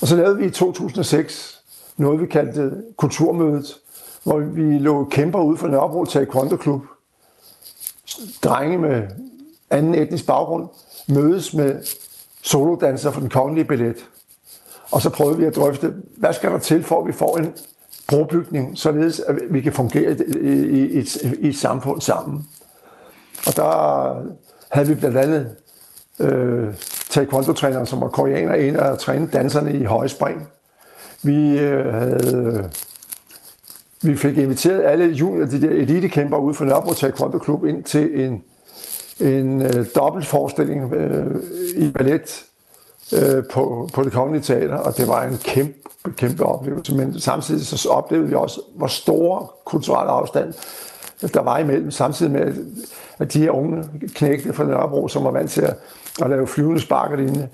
Og 0.00 0.08
så 0.08 0.16
lavede 0.16 0.36
vi 0.36 0.46
i 0.46 0.50
2006 0.50 1.62
noget, 1.96 2.20
vi 2.20 2.26
kaldte 2.26 2.82
Kulturmødet, 2.96 3.76
hvor 4.24 4.38
vi 4.38 4.78
lå 4.78 5.04
kæmper 5.04 5.40
ud 5.40 5.56
for 5.56 5.68
Nørrebro 5.68 6.04
Taekwondo 6.04 6.56
Klub. 6.56 6.82
Drenge 8.44 8.78
med 8.78 9.02
anden 9.70 9.94
etnisk 9.94 10.26
baggrund 10.26 10.68
mødes 11.08 11.54
med 11.54 11.82
solodansere 12.42 13.12
for 13.12 13.20
den 13.20 13.30
kongelige 13.30 13.64
billet. 13.64 14.08
Og 14.90 15.02
så 15.02 15.10
prøvede 15.10 15.38
vi 15.38 15.44
at 15.44 15.56
drøfte, 15.56 15.94
hvad 16.16 16.32
skal 16.32 16.50
der 16.50 16.58
til, 16.58 16.82
for 16.82 17.00
at 17.00 17.06
vi 17.06 17.12
får 17.12 17.38
en 17.38 17.54
brobygning, 18.08 18.78
således 18.78 19.20
at 19.20 19.36
vi 19.50 19.60
kan 19.60 19.72
fungere 19.72 20.12
i, 20.12 20.48
i, 20.48 20.86
i, 20.86 20.98
et, 20.98 21.22
i 21.22 21.48
et 21.48 21.56
samfund 21.56 22.00
sammen. 22.00 22.48
Og 23.46 23.56
der 23.56 24.22
havde 24.74 24.88
vi 24.88 24.94
blandt 24.94 25.16
andet 25.16 25.56
øh, 26.20 26.74
taekwondo-træneren, 27.10 27.86
som 27.86 28.00
var 28.00 28.08
koreaner, 28.08 28.54
en 28.54 28.76
af 28.76 28.98
træne 28.98 29.28
danserne 29.32 29.72
i 29.72 29.84
højspring. 29.84 30.48
Vi 31.22 31.58
øh, 31.58 31.94
havde 31.94 32.70
vi 34.02 34.16
fik 34.16 34.38
inviteret 34.38 34.84
alle 34.84 35.04
junior, 35.04 35.46
de 35.46 35.62
der 35.62 35.70
elitekæmper 35.70 36.36
ude 36.36 36.54
fra 36.54 36.64
Nørrebro 36.64 36.92
Taekwondo 36.92 37.38
Klub 37.38 37.64
ind 37.64 37.84
til 37.84 38.24
en, 38.24 38.42
en 39.20 39.62
øh, 39.62 39.86
dobbeltforestilling 39.94 40.94
øh, 40.94 41.42
i 41.76 41.90
ballet 41.90 42.44
øh, 43.12 43.44
på, 43.50 43.88
på 43.92 44.04
det 44.04 44.12
kongelige 44.12 44.42
teater, 44.42 44.76
og 44.76 44.96
det 44.96 45.08
var 45.08 45.22
en 45.22 45.38
kæmpe, 45.44 45.78
kæmpe 46.16 46.46
oplevelse. 46.46 46.94
Men 46.94 47.20
samtidig 47.20 47.66
så 47.66 47.88
oplevede 47.88 48.28
vi 48.28 48.34
også, 48.34 48.60
hvor 48.76 48.86
store 48.86 49.46
kulturelle 49.64 50.10
afstand 50.10 50.54
der 51.28 51.42
var 51.42 51.58
imellem, 51.58 51.90
samtidig 51.90 52.32
med, 52.32 52.54
at 53.18 53.32
de 53.32 53.42
her 53.42 53.50
unge 53.50 53.84
knægte 54.14 54.52
fra 54.52 54.64
Nørrebro, 54.64 55.08
som 55.08 55.24
var 55.24 55.30
vant 55.30 55.50
til 55.50 55.62
at, 55.62 55.76
at 56.22 56.30
lave 56.30 56.46
flyvende 56.46 56.80
spark 56.80 57.10
og 57.10 57.16
lignende, 57.16 57.48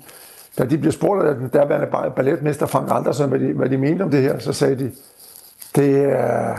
da 0.57 0.65
de 0.65 0.77
blev 0.77 0.91
spurgt 0.91 1.27
af 1.27 1.35
den 1.35 1.49
derværende 1.53 2.11
balletmester 2.15 2.65
Frank 2.65 2.87
Andersen, 2.91 3.29
hvad 3.29 3.39
de, 3.39 3.53
hvad 3.53 3.69
de 3.69 3.77
mente 3.77 4.03
om 4.03 4.11
det 4.11 4.21
her, 4.21 4.39
så 4.39 4.53
sagde 4.53 4.75
de, 4.75 4.91
det 5.75 5.99
er, 5.99 6.55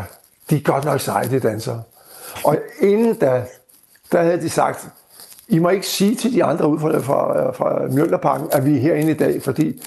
de 0.51 0.57
er 0.57 0.61
godt 0.61 0.85
nok 0.85 1.01
seje, 1.01 1.29
de 1.29 1.40
dansere. 1.40 1.83
Og 2.44 2.57
inden 2.81 3.14
da, 3.14 3.44
der 4.12 4.22
havde 4.22 4.40
de 4.40 4.51
sagt, 4.51 4.88
I 5.48 5.59
må 5.59 5.68
ikke 5.68 5.87
sige 5.87 6.14
til 6.14 6.33
de 6.33 6.44
andre 6.44 6.68
ude 6.68 6.81
fra, 6.81 6.98
fra, 6.98 7.53
fra 7.53 7.87
Mjølnerparken, 7.87 8.48
at 8.53 8.66
vi 8.66 8.77
er 8.77 8.81
herinde 8.81 9.11
i 9.11 9.14
dag, 9.14 9.42
fordi 9.42 9.83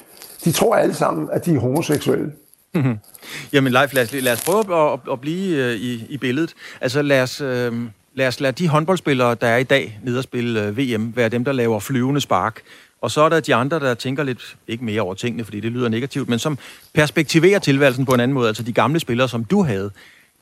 de 0.46 0.52
tror 0.52 0.76
alle 0.76 0.94
sammen, 0.94 1.30
at 1.32 1.46
de 1.46 1.56
er 1.56 1.60
homoseksuelle. 1.60 2.32
Mm-hmm. 2.76 2.98
Jamen 3.54 3.74
Leif, 3.74 3.94
lad 3.94 4.04
os, 4.04 4.12
lad 4.14 4.34
os 4.34 4.44
prøve 4.44 4.94
at, 4.94 5.00
at 5.12 5.22
blive 5.22 5.58
øh, 5.58 5.76
i, 5.76 6.06
i 6.10 6.18
billedet. 6.18 6.54
Altså 6.82 7.02
lad 7.02 7.22
os, 7.22 7.42
øh, 7.42 7.74
lad 8.16 8.28
os 8.28 8.40
lade 8.40 8.64
de 8.64 8.68
håndboldspillere, 8.68 9.36
der 9.36 9.48
er 9.48 9.58
i 9.58 9.64
dag 9.64 10.00
nede 10.04 10.18
og 10.18 10.24
spille 10.24 10.64
øh, 10.64 10.78
VM, 10.78 11.16
være 11.16 11.30
dem, 11.30 11.46
der 11.46 11.52
laver 11.52 11.80
flyvende 11.80 12.22
spark. 12.22 12.62
Og 13.02 13.12
så 13.12 13.22
er 13.22 13.30
der 13.30 13.40
de 13.40 13.56
andre, 13.56 13.80
der 13.80 13.94
tænker 13.94 14.24
lidt, 14.24 14.56
ikke 14.68 14.86
mere 14.86 15.02
over 15.02 15.14
tingene, 15.14 15.44
fordi 15.44 15.60
det 15.60 15.72
lyder 15.72 15.90
negativt, 15.90 16.30
men 16.30 16.40
som 16.40 16.58
perspektiverer 16.94 17.60
tilværelsen 17.60 18.06
på 18.06 18.14
en 18.14 18.20
anden 18.20 18.34
måde, 18.34 18.48
altså 18.48 18.64
de 18.64 18.74
gamle 18.74 19.00
spillere, 19.00 19.30
som 19.30 19.44
du 19.44 19.64
havde. 19.64 19.92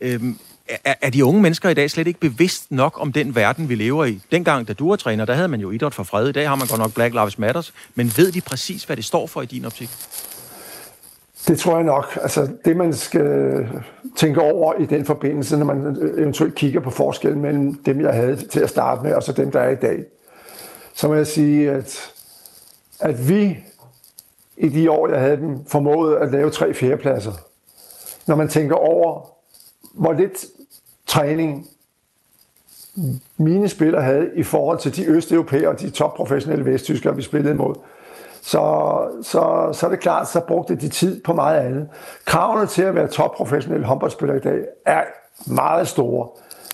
Øhm, 0.01 0.37
er, 0.67 0.93
er 1.01 1.09
de 1.09 1.25
unge 1.25 1.41
mennesker 1.41 1.69
i 1.69 1.73
dag 1.73 1.91
slet 1.91 2.07
ikke 2.07 2.19
bevidst 2.19 2.71
nok 2.71 2.97
om 3.01 3.11
den 3.11 3.35
verden, 3.35 3.69
vi 3.69 3.75
lever 3.75 4.05
i? 4.05 4.19
Dengang, 4.31 4.67
da 4.67 4.73
du 4.73 4.89
var 4.89 4.95
træner, 4.95 5.25
der 5.25 5.33
havde 5.33 5.47
man 5.47 5.61
jo 5.61 5.71
idræt 5.71 5.93
for 5.93 6.03
fred. 6.03 6.29
I 6.29 6.31
dag 6.31 6.47
har 6.47 6.55
man 6.55 6.67
godt 6.67 6.79
nok 6.79 6.93
Black 6.93 7.13
Lives 7.13 7.39
Matters. 7.39 7.73
Men 7.95 8.13
ved 8.17 8.31
de 8.31 8.41
præcis, 8.41 8.83
hvad 8.83 8.95
det 8.95 9.05
står 9.05 9.27
for 9.27 9.41
i 9.41 9.45
din 9.45 9.65
optik? 9.65 9.89
Det 11.47 11.59
tror 11.59 11.75
jeg 11.75 11.83
nok. 11.83 12.17
Altså, 12.21 12.47
det 12.65 12.77
man 12.77 12.93
skal 12.93 13.21
øh, 13.21 13.69
tænke 14.15 14.41
over 14.41 14.73
i 14.73 14.85
den 14.85 15.05
forbindelse, 15.05 15.57
når 15.57 15.65
man 15.65 15.97
øh, 16.01 16.21
eventuelt 16.21 16.55
kigger 16.55 16.79
på 16.79 16.89
forskellen 16.89 17.41
mellem 17.41 17.83
dem, 17.83 18.01
jeg 18.01 18.13
havde 18.13 18.35
til 18.35 18.59
at 18.59 18.69
starte 18.69 19.03
med, 19.03 19.13
og 19.13 19.23
så 19.23 19.31
dem, 19.31 19.51
der 19.51 19.59
er 19.59 19.69
i 19.69 19.75
dag, 19.75 20.03
så 20.93 21.07
må 21.07 21.13
jeg 21.13 21.27
sige, 21.27 21.71
at 21.71 22.13
at 22.99 23.29
vi 23.29 23.57
i 24.57 24.69
de 24.69 24.91
år, 24.91 25.07
jeg 25.07 25.19
havde 25.19 25.37
dem, 25.37 25.65
formåede 25.65 26.19
at 26.19 26.31
lave 26.31 26.49
tre 26.49 26.73
fjerdepladser. 26.73 27.31
Når 28.27 28.35
man 28.35 28.47
tænker 28.47 28.75
over, 28.75 29.29
hvor 29.93 30.13
lidt 30.13 30.45
træning 31.07 31.67
mine 33.37 33.69
spillere 33.69 34.01
havde 34.01 34.31
i 34.35 34.43
forhold 34.43 34.79
til 34.79 34.95
de 34.95 35.05
østeuropæere 35.05 35.69
og 35.69 35.79
de 35.79 35.89
topprofessionelle 35.89 36.65
vesttyskere, 36.65 37.15
vi 37.15 37.21
spillede 37.21 37.53
imod, 37.53 37.75
så, 38.45 38.61
så, 39.21 39.69
så 39.73 39.85
er 39.85 39.89
det 39.89 39.99
klart, 39.99 40.27
så 40.27 40.39
brugte 40.39 40.75
de 40.75 40.89
tid 40.89 41.21
på 41.21 41.33
meget 41.33 41.59
andet. 41.59 41.89
Kravene 42.25 42.67
til 42.67 42.81
at 42.81 42.95
være 42.95 43.07
topprofessionel 43.07 43.83
håndboldspiller 43.83 44.35
i 44.35 44.39
dag 44.39 44.59
er 44.85 45.03
meget 45.47 45.87
store. 45.87 46.27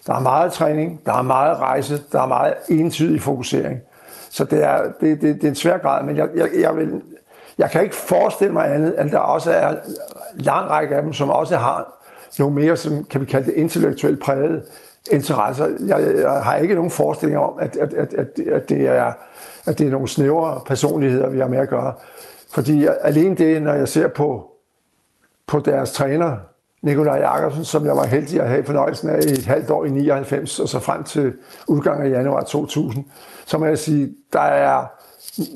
Der 0.08 0.13
er 0.13 0.19
meget 0.19 0.53
træning, 0.53 1.01
der 1.05 1.13
er 1.13 1.21
meget 1.21 1.58
rejse, 1.58 2.01
der 2.12 2.21
er 2.21 2.25
meget 2.25 2.53
entydig 2.69 3.21
fokusering. 3.21 3.79
Så 4.29 4.43
det 4.43 4.63
er, 4.63 4.84
det, 5.01 5.21
det, 5.21 5.36
det 5.36 5.43
er 5.43 5.47
en 5.49 5.55
svær 5.55 5.77
grad, 5.77 6.03
men 6.03 6.17
jeg, 6.17 6.27
jeg, 6.36 6.49
jeg, 6.60 6.75
vil, 6.75 7.01
jeg 7.58 7.71
kan 7.71 7.84
ikke 7.84 7.95
forestille 7.95 8.53
mig 8.53 8.73
andet, 8.73 8.93
at 8.97 9.12
der 9.12 9.19
også 9.19 9.51
er 9.51 9.69
en 9.69 9.77
lang 10.36 10.69
række 10.69 10.95
af 10.95 11.01
dem, 11.01 11.13
som 11.13 11.29
også 11.29 11.58
har 11.58 11.93
nogle 12.39 12.55
mere, 12.55 12.77
som 12.77 13.03
kan 13.03 13.21
vi 13.21 13.25
kalde 13.25 13.45
det 13.45 13.53
intellektuelt 13.53 14.21
præget 14.21 14.63
interesser. 15.10 15.67
Jeg, 15.88 16.15
jeg 16.17 16.32
har 16.32 16.56
ikke 16.56 16.76
nogen 16.76 16.91
forestilling 16.91 17.39
om, 17.39 17.54
at, 17.60 17.76
at, 17.76 17.93
at, 17.93 18.13
at, 18.13 18.39
at, 18.39 18.69
det 18.69 18.88
er, 18.88 19.13
at 19.65 19.80
det 19.80 19.88
er 19.88 19.91
nogle 19.91 20.08
snævre 20.08 20.62
personligheder, 20.65 21.30
vi 21.30 21.39
har 21.39 21.48
med 21.48 21.58
at 21.58 21.69
gøre. 21.69 21.93
Fordi 22.54 22.88
alene 23.02 23.36
det, 23.36 23.62
når 23.62 23.74
jeg 23.74 23.88
ser 23.88 24.08
på, 24.08 24.52
på 25.48 25.60
deres 25.60 25.91
træner, 25.91 26.38
Nikolaj 26.82 27.17
Jakobsen, 27.17 27.65
som 27.65 27.86
jeg 27.86 27.95
var 27.95 28.06
heldig 28.06 28.41
at 28.41 28.50
have 28.50 28.63
fornøjelsen 28.63 29.10
af 29.10 29.19
i 29.19 29.32
et 29.32 29.45
halvt 29.45 29.69
år 29.69 29.86
i 29.86 29.89
99, 29.89 30.60
og 30.60 30.69
så 30.69 30.80
frem 30.80 31.04
til 31.04 31.34
udgangen 31.67 32.06
af 32.06 32.17
januar 32.17 32.43
2000, 32.43 33.06
så 33.45 33.58
må 33.58 33.65
jeg 33.65 33.78
sige, 33.78 34.15
der 34.34 34.39
er, 34.39 34.86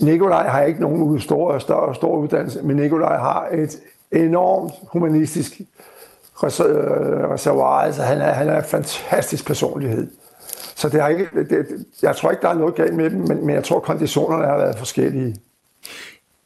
Nikolaj 0.01 0.47
har 0.47 0.61
ikke 0.61 0.81
nogen 0.81 1.19
store, 1.19 1.61
større, 1.61 1.95
store 1.95 2.19
uddannelse, 2.19 2.61
men 2.61 2.75
Nikolaj 2.75 3.17
har 3.17 3.47
et 3.51 3.79
enormt 4.11 4.73
humanistisk 4.91 5.61
reservoir. 6.43 7.81
Altså, 7.81 8.01
han 8.01 8.21
er, 8.21 8.31
han 8.31 8.49
er 8.49 8.57
en 8.57 8.63
fantastisk 8.63 9.45
personlighed. 9.45 10.07
Så 10.75 10.89
det 10.89 11.01
er 11.01 11.07
ikke, 11.07 11.27
det, 11.49 11.85
jeg 12.01 12.15
tror 12.15 12.31
ikke, 12.31 12.41
der 12.41 12.49
er 12.49 12.53
noget 12.53 12.75
galt 12.75 12.93
med 12.93 13.09
dem, 13.09 13.19
men, 13.19 13.45
men 13.45 13.55
jeg 13.55 13.63
tror, 13.63 13.79
konditionerne 13.79 14.45
har 14.45 14.57
været 14.57 14.77
forskellige. 14.77 15.35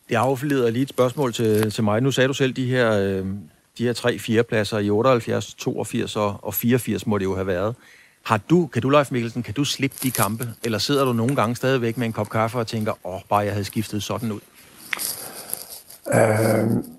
Det 0.09 0.15
affleder 0.15 0.69
lige 0.69 0.83
et 0.83 0.89
spørgsmål 0.89 1.33
til, 1.33 1.71
til 1.71 1.83
mig. 1.83 2.01
Nu 2.01 2.11
sagde 2.11 2.27
du 2.27 2.33
selv 2.33 2.53
de 2.53 2.65
her, 2.65 2.91
øh, 2.91 3.25
de 3.77 3.83
her 3.83 3.93
tre 3.93 4.19
fjerdepladser 4.19 4.79
i 4.79 4.89
78, 4.89 5.53
82 5.53 6.15
og 6.15 6.53
84 6.53 7.07
må 7.07 7.17
det 7.17 7.25
jo 7.25 7.35
have 7.35 7.47
været. 7.47 7.75
Har 8.23 8.39
du, 8.49 8.67
kan 8.67 8.81
du, 8.81 8.89
Leif 8.89 9.11
Mikkelsen, 9.11 9.43
kan 9.43 9.53
du 9.53 9.63
slippe 9.63 9.97
de 10.03 10.11
kampe? 10.11 10.49
Eller 10.63 10.77
sidder 10.77 11.05
du 11.05 11.13
nogle 11.13 11.35
gange 11.35 11.55
stadigvæk 11.55 11.97
med 11.97 12.07
en 12.07 12.13
kop 12.13 12.29
kaffe 12.29 12.57
og 12.57 12.67
tænker, 12.67 12.91
åh, 13.03 13.13
oh, 13.13 13.21
bare 13.29 13.39
jeg 13.39 13.51
havde 13.51 13.65
skiftet 13.65 14.03
sådan 14.03 14.31
ud? 14.31 14.39
Øh, 16.13 16.96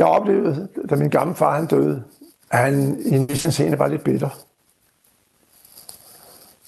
jeg 0.00 0.08
oplevede, 0.08 0.68
da 0.90 0.96
min 0.96 1.10
gamle 1.10 1.34
far 1.34 1.56
han 1.56 1.66
døde, 1.66 2.04
at 2.50 2.58
han 2.58 3.00
i 3.00 3.14
en 3.14 3.28
vis 3.28 3.46
scene 3.50 3.78
var 3.78 3.88
lidt 3.88 4.04
bitter. 4.04 4.28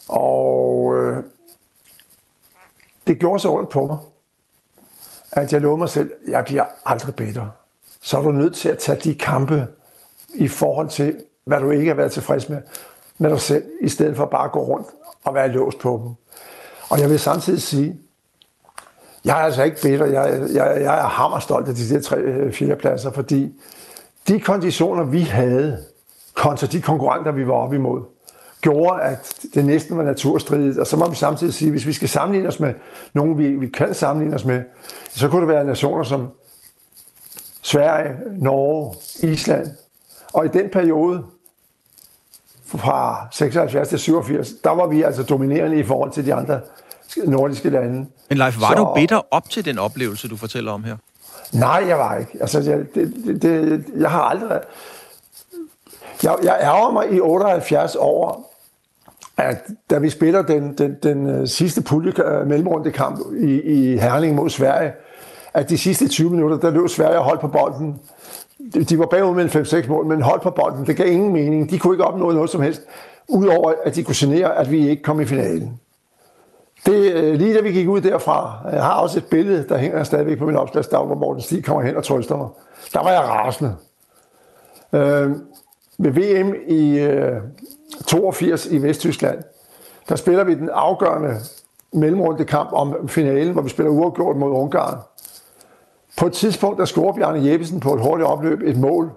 Og 0.09 0.95
øh, 0.97 1.25
det 3.07 3.19
gjorde 3.19 3.41
så 3.41 3.53
ondt 3.53 3.71
på 3.71 3.87
mig, 3.87 3.99
at 5.33 5.53
jeg 5.53 5.61
lovede 5.61 5.79
mig 5.79 5.89
selv, 5.89 6.13
at 6.27 6.33
jeg 6.33 6.45
bliver 6.45 6.65
aldrig 6.85 7.15
bitter. 7.15 7.47
Så 8.01 8.19
er 8.19 8.23
du 8.23 8.33
nødt 8.33 8.55
til 8.55 8.69
at 8.69 8.79
tage 8.79 9.01
de 9.01 9.15
kampe 9.15 9.67
i 10.35 10.49
forhold 10.49 10.89
til, 10.89 11.25
hvad 11.45 11.61
du 11.61 11.71
ikke 11.71 11.89
har 11.89 11.95
været 11.95 12.13
tilfreds 12.13 12.49
med, 12.49 12.63
med 13.19 13.31
dig 13.31 13.41
selv, 13.41 13.65
i 13.81 13.89
stedet 13.89 14.17
for 14.17 14.27
bare 14.27 14.45
at 14.45 14.53
gå 14.53 14.61
rundt 14.61 14.87
og 15.25 15.35
være 15.35 15.49
låst 15.49 15.79
på 15.79 16.01
dem. 16.05 16.15
Og 16.91 17.01
jeg 17.01 17.11
vil 17.11 17.21
samtidig 17.21 17.63
sige, 17.63 18.01
jeg 19.25 19.41
er 19.41 19.45
altså 19.45 19.63
ikke 19.63 19.83
bitter. 19.83 20.07
Jeg, 20.07 20.41
jeg, 20.55 20.83
jeg 20.83 20.99
er 20.99 21.09
hammerstolt 21.09 21.69
af 21.69 21.75
de 21.75 21.95
der 21.95 22.01
tre, 22.01 22.17
øh, 22.17 22.53
fire 22.53 22.77
pladser, 22.77 23.13
fordi 23.13 23.61
de 24.29 24.41
konditioner, 24.41 25.05
vi 25.05 25.21
havde, 25.21 25.85
kontra 26.35 26.67
de 26.67 26.81
konkurrenter, 26.81 27.33
vi 27.33 27.47
var 27.47 27.55
op 27.55 27.75
imod, 27.75 28.03
gjorde, 28.61 29.03
at 29.03 29.35
det 29.55 29.65
næsten 29.65 29.97
var 29.97 30.03
naturstridigt. 30.03 30.79
Og 30.79 30.87
så 30.87 30.97
må 30.97 31.09
vi 31.09 31.17
samtidig 31.17 31.55
sige, 31.55 31.69
at 31.69 31.73
hvis 31.73 31.87
vi 31.87 31.93
skal 31.93 32.09
sammenligne 32.09 32.49
os 32.49 32.61
med 32.61 32.75
nogen, 33.13 33.39
vi, 33.39 33.49
vi 33.49 33.69
kan 33.69 33.95
sammenligne 33.95 34.35
os 34.35 34.45
med, 34.45 34.63
så 35.11 35.29
kunne 35.29 35.41
det 35.41 35.49
være 35.49 35.65
nationer 35.65 36.05
som 36.05 36.29
Sverige, 37.63 38.17
Norge, 38.39 38.95
Island. 39.23 39.67
Og 40.33 40.45
i 40.45 40.49
den 40.49 40.71
periode, 40.71 41.25
fra 42.65 43.29
76 43.33 43.89
til 43.89 43.99
87, 43.99 44.53
der 44.65 44.71
var 44.71 44.87
vi 44.87 45.03
altså 45.03 45.23
dominerende 45.23 45.79
i 45.79 45.83
forhold 45.83 46.11
til 46.11 46.27
de 46.27 46.35
andre 46.35 46.61
nordiske 47.27 47.71
lande. 47.71 48.07
Men 48.29 48.39
Leif, 48.39 48.61
var 48.61 48.69
så, 48.69 48.75
du 48.75 48.95
bitter 48.95 49.21
op 49.31 49.51
til 49.51 49.65
den 49.65 49.79
oplevelse, 49.79 50.29
du 50.29 50.37
fortæller 50.37 50.73
om 50.73 50.85
her? 50.85 50.97
Nej, 51.53 51.85
jeg 51.89 51.99
var 51.99 52.17
ikke. 52.17 52.33
Altså, 52.41 52.61
jeg, 52.61 52.79
det, 52.95 53.15
det, 53.27 53.43
det, 53.43 53.85
jeg 53.97 54.11
har 54.11 54.23
aldrig... 54.23 54.61
Jeg, 56.23 56.35
jeg 56.43 56.59
ærger 56.63 56.91
mig 56.91 57.13
i 57.13 57.21
78 57.21 57.97
over, 57.97 58.41
at 59.37 59.65
da 59.91 59.99
vi 59.99 60.11
spiller 60.11 60.43
den, 60.43 60.79
den, 60.79 60.97
den 61.03 61.27
øh, 61.31 61.49
sidste 61.49 61.83
pulje 61.83 62.13
øh, 62.25 62.47
mellemrundekamp 62.47 63.21
i, 63.37 63.61
i 63.61 63.97
Herning 63.97 64.35
mod 64.35 64.51
Sverige, 64.51 64.93
at 65.55 65.71
de 65.71 65.79
sidste 65.79 66.09
20 66.09 66.31
minutter, 66.31 66.57
der 66.57 66.71
løb 66.71 66.89
Sverige 66.89 67.19
og 67.19 67.25
holdt 67.25 67.41
på 67.41 67.49
bolden. 67.49 68.01
De 68.89 68.99
var 68.99 69.07
bagud 69.07 69.35
med 69.35 69.45
en 69.45 69.63
5-6 69.63 69.89
mål, 69.89 70.07
men 70.07 70.23
holdt 70.23 70.43
på 70.43 70.51
bolden. 70.51 70.87
Det 70.87 70.97
gav 70.97 71.07
ingen 71.07 71.33
mening. 71.33 71.71
De 71.71 71.79
kunne 71.79 71.95
ikke 71.95 72.05
opnå 72.05 72.33
noget 72.33 72.51
som 72.51 72.63
helst, 72.63 72.83
udover 73.29 73.73
at 73.85 73.95
de 73.95 74.05
kunne 74.05 74.17
genere, 74.19 74.57
at 74.57 74.71
vi 74.71 74.89
ikke 74.89 75.03
kom 75.03 75.21
i 75.21 75.25
finalen. 75.25 75.81
Det, 76.87 77.13
øh, 77.13 77.35
lige 77.35 77.55
da 77.55 77.61
vi 77.61 77.73
gik 77.73 77.89
ud 77.89 78.01
derfra, 78.01 78.59
jeg 78.73 78.83
har 78.83 78.95
også 78.95 79.19
et 79.19 79.27
billede, 79.27 79.69
der 79.69 79.79
hænger 79.79 80.05
stadigvæk 80.05 80.39
på 80.39 80.47
min 80.47 80.57
opslagstavle, 80.57 81.07
hvor 81.07 81.17
Morten 81.17 81.43
Stig 81.43 81.65
kommer 81.65 81.83
hen 81.83 81.97
og 81.97 82.05
trøster 82.05 82.37
mig. 82.37 82.49
Der 82.93 83.03
var 83.03 83.11
jeg 83.11 83.21
rasende. 83.21 83.77
Øh, 84.93 85.31
ved 85.99 86.11
VM 86.11 86.55
i 86.67 86.99
øh, 86.99 87.41
82 88.07 88.67
i 88.67 88.83
Vesttyskland, 88.83 89.43
der 90.09 90.17
spiller 90.17 90.45
vi 90.45 90.55
den 90.55 90.71
afgørende 90.73 91.37
mellemrunde 91.93 92.45
kamp 92.45 92.73
om 92.73 93.09
finalen, 93.09 93.53
hvor 93.53 93.63
vi 93.63 93.69
spiller 93.69 93.91
uafgjort 93.91 94.37
mod 94.37 94.51
Ungarn. 94.51 94.99
På 96.19 96.27
et 96.27 96.33
tidspunkt, 96.33 96.79
der 96.79 96.85
scorer 96.85 97.13
Bjarne 97.13 97.51
Jeppesen 97.51 97.81
på 97.81 97.95
et 97.95 98.01
hurtigt 98.01 98.29
opløb 98.29 98.63
et 98.65 98.77
mål. 98.77 99.11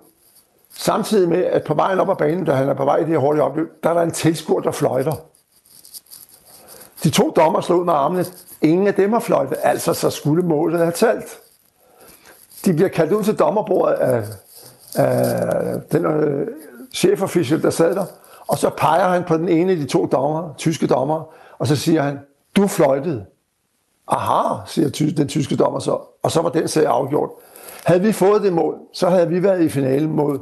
Samtidig 0.74 1.30
med, 1.30 1.44
at 1.44 1.64
på 1.64 1.74
vejen 1.74 2.00
op 2.00 2.10
ad 2.10 2.16
banen, 2.16 2.46
da 2.46 2.52
han 2.52 2.70
er 2.70 2.74
på 2.74 2.86
vej 2.86 2.98
i 2.98 3.00
det 3.00 3.10
her 3.10 3.18
hurtige 3.18 3.44
opløb, 3.44 3.84
der 3.84 3.90
er 3.90 3.94
der 3.94 4.02
en 4.02 4.12
tilskuer, 4.12 4.62
der 4.62 4.72
fløjter. 4.72 5.14
De 7.06 7.10
to 7.10 7.34
dommer 7.36 7.62
slog 7.62 7.80
ud 7.80 7.86
med 7.86 7.94
armene. 7.94 8.26
Ingen 8.62 8.88
af 8.88 8.94
dem 8.94 9.14
har 9.14 9.20
fløjtet, 9.20 9.58
altså 9.64 9.94
så 9.94 10.10
skulle 10.10 10.44
målet 10.44 10.80
have 10.80 10.92
talt. 10.92 11.40
De 12.66 12.74
bliver 12.74 12.90
kaldt 12.90 13.12
ud 13.14 13.24
til 13.24 13.40
dommerbordet 13.40 13.94
af, 13.94 14.24
af 14.96 15.82
den 15.92 16.06
øh, 16.06 16.48
chefofficial, 16.94 17.62
der 17.62 17.70
sad 17.70 17.96
der, 17.96 18.06
og 18.48 18.58
så 18.58 18.70
peger 18.78 19.08
han 19.10 19.24
på 19.24 19.38
den 19.38 19.50
ene 19.50 19.72
af 19.72 19.78
de 19.78 19.86
to 19.86 20.06
dommer, 20.06 20.54
tyske 20.58 20.88
dommer, 20.88 21.34
og 21.60 21.68
så 21.68 21.76
siger 21.76 22.02
han, 22.02 22.20
du 22.56 22.68
fløjtede. 22.68 23.26
Aha, 24.08 24.56
siger 24.66 24.90
ty- 24.90 25.14
den 25.18 25.28
tyske 25.28 25.56
dommer 25.56 25.80
så, 25.80 26.00
og 26.24 26.32
så 26.32 26.42
var 26.42 26.50
den 26.50 26.68
sag 26.68 26.86
afgjort. 26.86 27.30
Havde 27.84 28.02
vi 28.02 28.12
fået 28.12 28.42
det 28.42 28.54
mål, 28.54 28.76
så 28.94 29.10
havde 29.10 29.28
vi 29.30 29.44
været 29.44 29.62
i 29.62 29.70
finalen 29.70 30.12
mod, 30.12 30.40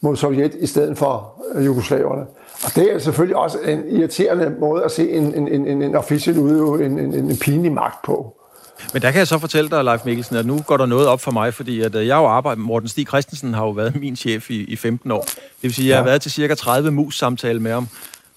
mod 0.00 0.16
Sovjet 0.16 0.54
i 0.54 0.66
stedet 0.66 0.98
for 0.98 1.42
øh, 1.54 1.66
jugoslaverne. 1.66 2.26
Og 2.64 2.74
det 2.74 2.94
er 2.94 2.98
selvfølgelig 2.98 3.36
også 3.36 3.58
en 3.58 3.82
irriterende 3.88 4.54
måde 4.60 4.84
at 4.84 4.90
se 4.90 5.10
en, 5.10 5.34
en, 5.34 5.66
en, 5.66 5.82
en 5.82 5.94
officiel 5.94 6.38
udøve 6.38 6.86
en, 6.86 6.98
en, 6.98 7.14
en 7.14 7.36
pinlig 7.36 7.72
magt 7.72 8.02
på. 8.04 8.36
Men 8.92 9.02
der 9.02 9.10
kan 9.10 9.18
jeg 9.18 9.28
så 9.28 9.38
fortælle 9.38 9.70
dig, 9.70 9.84
Leif 9.84 10.00
Mikkelsen, 10.04 10.36
at 10.36 10.46
nu 10.46 10.60
går 10.66 10.76
der 10.76 10.86
noget 10.86 11.06
op 11.06 11.20
for 11.20 11.30
mig, 11.30 11.54
fordi 11.54 11.80
at 11.80 11.94
øh, 11.94 12.06
jeg 12.06 12.16
har 12.16 12.22
jo 12.22 12.28
arbejdet 12.28 12.58
med 12.58 12.66
Morten 12.66 12.88
Stig 12.88 13.06
Christensen, 13.06 13.54
har 13.54 13.64
jo 13.64 13.70
været 13.70 14.00
min 14.00 14.16
chef 14.16 14.50
i, 14.50 14.64
i 14.64 14.76
15 14.76 15.10
år. 15.10 15.22
Det 15.22 15.36
vil 15.62 15.74
sige, 15.74 15.86
at 15.86 15.88
jeg 15.88 15.98
har 15.98 16.04
været 16.04 16.22
til 16.22 16.30
cirka 16.30 16.54
30 16.54 16.90
mus-samtaler 16.90 17.60
med 17.60 17.72
ham. 17.72 17.88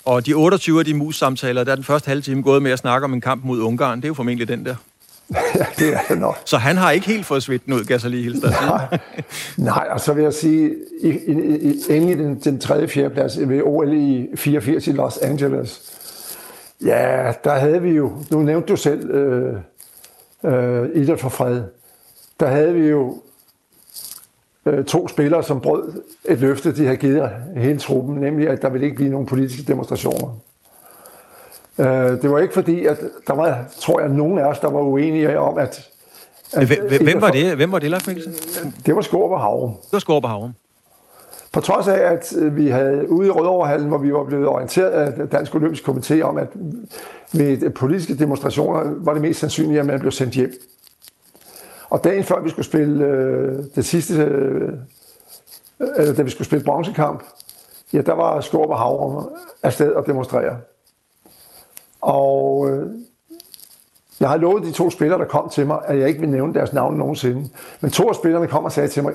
Og 0.06 0.26
de 0.26 0.34
28 0.34 0.80
af 0.80 0.86
de 0.86 0.94
mus-samtaler, 0.94 1.64
der 1.64 1.72
er 1.72 1.76
den 1.76 1.84
første 1.84 2.08
halve 2.08 2.22
time 2.22 2.42
gået 2.42 2.62
med 2.64 2.72
at 2.72 2.80
snakke 2.80 3.06
om 3.06 3.14
en 3.14 3.22
kamp 3.22 3.46
mod 3.46 3.60
Ungarn. 3.60 3.98
Det 3.98 4.06
er 4.06 4.08
jo 4.08 4.14
formentlig 4.14 4.48
den 4.48 4.66
der. 4.66 4.76
ja, 5.60 5.66
det 5.80 5.94
er 5.94 6.00
det 6.10 6.20
nok. 6.20 6.38
Så 6.46 6.58
han 6.58 6.78
har 6.78 6.92
ikke 6.92 7.08
helt 7.08 7.26
fået 7.26 7.44
svitten 7.44 7.74
ud, 7.74 7.80
kan 7.80 7.92
jeg 7.92 8.02
så 8.02 8.10
lige 8.10 8.24
hilse 8.24 8.48
Nej, 8.48 9.00
nej, 9.58 9.88
og 9.92 10.00
så 10.00 10.14
vil 10.14 10.24
jeg 10.24 10.34
sige, 10.34 10.76
i, 11.02 11.10
i, 11.10 11.32
i, 11.58 11.82
endelig 11.90 12.18
den, 12.18 12.40
den 12.40 12.60
tredje 12.60 12.88
fjerde 12.88 13.14
plads 13.14 13.40
ved 13.40 13.62
OL 13.64 13.94
i 13.94 14.28
84 14.36 14.88
i 14.88 14.92
Los 14.92 15.18
Angeles. 15.18 15.82
Ja, 16.86 17.34
der 17.44 17.54
havde 17.54 17.82
vi 17.82 17.90
jo, 17.90 18.12
nu 18.32 18.42
nævnte 18.42 18.68
du 18.68 18.76
selv 18.76 19.10
øh, 19.10 19.56
øh, 20.44 20.90
idræt 20.96 21.20
for 21.20 21.30
fred. 21.30 21.62
Der 22.40 22.48
havde 22.48 22.74
vi 22.74 22.88
jo 22.88 23.22
øh, 24.66 24.86
to 24.86 25.08
spillere, 25.08 25.44
som 25.44 25.62
brød 25.62 26.02
et 26.26 26.40
løfte, 26.40 26.76
de 26.76 26.84
havde 26.86 26.98
givet 26.98 27.30
hele 27.56 27.80
truppen, 27.80 28.16
nemlig 28.16 28.50
at 28.50 28.62
der 28.62 28.70
ville 28.70 28.86
ikke 28.86 28.96
blive 28.96 29.12
nogen 29.12 29.26
politiske 29.26 29.64
demonstrationer. 29.64 30.40
Øh, 31.80 32.22
det 32.22 32.32
var 32.32 32.40
ikke 32.40 32.54
fordi, 32.54 32.86
at 32.86 33.00
der 33.28 33.34
var, 33.34 33.66
tror 33.80 34.00
jeg, 34.00 34.10
nogen 34.10 34.40
af 34.40 34.44
os, 34.44 34.60
der 34.60 34.70
var 34.70 34.82
uenige 34.82 35.40
om, 35.40 35.58
at... 35.58 35.90
at 36.54 36.68
hvem, 36.68 37.22
var 37.22 37.32
det, 37.32 37.56
hvem 37.56 37.72
var 37.72 37.80
det 37.80 37.90
Leif 37.90 38.08
Mikkelsen? 38.08 38.76
Det 38.86 38.96
var 38.96 39.02
Skåb 39.02 39.32
og 39.32 39.42
Havrum. 39.42 39.72
Det 39.72 39.94
var 39.94 40.00
Skåb 40.00 40.24
og 40.24 40.30
Havrum. 40.30 40.54
På 41.52 41.62
trods 41.62 41.88
af, 41.88 42.00
at 42.14 42.34
vi 42.52 42.68
havde 42.68 43.10
ude 43.10 43.28
i 43.28 43.32
Rødoverhallen, 43.32 43.88
hvor 43.88 43.98
vi 43.98 44.14
var 44.14 44.24
blevet 44.24 44.48
orienteret 44.48 44.90
af 44.90 45.30
Dansk 45.30 45.56
Olympisk 45.56 45.88
Komité 45.88 46.22
om, 46.22 46.38
at 46.38 46.48
ved 47.34 47.70
politiske 47.70 48.18
demonstrationer 48.18 48.94
var 48.98 49.14
det 49.14 49.22
mest 49.22 49.40
sandsynligt, 49.40 49.80
at 49.80 49.86
man 49.86 50.00
blev 50.00 50.12
sendt 50.12 50.34
hjem. 50.34 50.54
Og 51.90 52.04
dagen 52.04 52.24
før 52.24 52.42
vi 52.42 52.50
skulle 52.50 52.66
spille 52.66 53.06
øh, 53.06 53.64
det 53.76 53.86
sidste, 53.86 54.14
øh, 55.80 56.18
da 56.18 56.22
vi 56.22 56.30
skulle 56.30 56.46
spille 56.46 56.66
bronzekamp, 56.66 57.24
ja, 57.94 58.02
der 58.02 58.14
var 58.14 58.42
Skåb 58.42 58.70
og 58.70 58.78
Havrum 58.78 59.30
afsted 59.64 59.92
og 59.92 60.06
demonstrere. 60.06 60.58
Og 62.06 62.70
øh, 62.70 62.90
jeg 64.20 64.30
har 64.30 64.38
lovet 64.38 64.64
de 64.64 64.72
to 64.72 64.90
spillere, 64.90 65.20
der 65.20 65.26
kom 65.26 65.50
til 65.50 65.68
mig, 65.68 65.80
at 65.86 66.00
jeg 66.00 66.08
ikke 66.08 66.20
vil 66.20 66.30
nævne 66.30 66.54
deres 66.54 66.74
navn 66.74 66.98
nogensinde. 66.98 67.50
Men 67.82 67.92
to 67.92 68.10
af 68.10 68.16
spillerne 68.16 68.48
kom 68.48 68.66
og 68.66 68.72
sagde 68.72 68.90
til 68.90 69.04
mig, 69.04 69.14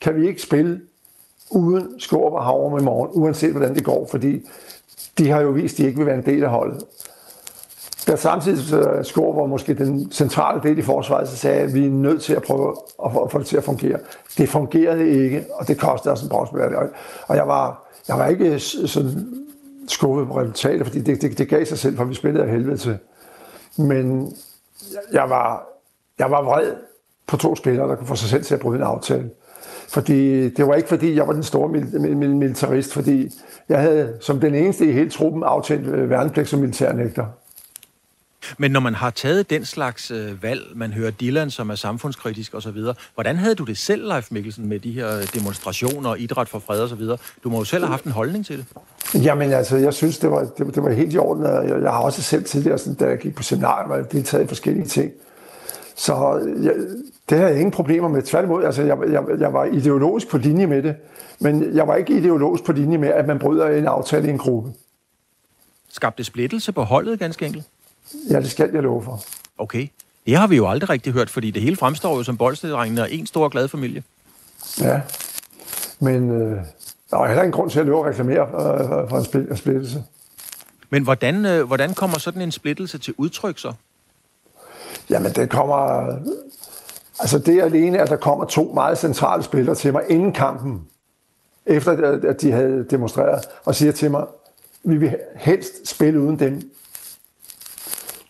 kan 0.00 0.16
vi 0.16 0.28
ikke 0.28 0.42
spille 0.42 0.80
uden 1.50 2.00
Skåb 2.00 2.32
og 2.32 2.44
Havrum 2.44 2.78
i 2.78 2.82
morgen, 2.82 3.10
uanset 3.12 3.50
hvordan 3.50 3.74
det 3.74 3.84
går, 3.84 4.06
fordi 4.10 4.46
de 5.18 5.30
har 5.30 5.40
jo 5.40 5.48
vist, 5.48 5.74
at 5.74 5.78
de 5.78 5.86
ikke 5.86 5.98
vil 5.98 6.06
være 6.06 6.18
en 6.18 6.26
del 6.26 6.44
af 6.44 6.50
holdet. 6.50 6.84
Da 8.06 8.16
samtidig 8.16 9.06
Skåb 9.06 9.36
var 9.36 9.46
måske 9.46 9.74
den 9.74 10.12
centrale 10.12 10.60
del 10.62 10.78
i 10.78 10.82
forsvaret, 10.82 11.28
så 11.28 11.36
sagde 11.36 11.56
jeg, 11.56 11.64
at 11.64 11.74
vi 11.74 11.86
er 11.86 11.90
nødt 11.90 12.22
til 12.22 12.34
at 12.34 12.42
prøve 12.42 12.76
at 13.04 13.30
få 13.30 13.38
det 13.38 13.46
til 13.46 13.56
at 13.56 13.64
fungere. 13.64 13.98
Det 14.38 14.48
fungerede 14.48 15.08
ikke, 15.08 15.44
og 15.54 15.68
det 15.68 15.78
kostede 15.78 16.12
os 16.12 16.22
en 16.22 16.28
bronzemedalje. 16.28 16.78
Og 17.26 17.36
jeg 17.36 17.48
var, 17.48 17.88
jeg 18.08 18.18
var 18.18 18.26
ikke 18.26 18.58
sådan 18.58 19.47
skuffet 19.90 20.26
på 20.26 20.40
resultatet, 20.40 20.86
fordi 20.86 21.00
det, 21.00 21.22
det, 21.22 21.38
det 21.38 21.48
gav 21.48 21.64
sig 21.64 21.78
selv, 21.78 21.96
for 21.96 22.04
vi 22.04 22.14
spillede 22.14 22.44
af 22.44 22.50
helvede 22.50 22.76
til. 22.76 22.98
Men 23.78 24.32
jeg 25.12 25.30
var, 25.30 25.68
jeg 26.18 26.30
var 26.30 26.42
vred 26.42 26.72
på 27.26 27.36
to 27.36 27.56
spillere, 27.56 27.88
der 27.88 27.94
kunne 27.96 28.06
få 28.06 28.16
sig 28.16 28.28
selv 28.28 28.44
til 28.44 28.54
at 28.54 28.60
bryde 28.60 28.78
en 28.78 28.84
aftale. 28.84 29.30
Fordi 29.88 30.48
det 30.48 30.66
var 30.66 30.74
ikke 30.74 30.88
fordi, 30.88 31.14
jeg 31.14 31.26
var 31.26 31.32
den 31.32 31.42
store 31.42 31.68
militarist, 31.68 32.92
fordi 32.92 33.30
jeg 33.68 33.80
havde 33.80 34.16
som 34.20 34.40
den 34.40 34.54
eneste 34.54 34.86
i 34.86 34.92
hele 34.92 35.10
truppen 35.10 35.42
aftalt 35.42 35.86
øh, 35.86 36.10
værnepligt 36.10 36.48
som 36.48 36.60
militærnægter. 36.60 37.26
Men 38.58 38.70
når 38.70 38.80
man 38.80 38.94
har 38.94 39.10
taget 39.10 39.50
den 39.50 39.64
slags 39.64 40.10
øh, 40.10 40.42
valg, 40.42 40.62
man 40.74 40.92
hører 40.92 41.10
Dylan, 41.10 41.50
som 41.50 41.70
er 41.70 41.74
samfundskritisk 41.74 42.54
osv., 42.54 42.78
hvordan 43.14 43.36
havde 43.36 43.54
du 43.54 43.64
det 43.64 43.78
selv, 43.78 44.08
Leif 44.08 44.28
Mikkelsen, 44.30 44.66
med 44.66 44.80
de 44.80 44.92
her 44.92 45.30
demonstrationer, 45.34 46.14
idræt 46.14 46.48
for 46.48 46.58
fred 46.58 46.80
osv.? 46.80 47.00
Du 47.44 47.50
må 47.50 47.58
jo 47.58 47.64
selv 47.64 47.84
have 47.84 47.90
haft 47.90 48.04
en 48.04 48.12
holdning 48.12 48.46
til 48.46 48.58
det. 48.58 48.66
Jamen 49.24 49.52
altså, 49.52 49.76
jeg 49.76 49.94
synes, 49.94 50.18
det 50.18 50.30
var, 50.30 50.44
det, 50.58 50.74
det 50.74 50.82
var 50.82 50.90
helt 50.90 51.14
i 51.14 51.18
orden. 51.18 51.44
Jeg, 51.44 51.82
jeg 51.82 51.90
har 51.90 51.98
også 51.98 52.22
selv 52.22 52.44
tidligere, 52.44 52.78
sådan, 52.78 52.94
da 52.94 53.06
jeg 53.06 53.18
gik 53.18 53.34
på 53.34 53.42
seminariet, 53.42 53.88
var 53.88 53.96
jeg 53.96 54.12
deltaget 54.12 54.44
i 54.44 54.46
forskellige 54.46 54.86
ting. 54.86 55.12
Så 55.96 56.14
jeg, 56.62 56.74
det 57.28 57.38
havde 57.38 57.50
jeg 57.50 57.58
ingen 57.58 57.72
problemer 57.72 58.08
med. 58.08 58.22
Tværtimod, 58.22 58.64
altså, 58.64 58.82
jeg, 58.82 58.98
jeg, 59.10 59.22
jeg 59.38 59.52
var 59.52 59.64
ideologisk 59.64 60.28
på 60.28 60.38
linje 60.38 60.66
med 60.66 60.82
det, 60.82 60.96
men 61.38 61.76
jeg 61.76 61.88
var 61.88 61.94
ikke 61.94 62.12
ideologisk 62.18 62.64
på 62.64 62.72
linje 62.72 62.98
med, 62.98 63.08
at 63.08 63.26
man 63.26 63.38
bryder 63.38 63.68
en 63.68 63.86
aftale 63.86 64.26
i 64.26 64.30
en 64.30 64.38
gruppe. 64.38 64.72
Skabte 65.90 66.24
splittelse 66.24 66.72
på 66.72 66.82
holdet, 66.82 67.18
ganske 67.18 67.46
enkelt? 67.46 67.64
Ja, 68.30 68.40
det 68.40 68.50
skal 68.50 68.70
jeg 68.74 68.82
love 68.82 69.02
for. 69.02 69.24
Okay. 69.58 69.88
Det 70.26 70.36
har 70.36 70.46
vi 70.46 70.56
jo 70.56 70.68
aldrig 70.68 70.90
rigtig 70.90 71.12
hørt, 71.12 71.30
fordi 71.30 71.50
det 71.50 71.62
hele 71.62 71.76
fremstår 71.76 72.16
jo 72.16 72.22
som 72.22 72.36
boldstedrengene 72.36 73.02
og 73.02 73.12
en 73.12 73.26
stor 73.26 73.48
glad 73.48 73.68
familie. 73.68 74.02
Ja, 74.80 75.00
men 76.00 76.30
øh, 76.30 76.60
der 77.10 77.16
er 77.18 77.26
heller 77.26 77.42
ingen 77.42 77.52
grund 77.52 77.70
til 77.70 77.80
at 77.80 77.86
løbe 77.86 77.98
og 77.98 78.04
reklamere 78.04 78.42
øh, 78.42 79.08
for 79.08 79.38
en 79.38 79.56
splittelse. 79.56 80.04
Men 80.90 81.02
hvordan, 81.02 81.46
øh, 81.46 81.66
hvordan 81.66 81.94
kommer 81.94 82.18
sådan 82.18 82.42
en 82.42 82.52
splittelse 82.52 82.98
til 82.98 83.14
udtryk 83.16 83.58
så? 83.58 83.72
Jamen, 85.10 85.32
det 85.32 85.50
kommer... 85.50 86.06
Altså, 87.20 87.38
det 87.38 87.62
alene, 87.62 87.98
at 87.98 88.08
der 88.08 88.16
kommer 88.16 88.44
to 88.44 88.72
meget 88.74 88.98
centrale 88.98 89.42
spillere 89.42 89.74
til 89.74 89.92
mig 89.92 90.02
inden 90.08 90.32
kampen, 90.32 90.86
efter 91.66 92.18
at 92.28 92.40
de 92.40 92.52
havde 92.52 92.86
demonstreret, 92.90 93.44
og 93.64 93.74
siger 93.74 93.92
til 93.92 94.10
mig, 94.10 94.26
vi 94.84 94.96
vil 94.96 95.16
helst 95.36 95.88
spille 95.88 96.20
uden 96.20 96.38
dem. 96.38 96.70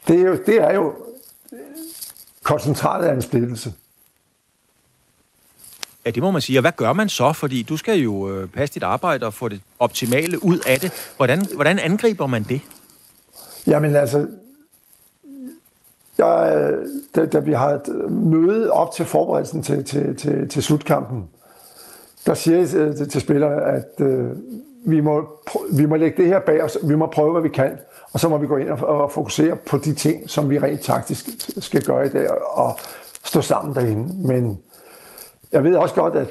Det 0.08 0.20
er 0.20 0.28
jo, 0.28 0.38
det 0.46 0.56
er 0.56 0.74
jo 0.74 0.94
koncentratet 2.42 3.06
af 3.08 3.14
en 3.14 3.22
splittelse. 3.22 3.72
Ja, 6.06 6.10
det 6.10 6.22
må 6.22 6.30
man 6.30 6.42
sige. 6.42 6.58
Og 6.58 6.60
hvad 6.60 6.72
gør 6.76 6.92
man 6.92 7.08
så? 7.08 7.32
Fordi 7.32 7.62
du 7.62 7.76
skal 7.76 7.98
jo 7.98 8.30
øh, 8.30 8.48
passe 8.48 8.74
dit 8.74 8.82
arbejde 8.82 9.26
og 9.26 9.34
få 9.34 9.48
det 9.48 9.60
optimale 9.78 10.44
ud 10.44 10.58
af 10.66 10.80
det. 10.80 11.12
Hvordan, 11.16 11.46
hvordan 11.54 11.78
angriber 11.78 12.26
man 12.26 12.42
det? 12.42 12.60
Jamen 13.66 13.96
altså, 13.96 14.26
jeg, 16.18 16.72
da, 17.14 17.26
da 17.26 17.38
vi 17.38 17.52
har 17.52 17.68
et 17.68 18.10
møde 18.10 18.72
op 18.72 18.92
til 18.94 19.04
forberedelsen 19.04 19.62
til, 19.62 19.84
til, 19.84 20.16
til, 20.16 20.48
til 20.48 20.62
slutkampen, 20.62 21.28
der 22.26 22.34
siger 22.34 22.58
jeg 22.58 22.68
til, 22.68 23.08
til 23.08 23.20
spillerne, 23.20 23.62
at 23.62 24.00
øh, 24.00 24.30
vi, 24.86 25.00
må, 25.00 25.42
vi 25.72 25.86
må 25.86 25.96
lægge 25.96 26.22
det 26.22 26.26
her 26.26 26.40
bag 26.40 26.62
os, 26.62 26.78
vi 26.82 26.94
må 26.94 27.06
prøve, 27.06 27.32
hvad 27.32 27.42
vi 27.42 27.48
kan, 27.48 27.78
og 28.12 28.20
så 28.20 28.28
må 28.28 28.38
vi 28.38 28.46
gå 28.46 28.56
ind 28.56 28.68
og, 28.68 29.00
og 29.02 29.12
fokusere 29.12 29.56
på 29.56 29.78
de 29.78 29.94
ting, 29.94 30.30
som 30.30 30.50
vi 30.50 30.58
rent 30.58 30.80
taktisk 30.80 31.26
skal 31.58 31.84
gøre 31.84 32.06
i 32.06 32.08
dag, 32.08 32.30
og 32.30 32.78
stå 33.24 33.40
sammen 33.40 33.74
derinde. 33.74 34.26
Men 34.28 34.62
jeg 35.52 35.64
ved 35.64 35.76
også 35.76 35.94
godt, 35.94 36.14
at 36.14 36.28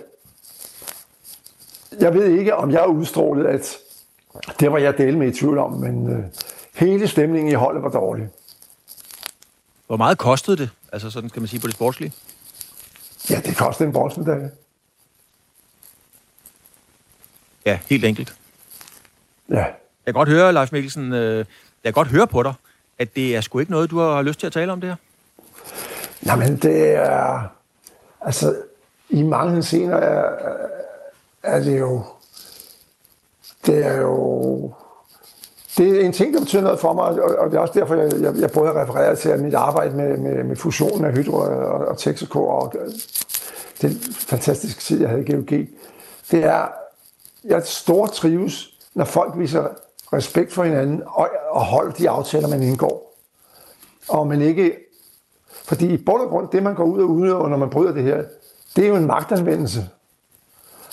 jeg 1.99 2.13
ved 2.13 2.25
ikke, 2.25 2.55
om 2.55 2.71
jeg 2.71 2.81
er 2.81 2.85
udstrålet, 2.85 3.45
at 3.45 3.77
det 4.59 4.71
var 4.71 4.77
jeg 4.77 4.97
dele 4.97 5.17
med 5.17 5.27
i 5.27 5.39
tvivl 5.39 5.57
om, 5.57 5.71
men 5.71 6.09
øh, 6.13 6.23
hele 6.73 7.07
stemningen 7.07 7.51
i 7.51 7.55
holdet 7.55 7.83
var 7.83 7.89
dårlig. 7.89 8.29
Hvor 9.87 9.97
meget 9.97 10.17
kostede 10.17 10.57
det? 10.57 10.69
Altså 10.91 11.09
sådan 11.09 11.29
skal 11.29 11.41
man 11.41 11.47
sige 11.47 11.59
på 11.59 11.67
det 11.67 11.75
sportslige? 11.75 12.13
Ja, 13.29 13.41
det 13.45 13.57
kostede 13.57 13.87
en 13.87 13.93
bronzemedalje. 13.93 14.51
Ja, 17.65 17.79
helt 17.89 18.05
enkelt. 18.05 18.35
Ja. 19.49 19.55
Jeg 19.55 20.13
kan 20.13 20.13
godt 20.13 20.29
høre, 20.29 20.53
Lars 20.53 20.71
Mikkelsen, 20.71 21.13
øh, 21.13 21.45
jeg 21.87 21.93
kan 21.93 22.03
godt 22.03 22.07
høre 22.07 22.27
på 22.27 22.43
dig, 22.43 22.53
at 22.99 23.15
det 23.15 23.35
er 23.35 23.41
sgu 23.41 23.59
ikke 23.59 23.71
noget, 23.71 23.91
du 23.91 23.99
har 23.99 24.21
lyst 24.21 24.39
til 24.39 24.47
at 24.47 24.53
tale 24.53 24.71
om 24.71 24.81
det 24.81 24.89
her. 24.89 24.95
Nej, 26.21 26.35
men 26.35 26.57
det 26.57 26.95
er... 26.95 27.41
Altså, 28.21 28.55
i 29.09 29.23
mange 29.23 29.63
scener 29.63 29.95
er, 29.95 30.29
er 31.43 31.59
det 31.59 31.79
jo... 31.79 32.03
Det 33.65 33.85
er 33.85 34.01
jo... 34.01 34.73
Det 35.77 36.01
er 36.01 36.05
en 36.05 36.13
ting, 36.13 36.33
der 36.33 36.39
betyder 36.39 36.61
noget 36.61 36.79
for 36.79 36.93
mig, 36.93 37.05
og 37.05 37.51
det 37.51 37.57
er 37.57 37.61
også 37.61 37.79
derfor, 37.79 37.95
jeg, 37.95 38.13
jeg, 38.21 38.35
jeg 38.35 38.51
både 38.51 38.81
refererer 38.81 39.15
til 39.15 39.39
mit 39.39 39.53
arbejde 39.53 39.95
med, 39.95 40.17
med, 40.17 40.43
med 40.43 40.55
fusionen 40.55 41.05
af 41.05 41.13
Hydro 41.13 41.37
og, 41.37 41.87
og 41.87 41.97
Texaco, 41.97 42.47
og 42.47 42.73
den 43.81 43.91
fantastiske 44.13 44.81
tid, 44.81 44.99
jeg 45.01 45.09
havde 45.09 45.25
i 45.25 45.31
GOG. 45.31 45.67
Det 46.31 46.43
er, 46.43 46.67
jeg 47.43 47.63
stor 47.65 48.07
trives, 48.07 48.73
når 48.93 49.05
folk 49.05 49.33
viser 49.37 49.67
respekt 50.13 50.53
for 50.53 50.63
hinanden 50.63 51.03
og, 51.05 51.29
og 51.49 51.65
holder 51.65 51.91
de 51.91 52.09
aftaler, 52.09 52.47
man 52.47 52.63
indgår. 52.63 53.17
Og 54.07 54.27
man 54.27 54.41
ikke... 54.41 54.77
Fordi 55.49 55.93
i 55.93 55.97
bund 55.97 56.21
og 56.21 56.29
grund, 56.29 56.49
det 56.51 56.63
man 56.63 56.75
går 56.75 56.83
ud 56.83 57.01
og 57.01 57.09
udøver, 57.09 57.49
når 57.49 57.57
man 57.57 57.69
bryder 57.69 57.93
det 57.93 58.03
her, 58.03 58.23
det 58.75 58.83
er 58.83 58.87
jo 58.87 58.95
en 58.95 59.05
magtanvendelse. 59.05 59.89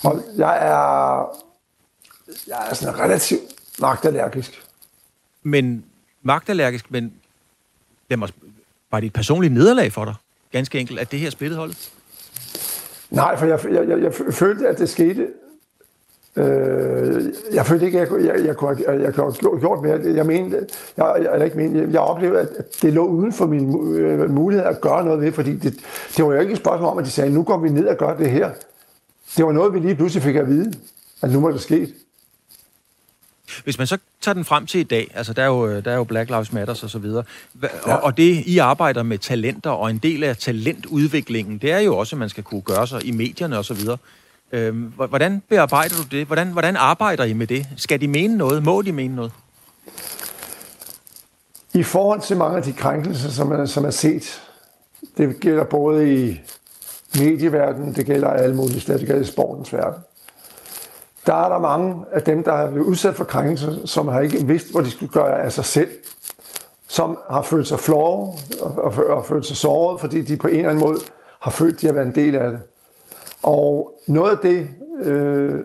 Og 0.03 0.21
jeg 0.37 0.55
er, 0.55 1.25
jeg 2.47 2.67
er 2.69 2.73
sådan 2.73 2.99
relativt 2.99 3.41
magtallergisk. 3.79 4.65
Men 5.43 5.85
magtallergisk, 6.21 6.91
men 6.91 7.13
lad 8.09 8.17
mig, 8.17 8.29
var 8.91 8.99
det 8.99 9.07
et 9.07 9.13
personligt 9.13 9.53
nederlag 9.53 9.93
for 9.93 10.05
dig? 10.05 10.15
Ganske 10.51 10.79
enkelt, 10.79 10.99
at 10.99 11.11
det 11.11 11.19
her 11.19 11.29
splittet 11.29 11.57
holdet? 11.57 11.91
Nej, 13.09 13.37
for 13.37 13.45
jeg, 13.45 13.59
jeg, 13.65 13.89
jeg, 13.89 14.01
jeg 14.01 14.13
følte, 14.33 14.67
at 14.67 14.77
det 14.77 14.89
skete. 14.89 15.27
Øh, 16.37 17.23
jeg 17.53 17.65
følte 17.65 17.85
ikke, 17.85 18.01
at 18.01 18.11
jeg, 18.11 18.25
jeg, 18.25 18.45
jeg, 18.45 18.55
kunne, 18.55 18.77
jeg, 18.87 19.01
jeg 19.01 19.13
kunne 19.13 19.33
have 19.43 19.59
gjort 19.59 19.81
mere. 19.83 20.15
Jeg 20.15 20.25
mente, 20.25 20.57
jeg, 20.97 21.15
jeg, 21.17 21.29
jeg, 21.37 21.45
ikke 21.45 21.57
mente, 21.57 21.89
jeg, 21.91 22.01
oplevede, 22.01 22.39
at 22.39 22.81
det 22.81 22.93
lå 22.93 23.05
uden 23.05 23.33
for 23.33 23.45
min 23.45 23.95
øh, 23.97 24.29
mulighed 24.29 24.65
at 24.65 24.81
gøre 24.81 25.05
noget 25.05 25.21
ved, 25.21 25.31
fordi 25.31 25.55
det, 25.55 25.73
det 26.17 26.25
var 26.25 26.33
jo 26.33 26.39
ikke 26.39 26.51
et 26.51 26.57
spørgsmål 26.57 26.89
om, 26.89 26.97
at 26.97 27.05
de 27.05 27.09
sagde, 27.09 27.33
nu 27.33 27.43
går 27.43 27.57
vi 27.57 27.69
ned 27.69 27.87
og 27.87 27.97
gør 27.97 28.17
det 28.17 28.31
her. 28.31 28.49
Det 29.37 29.45
var 29.45 29.51
noget, 29.51 29.73
vi 29.73 29.79
lige 29.79 29.95
pludselig 29.95 30.23
fik 30.23 30.35
at 30.35 30.47
vide, 30.47 30.73
at 31.21 31.31
nu 31.31 31.41
var 31.41 31.51
det 31.51 31.61
sket. 31.61 31.93
Hvis 33.63 33.77
man 33.77 33.87
så 33.87 33.97
tager 34.21 34.33
den 34.33 34.45
frem 34.45 34.65
til 34.65 34.79
i 34.79 34.83
dag, 34.83 35.11
altså 35.13 35.33
der 35.33 35.43
er 35.43 35.47
jo, 35.47 35.79
der 35.79 35.91
er 35.91 35.95
jo 35.95 36.03
Black 36.03 36.29
Lives 36.29 36.53
Matter 36.53 36.79
og 36.83 36.89
så 36.89 36.99
videre, 36.99 37.23
ja. 37.63 37.67
og, 37.83 38.03
og 38.03 38.17
det, 38.17 38.43
I 38.45 38.57
arbejder 38.57 39.03
med 39.03 39.17
talenter, 39.17 39.69
og 39.69 39.89
en 39.89 39.97
del 39.97 40.23
af 40.23 40.37
talentudviklingen, 40.37 41.57
det 41.57 41.71
er 41.71 41.79
jo 41.79 41.97
også, 41.97 42.15
at 42.15 42.19
man 42.19 42.29
skal 42.29 42.43
kunne 42.43 42.61
gøre 42.61 42.87
sig 42.87 43.05
i 43.05 43.11
medierne 43.11 43.57
og 43.57 43.65
så 43.65 43.73
videre. 43.73 43.97
Øhm, 44.51 44.93
hvordan 44.95 45.41
bearbejder 45.49 45.95
du 45.95 46.17
det? 46.17 46.27
Hvordan, 46.27 46.47
hvordan 46.47 46.75
arbejder 46.75 47.23
I 47.23 47.33
med 47.33 47.47
det? 47.47 47.67
Skal 47.77 48.01
de 48.01 48.07
mene 48.07 48.37
noget? 48.37 48.63
Må 48.63 48.81
de 48.81 48.91
mene 48.91 49.15
noget? 49.15 49.31
I 51.73 51.83
forhold 51.83 52.21
til 52.21 52.37
mange 52.37 52.57
af 52.57 52.63
de 52.63 52.73
krænkelser, 52.73 53.29
som 53.29 53.51
er, 53.51 53.65
som 53.65 53.85
er 53.85 53.89
set, 53.89 54.41
det 55.17 55.39
gælder 55.39 55.63
både 55.63 56.13
i 56.13 56.41
medieverdenen, 57.19 57.95
det 57.95 58.05
gælder 58.05 58.29
alle 58.29 58.55
mulige 58.55 58.79
steder, 58.79 58.97
det 58.97 59.07
gælder 59.07 59.21
i 59.21 59.25
sportens 59.25 59.73
verden. 59.73 60.01
Der 61.25 61.33
er 61.33 61.49
der 61.49 61.59
mange 61.59 62.05
af 62.11 62.21
dem, 62.21 62.43
der 62.43 62.53
er 62.53 62.71
blevet 62.71 62.85
udsat 62.85 63.15
for 63.15 63.23
krænkelser, 63.23 63.85
som 63.85 64.07
har 64.07 64.19
ikke 64.19 64.47
vidst, 64.47 64.71
hvor 64.71 64.81
de 64.81 64.91
skulle 64.91 65.11
gøre 65.11 65.41
af 65.41 65.51
sig 65.51 65.65
selv, 65.65 65.89
som 66.87 67.17
har 67.29 67.41
følt 67.41 67.67
sig 67.67 67.79
flove 67.79 68.33
og, 68.61 68.71
og, 68.77 68.93
og 69.07 69.25
følt 69.25 69.45
sig 69.45 69.57
såret, 69.57 70.01
fordi 70.01 70.21
de 70.21 70.37
på 70.37 70.47
en 70.47 70.55
eller 70.55 70.69
anden 70.69 70.83
måde 70.85 70.99
har 71.39 71.51
følt, 71.51 71.75
at 71.75 71.81
de 71.81 71.85
har 71.85 71.93
været 71.93 72.07
en 72.07 72.15
del 72.15 72.35
af 72.35 72.51
det. 72.51 72.59
Og 73.45 73.99
noget 74.07 74.31
af 74.31 74.37
det, 74.37 74.67
øh, 75.03 75.59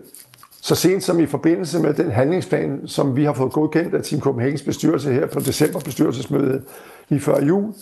så 0.61 0.75
sent 0.75 1.03
som 1.03 1.19
i 1.19 1.25
forbindelse 1.25 1.79
med 1.79 1.93
den 1.93 2.11
handlingsplan, 2.11 2.81
som 2.85 3.15
vi 3.15 3.23
har 3.23 3.33
fået 3.33 3.51
godkendt 3.51 3.95
af 3.95 4.03
Team 4.03 4.21
Copenhagens 4.21 4.61
bestyrelse 4.61 5.13
her 5.13 5.25
på 5.25 5.39
december 5.39 5.79
bestyrelsesmødet 5.79 6.63
lige 7.09 7.21
før 7.21 7.41
jul, 7.41 7.73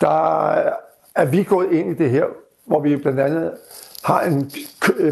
der 0.00 0.50
er 1.14 1.24
vi 1.24 1.42
gået 1.42 1.72
ind 1.72 1.90
i 1.90 1.94
det 1.94 2.10
her, 2.10 2.24
hvor 2.64 2.80
vi 2.80 2.96
blandt 2.96 3.20
andet 3.20 3.52
har 4.04 4.20
en, 4.20 4.50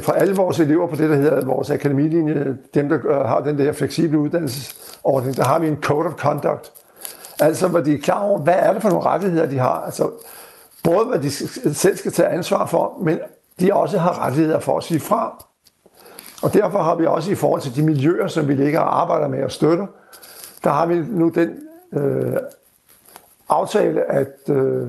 for 0.00 0.12
alle 0.12 0.36
vores 0.36 0.60
elever 0.60 0.86
på 0.86 0.96
det, 0.96 1.10
der 1.10 1.16
hedder 1.16 1.44
vores 1.44 1.70
akademilinje, 1.70 2.56
dem, 2.74 2.88
der 2.88 3.26
har 3.26 3.40
den 3.40 3.58
der 3.58 3.72
fleksible 3.72 4.18
uddannelsesordning, 4.18 5.36
der 5.36 5.44
har 5.44 5.58
vi 5.58 5.68
en 5.68 5.78
code 5.82 6.06
of 6.06 6.14
conduct. 6.14 6.72
Altså, 7.40 7.68
hvor 7.68 7.80
de 7.80 7.94
er 7.94 7.98
klar 7.98 8.22
over, 8.22 8.38
hvad 8.38 8.56
er 8.58 8.72
det 8.72 8.82
for 8.82 8.88
nogle 8.88 9.04
rettigheder, 9.04 9.46
de 9.46 9.58
har. 9.58 9.82
Altså, 9.84 10.10
både 10.82 11.04
hvad 11.04 11.18
de 11.18 11.30
selv 11.74 11.96
skal 11.96 12.12
tage 12.12 12.28
ansvar 12.28 12.66
for, 12.66 12.98
men 13.02 13.18
de 13.60 13.74
også 13.74 13.98
har 13.98 14.26
rettigheder 14.26 14.60
for 14.60 14.78
at 14.78 14.84
sige 14.84 15.00
fra. 15.00 15.44
Og 16.42 16.54
derfor 16.54 16.82
har 16.82 16.94
vi 16.94 17.06
også 17.06 17.30
i 17.30 17.34
forhold 17.34 17.60
til 17.60 17.76
de 17.76 17.82
miljøer, 17.82 18.28
som 18.28 18.48
vi 18.48 18.54
ligger 18.54 18.80
og 18.80 19.00
arbejder 19.00 19.28
med 19.28 19.44
og 19.44 19.52
støtter, 19.52 19.86
der 20.64 20.70
har 20.70 20.86
vi 20.86 20.94
nu 21.08 21.28
den 21.28 21.50
øh, 21.92 22.36
aftale, 23.48 24.12
at 24.12 24.50
øh, 24.50 24.88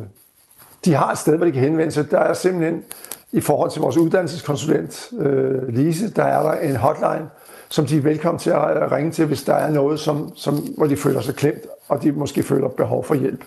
de 0.86 0.94
har 0.94 1.12
et 1.12 1.18
sted, 1.18 1.38
hvor 1.38 1.46
de 1.46 1.52
kan 1.52 1.62
henvende 1.62 1.92
sig. 1.92 2.12
Der 2.12 2.20
er 2.20 2.34
simpelthen 2.34 2.84
i 3.32 3.42
forhold 3.42 3.72
til 3.72 3.82
vores 3.82 3.98
uddannelseskonsulent, 3.98 5.10
øh, 5.20 5.68
Lise, 5.68 6.14
der 6.14 6.24
er 6.24 6.44
der 6.44 6.54
en 6.54 6.76
hotline, 6.76 7.30
som 7.70 7.86
de 7.86 7.98
er 7.98 8.02
velkommen 8.02 8.40
til 8.40 8.50
at 8.50 8.92
ringe 8.92 9.12
til, 9.12 9.26
hvis 9.26 9.44
der 9.44 9.54
er 9.54 9.72
noget, 9.72 10.00
som, 10.00 10.32
som, 10.36 10.56
hvor 10.56 10.88
de 10.88 10.98
føler 10.98 11.22
sig 11.22 11.36
klemt, 11.36 11.66
og 11.88 12.04
de 12.04 12.12
måske 12.12 12.44
føler 12.44 12.68
behov 12.68 13.06
for 13.06 13.16
hjælp. 13.16 13.44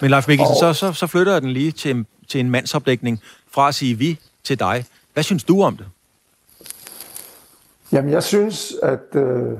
Men 0.00 0.10
Leif 0.10 0.28
Mikkelsen, 0.28 0.66
og, 0.66 0.74
så, 0.74 0.86
så, 0.86 0.92
så 0.92 1.06
flytter 1.06 1.32
jeg 1.32 1.42
den 1.42 1.50
lige 1.50 1.72
til, 1.72 2.06
til 2.28 2.40
en 2.40 2.50
mandsopdækning 2.50 3.20
fra 3.50 3.68
at 3.68 3.74
sige 3.74 3.94
vi 3.94 4.18
til 4.44 4.58
dig. 4.58 4.84
Hvad 5.12 5.22
synes 5.22 5.44
du 5.44 5.62
om 5.62 5.76
det? 5.76 5.86
Jamen, 7.92 8.10
jeg 8.10 8.22
synes, 8.22 8.74
at 8.82 9.14
øh, 9.14 9.58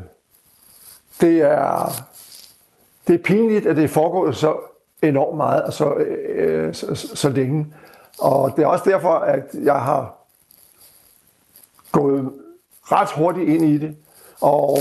det 1.20 1.40
er 1.40 1.92
det 3.06 3.14
er 3.14 3.18
pinligt, 3.24 3.66
at 3.66 3.76
det 3.76 3.84
er 3.84 3.88
foregået 3.88 4.36
så 4.36 4.56
enormt 5.02 5.36
meget 5.36 5.62
og 5.62 5.72
så, 5.72 5.94
øh, 5.94 6.74
så, 6.74 6.94
så, 6.94 7.16
så 7.16 7.28
længe. 7.28 7.74
Og 8.18 8.56
det 8.56 8.62
er 8.62 8.66
også 8.66 8.90
derfor, 8.90 9.14
at 9.14 9.44
jeg 9.62 9.80
har 9.80 10.14
gået 11.92 12.32
ret 12.82 13.08
hurtigt 13.10 13.48
ind 13.48 13.64
i 13.64 13.78
det. 13.78 13.96
Og, 14.40 14.78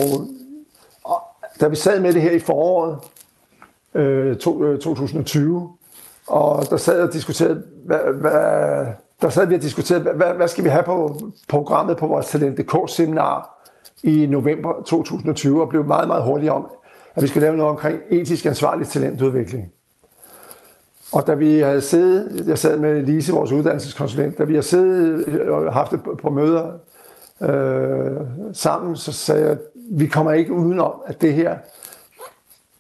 og 1.04 1.22
da 1.60 1.68
vi 1.68 1.76
sad 1.76 2.00
med 2.00 2.14
det 2.14 2.22
her 2.22 2.32
i 2.32 2.40
foråret 2.40 2.98
øh, 3.94 4.38
to, 4.38 4.64
øh, 4.64 4.80
2020, 4.80 5.78
og 6.28 6.70
der 6.70 6.78
sad 6.78 7.02
og 7.02 7.14
diskuterede, 7.14 7.64
hvad, 7.86 8.00
hvad, 8.00 8.86
der 9.22 9.30
sad 9.30 9.48
vi 9.48 9.56
og 9.56 9.62
diskuterede, 9.62 10.04
hvad, 10.04 10.34
hvad 10.34 10.48
skal 10.48 10.64
vi 10.64 10.70
have 10.70 10.84
på 10.84 11.20
programmet 11.50 11.98
på 11.98 12.08
vores 12.08 12.28
Talent.dk-seminar 12.28 13.62
i 14.04 14.26
november 14.26 14.74
2020, 14.86 15.62
og 15.62 15.70
blev 15.70 15.86
meget, 15.86 16.08
meget 16.08 16.24
hurtigt 16.24 16.52
om, 16.52 16.68
at 17.16 17.24
vi 17.24 17.28
skal 17.28 17.42
lave 17.42 17.58
noget 17.58 17.72
omkring 17.72 18.00
etisk 18.10 18.46
ansvarlig 18.46 18.88
talentudvikling. 18.88 19.72
Og 21.12 21.28
da 21.28 21.34
vi 21.34 21.60
havde 21.60 21.82
siddet, 21.82 22.48
jeg 22.48 22.58
sad 22.58 22.78
med 22.78 23.04
Lise, 23.04 23.34
vores 23.34 23.52
uddannelseskonsulent, 23.52 24.38
da 24.38 24.44
vi 24.44 24.54
havde 24.54 24.66
siddet 24.66 25.28
øh, 25.28 25.54
og 25.54 25.74
haft 25.74 25.92
det 25.92 26.00
på 26.22 26.30
møder 26.30 26.72
øh, 27.42 28.22
sammen, 28.54 28.96
så 28.96 29.14
sagde 29.14 29.42
jeg, 29.42 29.52
at 29.52 29.60
vi 29.92 30.08
kommer 30.08 30.32
ikke 30.32 30.54
udenom, 30.54 30.94
at 31.06 31.22
det 31.22 31.34
her, 31.34 31.58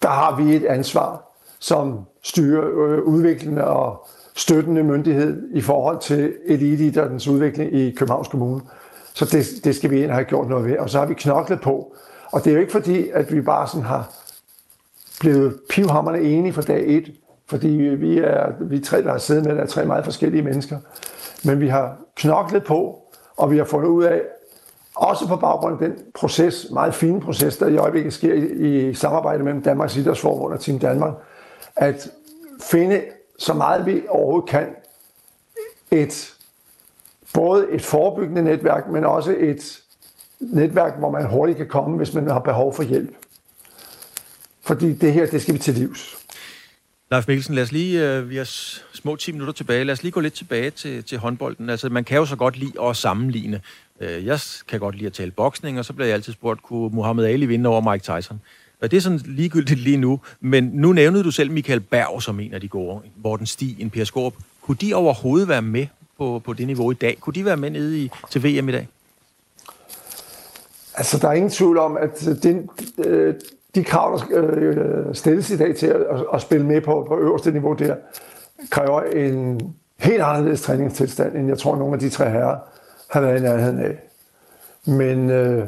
der 0.01 0.09
har 0.09 0.35
vi 0.35 0.55
et 0.55 0.65
ansvar 0.65 1.23
som 1.59 1.99
styrer 2.23 2.63
øh, 2.65 3.03
udviklingen 3.03 3.57
og 3.57 4.07
støttende 4.35 4.83
myndighed 4.83 5.49
i 5.53 5.61
forhold 5.61 5.99
til 5.99 6.33
eliteidrættens 6.45 7.27
udvikling 7.27 7.73
i 7.73 7.91
Københavns 7.91 8.27
Kommune. 8.27 8.61
Så 9.13 9.25
det, 9.25 9.45
det 9.63 9.75
skal 9.75 9.91
vi 9.91 10.03
ind 10.03 10.11
have 10.11 10.25
gjort 10.25 10.49
noget 10.49 10.65
ved. 10.65 10.77
Og 10.77 10.89
så 10.89 10.99
har 10.99 11.05
vi 11.05 11.13
knoklet 11.13 11.61
på. 11.61 11.95
Og 12.31 12.43
det 12.43 12.49
er 12.49 12.53
jo 12.53 12.59
ikke 12.59 12.71
fordi, 12.71 13.09
at 13.09 13.33
vi 13.33 13.41
bare 13.41 13.67
sådan 13.67 13.85
har 13.85 14.09
blevet 15.19 15.59
pivhammerne 15.69 16.21
enige 16.21 16.53
fra 16.53 16.61
dag 16.61 16.83
et, 16.87 17.13
fordi 17.49 17.67
vi 17.67 18.17
er, 18.17 18.51
vi 18.61 18.79
tre, 18.79 19.03
der 19.03 19.11
har 19.11 19.17
siddet 19.17 19.45
med, 19.45 19.55
der 19.55 19.61
er 19.61 19.67
tre 19.67 19.85
meget 19.85 20.03
forskellige 20.03 20.41
mennesker. 20.41 20.77
Men 21.45 21.59
vi 21.59 21.67
har 21.67 21.97
knoklet 22.15 22.63
på, 22.63 22.99
og 23.37 23.51
vi 23.51 23.57
har 23.57 23.65
fundet 23.65 23.89
ud 23.89 24.03
af, 24.03 24.21
også 24.95 25.27
på 25.27 25.35
baggrund 25.35 25.81
af 25.81 25.89
den 25.89 25.97
proces, 26.13 26.67
meget 26.71 26.95
fine 26.95 27.21
proces, 27.21 27.57
der 27.57 27.67
i 27.67 27.77
øjeblikket 27.77 28.13
sker 28.13 28.33
i, 28.33 28.89
i 28.89 28.93
samarbejde 28.93 29.43
mellem 29.43 29.61
Danmarks 29.61 29.97
Idrætsforbund 29.97 30.53
og 30.53 30.59
Team 30.59 30.79
Danmark, 30.79 31.13
at 31.75 32.11
finde 32.61 33.01
så 33.41 33.53
meget 33.53 33.85
vi 33.85 34.01
overhovedet 34.09 34.49
kan 34.49 34.67
et 35.91 36.33
både 37.33 37.67
et 37.71 37.81
forebyggende 37.81 38.43
netværk, 38.43 38.87
men 38.89 39.05
også 39.05 39.35
et 39.39 39.81
netværk, 40.39 40.97
hvor 40.99 41.11
man 41.11 41.25
hurtigt 41.29 41.57
kan 41.57 41.67
komme, 41.67 41.97
hvis 41.97 42.13
man 42.13 42.27
har 42.27 42.39
behov 42.39 42.73
for 42.73 42.83
hjælp. 42.83 43.15
Fordi 44.61 44.93
det 44.93 45.13
her, 45.13 45.25
det 45.25 45.41
skal 45.41 45.53
vi 45.53 45.59
til 45.59 45.73
livs. 45.73 46.17
Leif 47.11 47.27
Mikkelsen, 47.27 47.55
lad 47.55 47.63
os 47.63 47.71
lige, 47.71 48.09
øh, 48.09 48.29
vi 48.29 48.37
har 48.37 48.43
små 48.93 49.15
10 49.15 49.31
minutter 49.31 49.53
tilbage, 49.53 49.83
lad 49.83 49.93
os 49.93 50.03
lige 50.03 50.11
gå 50.11 50.19
lidt 50.19 50.33
tilbage 50.33 50.69
til, 50.69 51.03
til 51.03 51.17
håndbolden. 51.17 51.69
Altså, 51.69 51.89
man 51.89 52.03
kan 52.03 52.17
jo 52.17 52.25
så 52.25 52.35
godt 52.35 52.57
lide 52.57 52.81
at 52.81 52.95
sammenligne. 52.95 53.61
Øh, 53.99 54.25
jeg 54.25 54.39
kan 54.67 54.79
godt 54.79 54.95
lide 54.95 55.07
at 55.07 55.13
tale 55.13 55.31
boksning, 55.31 55.79
og 55.79 55.85
så 55.85 55.93
bliver 55.93 56.07
jeg 56.07 56.15
altid 56.15 56.33
spurgt, 56.33 56.63
kunne 56.63 56.95
Muhammad 56.95 57.25
Ali 57.25 57.45
vinde 57.45 57.69
over 57.69 57.91
Mike 57.91 58.03
Tyson? 58.03 58.41
Og 58.81 58.91
det 58.91 58.97
er 58.97 59.01
sådan 59.01 59.21
ligegyldigt 59.25 59.79
lige 59.79 59.97
nu, 59.97 60.19
men 60.39 60.63
nu 60.73 60.93
nævnede 60.93 61.23
du 61.23 61.31
selv 61.31 61.51
Michael 61.51 61.79
Berg 61.79 62.21
som 62.21 62.39
en 62.39 62.53
af 62.53 62.61
de 62.61 62.67
gode, 62.67 63.01
Morten 63.23 63.45
Stig, 63.45 63.81
en 63.81 63.89
Per 63.89 64.03
Skorp. 64.03 64.33
Kunne 64.61 64.77
de 64.81 64.93
overhovedet 64.93 65.47
være 65.47 65.61
med 65.61 65.87
på, 66.17 66.41
på 66.45 66.53
det 66.53 66.67
niveau 66.67 66.91
i 66.91 66.93
dag? 66.93 67.17
Kunne 67.19 67.33
de 67.33 67.45
være 67.45 67.57
med 67.57 67.69
nede 67.69 67.99
i, 67.99 68.11
til 68.29 68.43
VM 68.43 68.69
i 68.69 68.71
dag? 68.71 68.87
Altså, 70.95 71.17
der 71.17 71.27
er 71.27 71.33
ingen 71.33 71.51
tvivl 71.51 71.77
om, 71.77 71.97
at 71.97 72.27
den, 72.43 72.69
øh, 72.97 73.35
de 73.75 73.83
krav, 73.83 74.21
der 74.29 74.45
øh, 74.53 75.15
stilles 75.15 75.49
i 75.49 75.57
dag 75.57 75.75
til 75.75 75.87
at, 75.87 76.25
at 76.33 76.41
spille 76.41 76.65
med 76.65 76.81
på, 76.81 77.05
på 77.07 77.19
øverste 77.19 77.51
niveau 77.51 77.73
der, 77.73 77.95
kræver 78.69 79.01
en 79.01 79.61
helt 79.97 80.21
anderledes 80.21 80.61
træningstilstand, 80.61 81.35
end 81.35 81.47
jeg 81.47 81.57
tror, 81.57 81.75
nogle 81.75 81.93
af 81.93 81.99
de 81.99 82.09
tre 82.09 82.29
herrer 82.29 82.57
har 83.09 83.21
været 83.21 83.39
i 83.39 83.43
nærheden 83.43 83.79
af. 83.79 83.97
Men, 84.85 85.29
øh, 85.29 85.67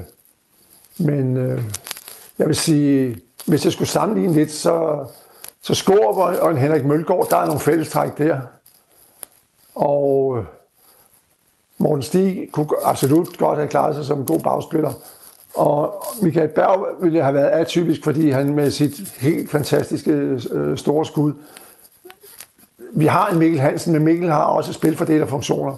men 0.97 1.38
øh, 1.38 1.61
jeg 2.43 2.47
vil 2.47 2.55
sige, 2.55 3.17
hvis 3.45 3.65
jeg 3.65 3.73
skulle 3.73 3.89
sammenligne 3.89 4.33
lidt, 4.33 4.51
så, 4.51 5.05
så 5.61 5.73
Skorup 5.73 6.17
og 6.41 6.51
en 6.51 6.57
Henrik 6.57 6.85
Mølgaard, 6.85 7.29
der 7.29 7.37
er 7.37 7.45
nogle 7.45 7.59
fællestræk 7.59 8.17
der. 8.17 8.39
Og 9.75 10.37
øh, 10.37 10.45
Morten 11.77 12.03
Stig 12.03 12.49
kunne 12.51 12.67
absolut 12.83 13.37
godt 13.37 13.57
have 13.57 13.67
klaret 13.67 13.95
sig 13.95 14.05
som 14.05 14.19
en 14.19 14.25
god 14.25 14.39
bagspiller. 14.39 14.93
Og 15.55 16.03
Michael 16.21 16.49
Berg 16.49 16.85
ville 17.01 17.21
have 17.21 17.33
været 17.33 17.49
atypisk, 17.49 18.03
fordi 18.03 18.29
han 18.29 18.55
med 18.55 18.71
sit 18.71 19.13
helt 19.17 19.51
fantastiske 19.51 20.11
øh, 20.51 20.77
store 20.77 21.05
skud. 21.05 21.33
Vi 22.93 23.05
har 23.05 23.27
en 23.29 23.39
Mikkel 23.39 23.59
Hansen, 23.59 23.93
men 23.93 24.03
Mikkel 24.03 24.29
har 24.29 24.43
også 24.43 24.73
spilfordelerfunktioner. 24.73 25.75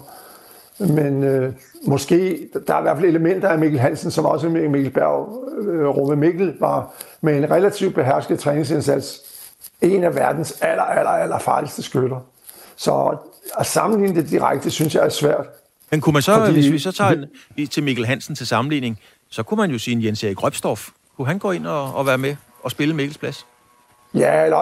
Men 0.78 1.24
øh, 1.24 1.52
måske, 1.86 2.48
der 2.66 2.74
er 2.74 2.78
i 2.78 2.82
hvert 2.82 2.96
fald 2.96 3.08
elementer 3.08 3.48
af 3.48 3.58
Mikkel 3.58 3.80
Hansen, 3.80 4.10
som 4.10 4.24
også 4.24 4.48
Mikkel 4.48 4.90
Berg 4.90 5.44
øh, 5.68 5.88
Rome 5.88 6.16
Mikkel 6.16 6.54
var 6.60 6.92
med 7.20 7.36
en 7.36 7.50
relativt 7.50 7.94
behersket 7.94 8.38
træningsindsats 8.38 9.20
en 9.80 10.04
af 10.04 10.14
verdens 10.14 10.58
aller, 10.60 10.82
aller, 10.82 11.10
aller 11.10 11.38
farligste 11.38 11.82
skytter. 11.82 12.20
Så 12.76 13.16
at 13.58 13.66
sammenligne 13.66 14.22
det 14.22 14.30
direkte, 14.30 14.70
synes 14.70 14.94
jeg 14.94 15.04
er 15.04 15.08
svært. 15.08 15.46
Men 15.90 16.00
kunne 16.00 16.12
man 16.12 16.22
så, 16.22 16.34
fordi, 16.34 16.52
hvis 16.52 16.72
vi 16.72 16.78
så 16.78 16.92
tager 16.92 17.24
en, 17.56 17.66
til 17.66 17.82
Mikkel 17.82 18.06
Hansen 18.06 18.34
til 18.34 18.46
sammenligning, 18.46 18.98
så 19.28 19.42
kunne 19.42 19.58
man 19.58 19.70
jo 19.70 19.78
sige 19.78 19.94
en 19.94 20.04
Jens 20.04 20.24
Erik 20.24 20.42
Røbstorff. 20.42 20.88
Kunne 21.16 21.26
han 21.26 21.38
gå 21.38 21.50
ind 21.50 21.66
og, 21.66 21.94
og 21.94 22.06
være 22.06 22.18
med 22.18 22.36
og 22.62 22.70
spille 22.70 22.94
Mikkels 22.94 23.18
plads? 23.18 23.46
Ja, 24.14 24.44
eller, 24.44 24.60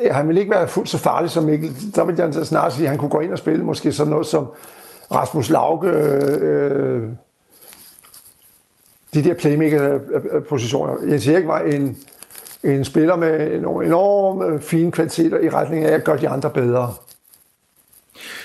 øh, 0.00 0.14
han 0.14 0.28
vil 0.28 0.38
ikke 0.38 0.50
være 0.50 0.68
fuldt 0.68 0.88
så 0.88 0.98
farlig 0.98 1.30
som 1.30 1.44
Mikkel. 1.44 1.76
Der 1.94 2.04
vil 2.04 2.16
jeg 2.18 2.46
snart 2.46 2.72
sige, 2.72 2.84
at 2.84 2.90
han 2.90 2.98
kunne 2.98 3.10
gå 3.10 3.20
ind 3.20 3.32
og 3.32 3.38
spille 3.38 3.64
måske 3.64 3.92
sådan 3.92 4.10
noget 4.10 4.26
som 4.26 4.46
Rasmus 5.12 5.50
Lauke, 5.50 5.88
øh, 5.88 7.02
øh, 7.02 7.08
de 9.14 9.24
der 9.24 9.34
playmaker-positioner. 9.34 10.94
Øh, 10.96 11.04
øh, 11.04 11.10
Jens 11.10 11.28
Erik 11.28 11.46
var 11.46 11.60
en, 11.60 11.98
en 12.64 12.84
spiller 12.84 13.16
med 13.16 13.60
nogle 13.60 13.86
enorme 13.86 14.60
fine 14.60 14.92
kvaliteter 14.92 15.38
i 15.40 15.48
retning 15.48 15.84
af 15.84 15.94
at 15.94 16.04
gøre 16.04 16.18
de 16.18 16.28
andre 16.28 16.50
bedre. 16.50 16.94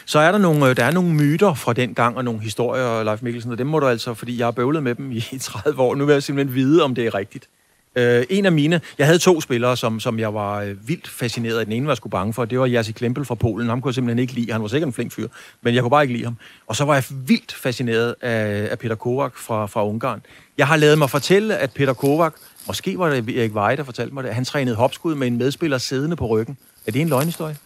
Så 0.06 0.20
er 0.20 0.32
der 0.32 0.40
nogle, 0.40 0.74
der 0.74 0.84
er 0.86 0.92
nogle 0.92 1.14
myter 1.14 1.54
fra 1.54 1.74
den 1.74 1.94
gang, 1.94 2.18
og 2.18 2.24
nogle 2.24 2.40
historier, 2.40 3.04
Leif 3.04 3.22
Mikkelsen, 3.22 3.52
og 3.52 3.58
dem 3.58 3.68
må 3.68 3.80
du 3.80 3.88
altså, 3.88 4.14
fordi 4.14 4.38
jeg 4.38 4.48
har 4.48 4.52
bøvlet 4.52 4.84
med 4.84 4.96
dem 4.96 5.12
i 5.12 5.38
30 5.42 5.82
år, 5.82 5.96
nu 5.96 6.06
vil 6.06 6.14
jeg 6.14 6.24
simpelthen 6.24 6.56
vide, 6.56 6.84
om 6.84 6.96
det 6.96 7.06
er 7.06 7.16
rigtigt. 7.16 7.50
Uh, 7.96 8.24
en 8.30 8.46
af 8.46 8.52
mine, 8.52 8.82
jeg 8.98 9.08
havde 9.08 9.20
to 9.20 9.42
spillere, 9.42 9.78
som, 9.78 10.00
som 10.00 10.20
jeg 10.20 10.34
var 10.34 10.64
uh, 10.64 10.88
vildt 10.88 11.08
fascineret 11.08 11.60
af. 11.60 11.66
Den 11.66 11.74
ene 11.74 11.86
var 11.86 11.92
jeg 11.92 11.98
sgu 11.98 12.10
bange 12.10 12.34
for, 12.34 12.46
det 12.46 12.60
var 12.60 12.66
Jerzy 12.66 12.92
Klempel 12.92 13.26
fra 13.26 13.36
Polen. 13.36 13.70
Ham 13.70 13.82
kunne 13.82 13.90
jeg 13.90 13.96
simpelthen 13.96 14.20
ikke 14.20 14.34
lide. 14.34 14.52
Han 14.52 14.62
var 14.62 14.68
sikkert 14.68 14.88
en 14.88 14.94
flink 14.94 15.12
fyr, 15.12 15.28
men 15.62 15.76
jeg 15.76 15.84
kunne 15.84 15.90
bare 15.90 16.04
ikke 16.04 16.14
lide 16.14 16.24
ham. 16.24 16.38
Og 16.68 16.76
så 16.76 16.86
var 16.86 16.94
jeg 16.94 17.04
vildt 17.10 17.54
fascineret 17.54 18.16
af, 18.22 18.68
af 18.72 18.80
Peter 18.80 18.96
Kovac 18.96 19.32
fra, 19.36 19.66
fra 19.66 19.88
Ungarn. 19.88 20.22
Jeg 20.58 20.68
har 20.68 20.76
lavet 20.76 20.98
mig 20.98 21.10
fortælle, 21.10 21.58
at 21.58 21.72
Peter 21.72 21.94
Kovac, 21.94 22.34
måske 22.68 23.00
var 23.00 23.10
det 23.10 23.40
Erik 23.40 23.54
Veje, 23.54 23.76
der 23.76 23.84
fortalte 23.84 24.14
mig 24.14 24.24
det, 24.24 24.34
han 24.34 24.46
trænede 24.46 24.76
hopskud 24.76 25.16
med 25.16 25.28
en 25.28 25.38
medspiller 25.38 25.78
siddende 25.78 26.16
på 26.16 26.28
ryggen. 26.28 26.58
Er 26.88 26.92
det 26.92 27.02
en 27.02 27.10
løgnhistorie? 27.10 27.58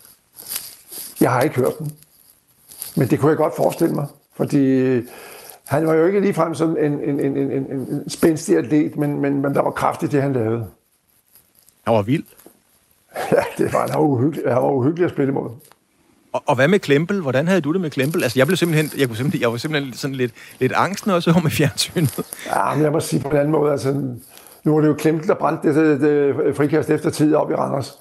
Jeg 1.22 1.32
har 1.32 1.42
ikke 1.42 1.56
hørt 1.56 1.80
den. 1.80 1.92
Men 2.96 3.10
det 3.10 3.20
kunne 3.20 3.30
jeg 3.30 3.38
godt 3.38 3.54
forestille 3.56 3.96
mig, 3.96 4.08
fordi 4.38 5.02
han 5.68 5.88
var 5.88 5.93
jo 5.93 6.05
ikke 6.05 6.20
ligefrem 6.20 6.55
sådan 6.55 6.78
en, 6.78 7.09
en, 7.09 7.20
en, 7.20 7.38
en, 7.38 7.51
en, 7.51 7.72
en 7.72 8.09
spændstig 8.09 8.57
atlet, 8.57 8.97
men, 8.97 9.22
men, 9.22 9.41
men 9.41 9.53
der 9.53 9.61
var 9.61 9.72
kraft 9.72 10.03
i 10.03 10.07
det, 10.07 10.22
han 10.22 10.34
lavede. 10.34 10.68
Han 11.86 11.93
var 11.93 12.01
vild. 12.01 12.24
Ja, 13.32 13.43
det 13.57 13.74
var, 13.74 13.80
han 13.80 13.89
var 13.89 13.99
uhyggelig, 13.99 14.53
han 14.53 14.63
var 14.63 14.72
uhyggelig 14.72 15.05
at 15.05 15.11
spille 15.11 15.32
imod. 15.32 15.49
Og, 16.34 16.43
og 16.45 16.55
hvad 16.55 16.68
med 16.68 16.80
Klempel? 16.80 17.22
Hvordan 17.22 17.47
havde 17.47 17.61
du 17.61 17.74
det 17.74 17.82
med 17.82 17.89
Klempel? 17.89 18.24
Altså, 18.24 18.39
jeg 18.39 18.47
blev 18.47 18.57
simpelthen, 18.57 18.99
jeg, 18.99 19.07
kunne 19.07 19.18
simpelthen, 19.18 19.41
jeg 19.41 19.51
var 19.51 19.57
simpelthen 19.57 19.93
sådan 19.93 20.16
lidt, 20.16 20.34
lidt 20.59 20.72
angsten 20.76 21.11
også 21.11 21.39
med 21.43 21.51
fjernsynet. 21.51 22.20
Ja, 22.45 22.74
men 22.74 22.84
jeg 22.84 22.91
må 22.91 22.99
sige 22.99 23.22
på 23.22 23.30
en 23.30 23.38
anden 23.38 23.51
måde, 23.51 23.72
altså, 23.72 23.91
nu 24.63 24.74
var 24.74 24.82
det 24.82 24.88
jo 24.88 24.93
Klempel, 24.93 25.28
der 25.28 25.36
brændte 25.36 25.68
det, 25.68 26.01
det, 26.01 26.36
det 26.36 26.55
frikast 26.55 26.89
efter 26.89 27.09
tid 27.09 27.36
op 27.36 27.51
i 27.51 27.53
Randers. 27.53 27.99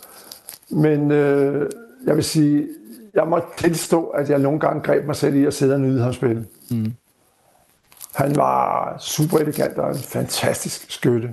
Men 0.70 1.10
øh, 1.10 1.70
jeg 2.06 2.16
vil 2.16 2.24
sige, 2.24 2.66
jeg 3.14 3.26
må 3.28 3.40
tilstå, 3.56 4.04
at 4.04 4.30
jeg 4.30 4.38
nogle 4.38 4.60
gange 4.60 4.82
greb 4.82 5.06
mig 5.06 5.16
selv 5.16 5.34
i 5.34 5.44
at 5.44 5.54
sidde 5.54 5.74
og 5.74 5.80
nyde 5.80 6.02
ham 6.02 6.12
spille. 6.12 6.46
Mm. 6.70 6.92
Han 8.14 8.36
var 8.36 8.96
super 9.00 9.38
elegant 9.38 9.78
og 9.78 9.90
en 9.90 10.02
fantastisk 10.02 10.84
skytte. 10.88 11.30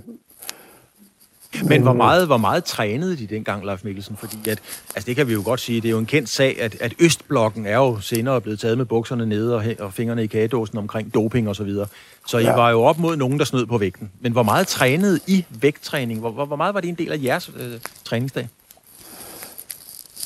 Men, 1.64 1.82
hvor 1.82 1.94
meget, 1.94 2.28
hvor 2.28 2.38
meget 2.38 2.64
trænede 2.64 3.18
de 3.18 3.28
dengang, 3.28 3.66
Leif 3.66 3.84
Mikkelsen? 3.84 4.18
Fordi 4.18 4.50
at, 4.50 4.60
altså 4.96 5.08
det 5.08 5.16
kan 5.16 5.28
vi 5.28 5.34
jo 5.34 5.42
godt 5.46 5.60
sige, 5.60 5.82
det 5.82 5.88
er 5.88 5.92
jo 5.92 5.98
en 5.98 6.06
kendt 6.06 6.30
sag, 6.30 6.62
at, 6.62 6.82
at 6.82 6.94
Østblokken 7.00 7.66
er 7.66 7.76
jo 7.76 8.00
senere 8.00 8.42
blevet 8.42 8.60
taget 8.60 8.78
med 8.78 8.86
bukserne 8.86 9.26
nede 9.26 9.56
og, 9.56 9.64
og 9.80 9.94
fingrene 9.94 10.24
i 10.24 10.28
kagedåsen 10.28 10.78
omkring 10.78 11.14
doping 11.14 11.50
og 11.50 11.56
så 11.56 11.64
videre. 11.64 11.88
Så 12.28 12.38
I 12.38 12.44
ja. 12.44 12.56
var 12.56 12.70
jo 12.72 12.82
op 12.82 12.98
mod 12.98 13.16
nogen, 13.16 13.40
der 13.40 13.46
snød 13.46 13.66
på 13.66 13.78
vægten. 13.78 14.12
Men 14.20 14.32
hvor 14.32 14.44
meget 14.44 14.68
trænede 14.68 15.20
I 15.28 15.46
vægttræning? 15.62 16.20
Hvor, 16.20 16.32
hvor, 16.32 16.46
hvor 16.46 16.56
meget 16.56 16.74
var 16.74 16.82
det 16.82 16.88
en 16.90 16.96
del 16.96 17.12
af 17.12 17.18
jeres 17.24 17.52
øh, 17.60 17.72
træningsdag? 18.04 18.50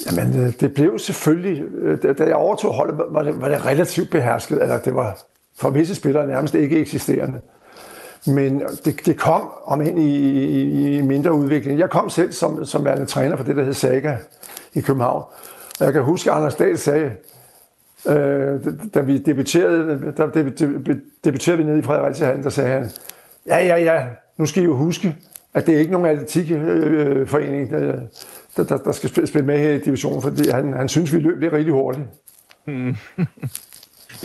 Jamen, 0.06 0.40
øh, 0.40 0.54
det 0.60 0.74
blev 0.74 1.00
selvfølgelig, 1.00 1.64
øh, 1.82 2.18
da 2.18 2.24
jeg 2.24 2.36
overtog 2.36 2.74
holdet, 2.74 2.98
var 3.10 3.24
det, 3.24 3.42
var 3.42 3.50
det 3.50 3.66
relativt 3.66 4.10
behersket, 4.10 4.62
eller 4.62 4.80
det 4.80 4.96
var 4.96 5.18
for 5.58 5.70
visse 5.70 5.96
spillere 5.96 6.28
nærmest 6.28 6.56
ikke 6.56 6.80
eksisterende. 6.80 7.42
Men 8.28 8.62
det, 8.86 9.06
det 9.06 9.18
kom 9.18 9.50
om 9.66 9.82
ind 9.82 10.00
i, 10.00 10.16
i, 10.20 10.98
i 10.98 11.02
mindre 11.02 11.34
udvikling. 11.34 11.80
Jeg 11.80 11.90
kom 11.90 12.10
selv 12.10 12.32
som, 12.32 12.66
som 12.66 12.86
værende 12.86 13.06
træner 13.06 13.36
for 13.38 13.44
det, 13.44 13.56
der 13.56 13.64
hed 13.64 13.74
Saga 13.74 14.18
i 14.74 14.82
København. 14.82 15.24
Og 15.80 15.86
jeg 15.86 15.94
kan 15.94 16.04
huske, 16.04 16.32
at 16.32 16.38
Anders 16.38 16.56
Dahl 16.56 16.78
sagde, 16.78 17.12
øh, 18.08 18.60
da 18.94 19.02
vi 19.02 19.18
debuterede, 19.18 20.14
der 20.18 20.28
debuterede 21.24 21.58
vi 21.58 21.64
nede 21.64 21.80
i 21.80 21.82
Fredericia, 21.82 22.42
der 22.44 22.50
sagde 22.50 22.70
han, 22.70 22.90
ja, 23.48 23.58
ja, 23.58 23.76
ja, 23.76 24.06
nu 24.38 24.46
skal 24.46 24.64
I 24.64 24.66
jo 24.66 24.76
huske, 24.76 25.16
at 25.54 25.66
det 25.66 25.76
er 25.76 25.80
ikke 25.80 25.92
nogen 25.92 26.08
atletikforening, 26.08 27.72
der, 27.72 28.00
der, 28.58 28.64
der, 28.64 28.78
der 28.78 28.92
skal 28.92 29.28
spille 29.28 29.46
med 29.46 29.60
her 29.60 29.72
i 29.72 29.80
divisionen, 29.80 30.22
fordi 30.22 30.50
han, 30.50 30.74
han 30.74 30.90
synes, 30.90 31.14
vi 31.14 31.20
løb 31.20 31.40
lidt 31.40 31.54
rigtig 31.54 31.74
hurtigt. 31.74 32.06
Hmm. 32.66 32.96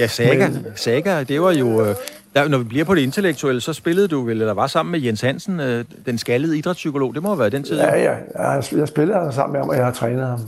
ja, 0.01 0.07
Saga, 0.07 0.49
Men, 0.49 0.67
Saga, 0.77 1.23
det 1.23 1.41
var 1.41 1.53
jo... 1.53 1.85
Øh, 1.87 1.95
der, 2.35 2.49
når 2.49 2.59
vi 2.59 2.65
bliver 2.65 2.85
på 2.85 2.95
det 2.95 3.01
intellektuelle, 3.01 3.61
så 3.61 3.73
spillede 3.73 4.09
du 4.09 4.25
vel, 4.25 4.41
eller 4.41 4.55
var 4.55 4.67
sammen 4.67 4.93
med 4.93 5.01
Jens 5.01 5.21
Hansen, 5.21 5.61
øh, 5.61 5.85
den 6.07 6.19
skaldede 6.19 6.59
idrætspsykolog. 6.59 7.15
Det 7.15 7.23
må 7.23 7.29
have 7.29 7.39
været 7.39 7.53
den 7.53 7.65
tid. 7.65 7.77
Ja, 7.77 8.03
ja. 8.03 8.15
Jeg, 8.39 8.65
jeg 8.73 8.89
spillede 8.89 9.33
sammen 9.33 9.53
med 9.53 9.61
ham, 9.61 9.69
og 9.69 9.77
jeg 9.77 9.85
har 9.85 9.93
trænet 9.93 10.27
ham. 10.27 10.41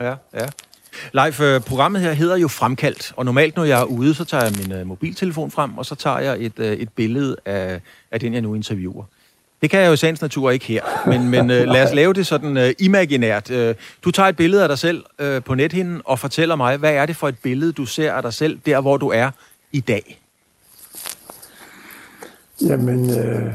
Ja, 0.00 0.14
ja. 0.34 0.46
Leif, 1.12 1.40
øh, 1.40 1.60
programmet 1.60 2.00
her 2.00 2.12
hedder 2.12 2.36
jo 2.36 2.48
Fremkaldt, 2.48 3.12
og 3.16 3.24
normalt 3.24 3.56
når 3.56 3.64
jeg 3.64 3.80
er 3.80 3.84
ude, 3.84 4.14
så 4.14 4.24
tager 4.24 4.44
jeg 4.44 4.52
min 4.68 4.86
mobiltelefon 4.86 5.50
frem, 5.50 5.78
og 5.78 5.86
så 5.86 5.94
tager 5.94 6.18
jeg 6.18 6.36
et, 6.40 6.58
et 6.58 6.88
billede 6.88 7.36
af, 7.44 7.80
af 8.10 8.20
den, 8.20 8.34
jeg 8.34 8.42
nu 8.42 8.54
interviewer. 8.54 9.04
Det 9.62 9.70
kan 9.70 9.80
jeg 9.80 9.88
jo 9.88 9.92
i 9.92 9.96
sagens 9.96 10.22
natur 10.22 10.50
ikke 10.50 10.64
her, 10.64 11.08
men, 11.08 11.28
men 11.28 11.50
øh, 11.50 11.66
lad 11.66 11.82
os 11.82 11.94
lave 11.94 12.12
det 12.12 12.26
sådan 12.26 12.56
øh, 12.56 12.72
imaginært. 12.78 13.50
Øh, 13.50 13.74
du 14.04 14.10
tager 14.10 14.28
et 14.28 14.36
billede 14.36 14.62
af 14.62 14.68
dig 14.68 14.78
selv 14.78 15.04
øh, 15.18 15.42
på 15.42 15.54
nethinden 15.54 16.02
og 16.04 16.18
fortæller 16.18 16.56
mig, 16.56 16.76
hvad 16.76 16.94
er 16.94 17.06
det 17.06 17.16
for 17.16 17.28
et 17.28 17.38
billede, 17.38 17.72
du 17.72 17.86
ser 17.86 18.12
af 18.12 18.22
dig 18.22 18.32
selv, 18.32 18.58
der 18.66 18.80
hvor 18.80 18.96
du 18.96 19.08
er 19.08 19.30
i 19.72 19.80
dag? 19.80 20.20
Jamen, 22.62 23.18
øh, 23.18 23.52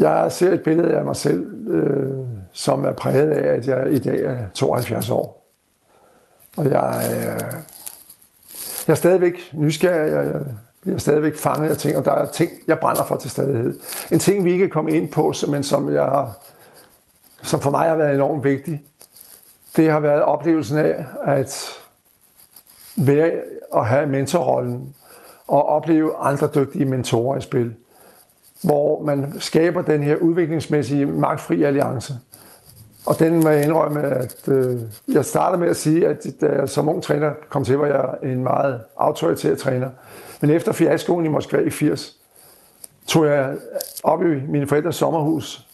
Jeg 0.00 0.32
ser 0.32 0.52
et 0.52 0.60
billede 0.62 0.96
af 0.96 1.04
mig 1.04 1.16
selv, 1.16 1.68
øh, 1.68 2.26
som 2.52 2.84
er 2.84 2.92
præget 2.92 3.30
af, 3.30 3.54
at 3.56 3.66
jeg 3.66 3.92
i 3.92 3.98
dag 3.98 4.20
er 4.24 4.36
72 4.54 5.10
år. 5.10 5.52
Og 6.56 6.64
jeg, 6.70 7.02
øh, 7.10 7.52
jeg 8.86 8.92
er 8.92 8.94
stadigvæk 8.94 9.50
nysgerrig, 9.52 10.12
jeg, 10.12 10.34
jeg 10.86 10.92
bliver 10.92 10.98
stadigvæk 10.98 11.36
fanget 11.36 11.70
af 11.70 11.76
ting, 11.76 11.96
og 11.96 12.04
der 12.04 12.12
er 12.12 12.26
ting, 12.26 12.50
jeg 12.66 12.78
brænder 12.78 13.04
for 13.04 13.16
til 13.16 13.30
stadighed. 13.30 13.80
En 14.12 14.18
ting, 14.18 14.44
vi 14.44 14.52
ikke 14.52 14.64
er 14.64 14.68
kommet 14.68 14.94
ind 14.94 15.08
på, 15.08 15.34
men 15.48 15.62
som, 15.62 15.92
jeg, 15.92 16.26
som 17.42 17.60
for 17.60 17.70
mig 17.70 17.88
har 17.88 17.96
været 17.96 18.14
enormt 18.14 18.44
vigtig, 18.44 18.82
det 19.76 19.90
har 19.90 20.00
været 20.00 20.22
oplevelsen 20.22 20.78
af 20.78 21.04
at 21.24 21.68
være 22.96 23.32
og 23.72 23.86
have 23.86 24.06
mentorrollen 24.06 24.94
og 25.46 25.68
opleve 25.68 26.16
andre 26.16 26.48
dygtige 26.54 26.84
mentorer 26.84 27.38
i 27.38 27.40
spil 27.40 27.74
hvor 28.62 29.02
man 29.02 29.40
skaber 29.40 29.82
den 29.82 30.02
her 30.02 30.16
udviklingsmæssige 30.16 31.06
magtfri 31.06 31.62
alliance. 31.62 32.14
Og 33.06 33.18
den 33.18 33.40
må 33.40 33.48
jeg 33.48 33.64
indrømme, 33.64 34.02
at 34.02 34.48
øh, 34.48 34.80
jeg 35.08 35.24
starter 35.24 35.58
med 35.58 35.68
at 35.68 35.76
sige, 35.76 36.08
at 36.08 36.26
da 36.40 36.46
jeg 36.46 36.68
som 36.68 36.88
ung 36.88 37.02
træner 37.02 37.32
kom 37.48 37.64
til, 37.64 37.78
var 37.78 37.86
jeg 37.86 38.32
en 38.32 38.42
meget 38.42 38.80
autoritær 38.96 39.54
træner. 39.54 39.90
Men 40.40 40.50
efter 40.50 40.72
fiaskoen 40.72 41.24
i 41.26 41.28
Moskva 41.28 41.58
i 41.58 41.70
80, 41.70 42.16
tog 43.06 43.26
jeg 43.26 43.56
op 44.02 44.22
i 44.22 44.40
mine 44.48 44.66
forældres 44.66 44.96
sommerhus, 44.96 45.66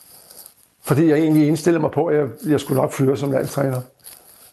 fordi 0.83 1.09
jeg 1.09 1.18
egentlig 1.18 1.49
indstillede 1.49 1.80
mig 1.80 1.91
på, 1.91 2.07
at 2.07 2.16
jeg, 2.16 2.28
jeg 2.47 2.61
skulle 2.61 2.80
nok 2.80 2.93
fyre 2.93 3.16
som 3.16 3.33
landstræner. 3.33 3.80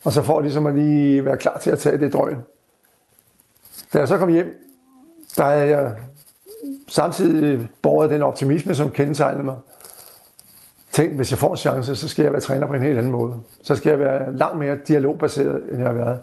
Og 0.04 0.12
så 0.12 0.22
for 0.22 0.42
ligesom 0.42 0.66
at 0.66 0.76
lige 0.76 1.26
være 1.26 1.38
klar 1.38 1.58
til 1.58 1.72
at 1.72 1.80
tage 1.80 1.98
det 1.98 2.14
drøg. 2.14 2.36
Da 3.94 4.00
jeg 4.00 4.08
så 4.08 4.18
kom 4.18 4.30
hjem, 4.30 4.66
der 5.38 5.44
havde 5.44 5.68
jeg 5.68 5.96
samtidig 6.88 7.70
borget 7.82 8.10
den 8.10 8.22
optimisme, 8.22 8.76
som 8.76 8.92
kendetegnede 8.92 9.44
mig. 9.44 9.56
Tænk, 11.00 11.14
hvis 11.14 11.32
jeg 11.32 11.40
får 11.40 11.52
en 11.52 11.58
chance, 11.58 11.96
så 11.96 12.08
skal 12.08 12.24
jeg 12.24 12.32
være 12.32 12.42
træner 12.42 12.68
på 12.68 12.74
en 12.74 12.82
helt 12.82 12.98
anden 12.98 13.12
måde. 13.12 13.34
Så 13.64 13.76
skal 13.76 13.90
jeg 13.90 14.00
være 14.00 14.36
langt 14.38 14.60
mere 14.60 14.78
dialogbaseret, 14.88 15.64
end 15.72 15.78
jeg 15.78 15.88
har 15.88 15.94
været. 15.94 16.20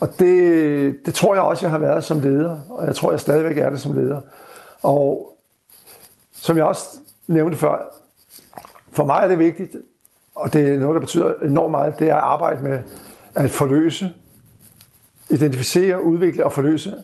Og 0.00 0.18
det, 0.18 1.06
det 1.06 1.14
tror 1.14 1.34
jeg 1.34 1.42
også, 1.42 1.66
jeg 1.66 1.70
har 1.70 1.78
været 1.78 2.04
som 2.04 2.20
leder, 2.20 2.60
og 2.68 2.86
jeg 2.86 2.94
tror, 2.96 3.10
jeg 3.10 3.20
stadigvæk 3.20 3.58
er 3.58 3.70
det 3.70 3.80
som 3.80 3.92
leder. 3.92 4.20
Og 4.82 5.36
som 6.32 6.56
jeg 6.56 6.64
også 6.64 6.86
nævnte 7.26 7.56
før, 7.56 7.78
for 8.92 9.04
mig 9.04 9.20
er 9.22 9.28
det 9.28 9.38
vigtigt, 9.38 9.76
og 10.34 10.52
det 10.52 10.68
er 10.68 10.78
noget, 10.78 10.94
der 10.94 11.00
betyder 11.00 11.34
enormt 11.42 11.70
meget, 11.70 11.98
det 11.98 12.08
er 12.08 12.16
at 12.16 12.22
arbejde 12.22 12.62
med 12.62 12.78
at 13.34 13.50
forløse, 13.50 14.12
identificere, 15.30 16.02
udvikle 16.02 16.44
og 16.44 16.52
forløse 16.52 16.94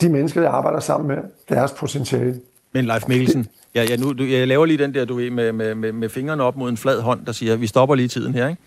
de 0.00 0.08
mennesker, 0.08 0.42
jeg 0.42 0.50
arbejder 0.50 0.80
sammen 0.80 1.08
med, 1.08 1.18
deres 1.48 1.72
potentiale. 1.72 2.40
Men 2.72 2.84
Leif 2.84 3.08
Mikkelsen, 3.08 3.48
jeg, 3.80 3.90
jeg, 3.90 3.98
nu, 3.98 4.24
jeg 4.24 4.48
laver 4.48 4.66
lige 4.66 4.78
den 4.78 4.94
der, 4.94 5.04
du 5.04 5.14
ved, 5.14 5.30
med, 5.30 5.52
med, 5.52 5.74
med, 5.74 5.92
med 5.92 6.08
fingrene 6.08 6.42
op 6.42 6.56
mod 6.56 6.70
en 6.70 6.76
flad 6.76 7.00
hånd, 7.00 7.26
der 7.26 7.32
siger, 7.32 7.56
vi 7.56 7.66
stopper 7.66 7.94
lige 7.94 8.08
tiden 8.08 8.34
her, 8.34 8.48
ikke? 8.48 8.62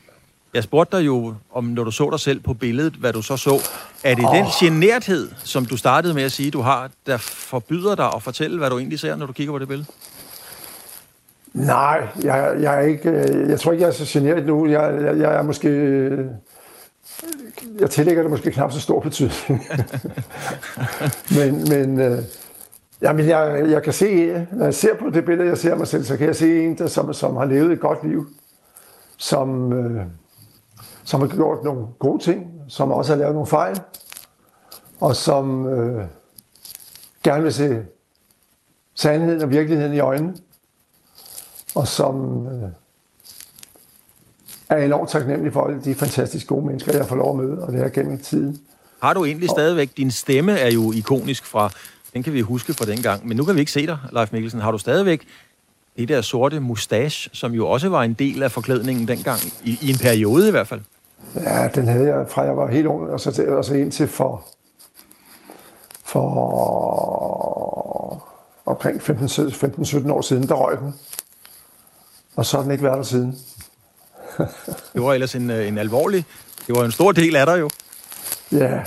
Jeg 0.53 0.63
spurgte 0.63 0.97
dig 0.97 1.05
jo, 1.05 1.33
om 1.51 1.63
når 1.63 1.83
du 1.83 1.91
så 1.91 2.09
dig 2.09 2.19
selv 2.19 2.39
på 2.39 2.53
billedet, 2.53 2.93
hvad 2.93 3.13
du 3.13 3.21
så 3.21 3.37
så. 3.37 3.69
Er 4.03 4.15
det 4.15 4.25
oh. 4.25 4.35
den 4.35 4.45
generthed, 4.59 5.29
som 5.43 5.65
du 5.65 5.77
startede 5.77 6.13
med 6.13 6.23
at 6.23 6.31
sige, 6.31 6.51
du 6.51 6.61
har, 6.61 6.91
der 7.05 7.17
forbyder 7.17 7.95
dig 7.95 8.05
at 8.15 8.23
fortælle, 8.23 8.57
hvad 8.57 8.69
du 8.69 8.77
egentlig 8.77 8.99
ser, 8.99 9.15
når 9.15 9.25
du 9.25 9.33
kigger 9.33 9.53
på 9.53 9.59
det 9.59 9.67
billede? 9.67 9.87
Nej, 11.53 12.07
jeg, 12.23 12.55
jeg, 12.61 12.75
er 12.75 12.87
ikke, 12.87 13.09
øh, 13.09 13.49
jeg 13.49 13.59
tror 13.59 13.71
ikke, 13.71 13.81
jeg 13.81 13.89
er 13.89 13.93
så 13.93 14.19
generet 14.19 14.45
nu. 14.45 14.67
Jeg, 14.67 15.01
jeg, 15.01 15.17
jeg 15.17 15.35
er 15.35 15.41
måske 15.41 15.69
jeg 17.79 17.89
tillægger 17.89 18.21
det 18.21 18.31
måske 18.31 18.51
knap 18.51 18.71
så 18.71 18.79
stor 18.79 18.99
betydning. 18.99 19.67
men 21.37 21.69
men 21.69 21.99
øh, 21.99 22.23
jamen 23.01 23.27
jeg, 23.27 23.69
jeg 23.69 23.83
kan 23.83 23.93
se, 23.93 24.27
når 24.51 24.65
jeg 24.65 24.73
ser 24.73 24.95
på 24.95 25.09
det 25.09 25.25
billede, 25.25 25.49
jeg 25.49 25.57
ser 25.57 25.75
mig 25.75 25.87
selv, 25.87 26.03
så 26.03 26.17
kan 26.17 26.27
jeg 26.27 26.35
se 26.35 26.63
en, 26.63 26.77
der, 26.77 26.87
som, 26.87 27.13
som 27.13 27.35
har 27.35 27.45
levet 27.45 27.71
et 27.71 27.79
godt 27.79 28.07
liv, 28.07 28.27
som, 29.17 29.73
øh, 29.73 30.05
som 31.03 31.19
har 31.19 31.27
gjort 31.27 31.63
nogle 31.63 31.87
gode 31.99 32.23
ting, 32.23 32.51
som 32.67 32.91
også 32.91 33.11
har 33.11 33.19
lavet 33.19 33.33
nogle 33.33 33.47
fejl, 33.47 33.79
og 34.99 35.15
som 35.15 35.67
øh, 35.67 36.05
gerne 37.23 37.43
vil 37.43 37.53
se 37.53 37.85
sandheden 38.95 39.41
og 39.41 39.49
virkeligheden 39.49 39.93
i 39.93 39.99
øjnene, 39.99 40.35
og 41.75 41.87
som 41.87 42.47
øh, 42.47 42.69
er 44.69 44.77
enormt 44.77 45.09
taknemmelig 45.09 45.53
for 45.53 45.67
alle 45.67 45.81
de 45.81 45.95
fantastisk 45.95 46.47
gode 46.47 46.65
mennesker, 46.65 46.97
jeg 46.97 47.05
får 47.05 47.15
lov 47.15 47.39
at 47.39 47.45
møde, 47.45 47.63
og 47.63 47.73
det 47.73 47.93
gennem 47.93 48.17
tiden. 48.19 48.61
Har 49.01 49.13
du 49.13 49.25
egentlig 49.25 49.49
og... 49.49 49.55
stadigvæk, 49.55 49.97
din 49.97 50.11
stemme 50.11 50.51
er 50.51 50.71
jo 50.71 50.91
ikonisk 50.91 51.45
fra, 51.45 51.71
den 52.13 52.23
kan 52.23 52.33
vi 52.33 52.41
huske 52.41 52.73
fra 52.73 52.85
dengang, 52.85 53.27
men 53.27 53.37
nu 53.37 53.45
kan 53.45 53.55
vi 53.55 53.59
ikke 53.59 53.71
se 53.71 53.87
dig, 53.87 53.97
Leif 54.11 54.31
Mikkelsen. 54.31 54.61
Har 54.61 54.71
du 54.71 54.77
stadigvæk 54.77 55.27
det 55.97 56.09
der 56.09 56.21
sorte 56.21 56.59
mustache, 56.59 57.29
som 57.33 57.51
jo 57.51 57.67
også 57.67 57.89
var 57.89 58.03
en 58.03 58.13
del 58.13 58.43
af 58.43 58.51
forklædningen 58.51 59.07
dengang, 59.07 59.39
i, 59.63 59.79
i 59.81 59.89
en 59.89 59.97
periode 59.97 60.47
i 60.47 60.51
hvert 60.51 60.67
fald? 60.67 60.81
Ja, 61.35 61.67
den 61.75 61.87
havde 61.87 62.07
jeg 62.07 62.25
fra 62.29 62.41
jeg 62.41 62.57
var 62.57 62.71
helt 62.71 62.85
ung, 62.85 63.09
og 63.09 63.19
så, 63.19 63.31
til, 63.31 63.49
og 63.49 63.65
så 63.65 63.73
indtil 63.73 64.07
for, 64.07 64.45
for 66.03 66.31
omkring 68.65 69.01
15-17 69.01 70.11
år 70.11 70.21
siden, 70.21 70.47
der 70.47 70.55
røg 70.55 70.77
den. 70.77 70.93
Og 72.35 72.45
så 72.45 72.57
har 72.57 72.63
den 72.63 72.71
ikke 72.71 72.83
været 72.83 72.97
der 72.97 73.03
siden. 73.03 73.39
det 74.93 75.01
var 75.01 75.13
ellers 75.13 75.35
en, 75.35 75.49
øh, 75.49 75.67
en 75.67 75.77
alvorlig... 75.77 76.25
Det 76.67 76.75
var 76.75 76.85
en 76.85 76.91
stor 76.91 77.11
del 77.11 77.35
af 77.35 77.45
dig 77.45 77.59
jo. 77.59 77.69
Ja, 78.51 78.79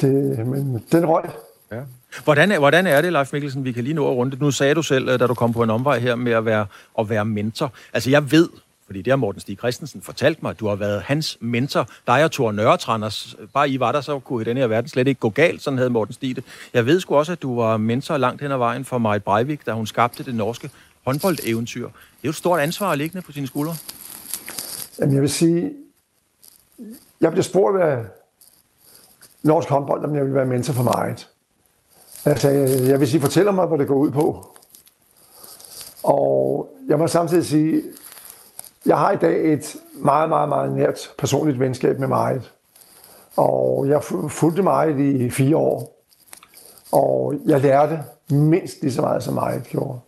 det, 0.00 0.46
men 0.46 0.84
den 0.92 1.06
røg. 1.06 1.24
Ja. 1.72 1.80
Hvordan, 2.24 2.58
hvordan 2.58 2.86
er 2.86 3.00
det, 3.00 3.12
Leif 3.12 3.32
Mikkelsen, 3.32 3.64
vi 3.64 3.72
kan 3.72 3.84
lige 3.84 3.94
nå 3.94 4.10
at 4.10 4.16
runde? 4.16 4.36
Nu 4.40 4.50
sagde 4.50 4.74
du 4.74 4.82
selv, 4.82 5.08
øh, 5.08 5.20
da 5.20 5.26
du 5.26 5.34
kom 5.34 5.52
på 5.52 5.62
en 5.62 5.70
omvej 5.70 5.98
her 5.98 6.14
med 6.14 6.32
at 6.32 6.44
være, 6.44 6.66
at 6.98 7.10
være 7.10 7.24
mentor. 7.24 7.72
Altså 7.92 8.10
jeg 8.10 8.32
ved, 8.32 8.48
fordi 8.86 9.02
det 9.02 9.10
har 9.10 9.16
Morten 9.16 9.40
Stig 9.40 9.58
Christensen 9.58 10.02
fortalt 10.02 10.42
mig, 10.42 10.50
at 10.50 10.60
du 10.60 10.68
har 10.68 10.74
været 10.74 11.02
hans 11.02 11.38
mentor. 11.40 11.88
Dig 12.06 12.24
og 12.24 12.32
Thor 12.32 12.52
Nørretranders, 12.52 13.36
bare 13.54 13.70
I 13.70 13.80
var 13.80 13.92
der, 13.92 14.00
så 14.00 14.18
kunne 14.18 14.42
i 14.42 14.44
den 14.44 14.56
her 14.56 14.66
verden 14.66 14.88
slet 14.88 15.08
ikke 15.08 15.20
gå 15.20 15.28
galt, 15.28 15.62
sådan 15.62 15.78
havde 15.78 15.90
Morten 15.90 16.14
Stig 16.14 16.36
det. 16.36 16.44
Jeg 16.74 16.86
ved 16.86 17.00
sgu 17.00 17.16
også, 17.16 17.32
at 17.32 17.42
du 17.42 17.56
var 17.56 17.76
mentor 17.76 18.16
langt 18.16 18.42
hen 18.42 18.52
ad 18.52 18.56
vejen 18.56 18.84
for 18.84 18.98
Marit 18.98 19.24
Breivik, 19.24 19.66
da 19.66 19.72
hun 19.72 19.86
skabte 19.86 20.24
det 20.24 20.34
norske 20.34 20.70
håndboldeventyr. 21.04 21.86
Det 21.86 21.88
er 21.88 22.24
jo 22.24 22.30
et 22.30 22.36
stort 22.36 22.60
ansvar 22.60 22.94
liggende 22.94 23.22
på 23.22 23.32
sine 23.32 23.46
skuldre. 23.46 23.74
Jamen, 25.00 25.14
jeg 25.14 25.22
vil 25.22 25.30
sige, 25.30 25.72
jeg 27.20 27.30
bliver 27.30 27.42
spurgt 27.42 27.82
af 27.82 28.04
norsk 29.42 29.68
håndbold, 29.68 30.04
om 30.04 30.14
jeg 30.16 30.24
vil 30.24 30.34
være 30.34 30.46
mentor 30.46 30.72
for 30.72 30.82
mig. 30.82 31.16
Jeg 32.24 32.44
jeg 32.88 33.00
vil 33.00 33.08
sige, 33.08 33.20
fortæller 33.20 33.52
mig, 33.52 33.66
hvad 33.66 33.78
det 33.78 33.88
går 33.88 33.94
ud 33.94 34.10
på. 34.10 34.46
Og 36.02 36.68
jeg 36.88 36.98
må 36.98 37.06
samtidig 37.06 37.46
sige, 37.46 37.82
jeg 38.86 38.98
har 38.98 39.12
i 39.12 39.16
dag 39.16 39.52
et 39.52 39.76
meget, 39.94 40.28
meget, 40.28 40.48
meget 40.48 40.72
nært 40.72 41.12
personligt 41.18 41.60
venskab 41.60 41.98
med 41.98 42.08
Marit. 42.08 42.52
Og 43.36 43.88
jeg 43.88 44.02
fulgte 44.28 44.62
Marit 44.62 44.98
i 44.98 45.30
fire 45.30 45.56
år. 45.56 46.02
Og 46.92 47.34
jeg 47.46 47.60
lærte 47.60 48.04
mindst 48.30 48.82
lige 48.82 48.92
så 48.92 49.00
meget, 49.00 49.22
som 49.22 49.34
Marit 49.34 49.62
gjorde. 49.62 49.98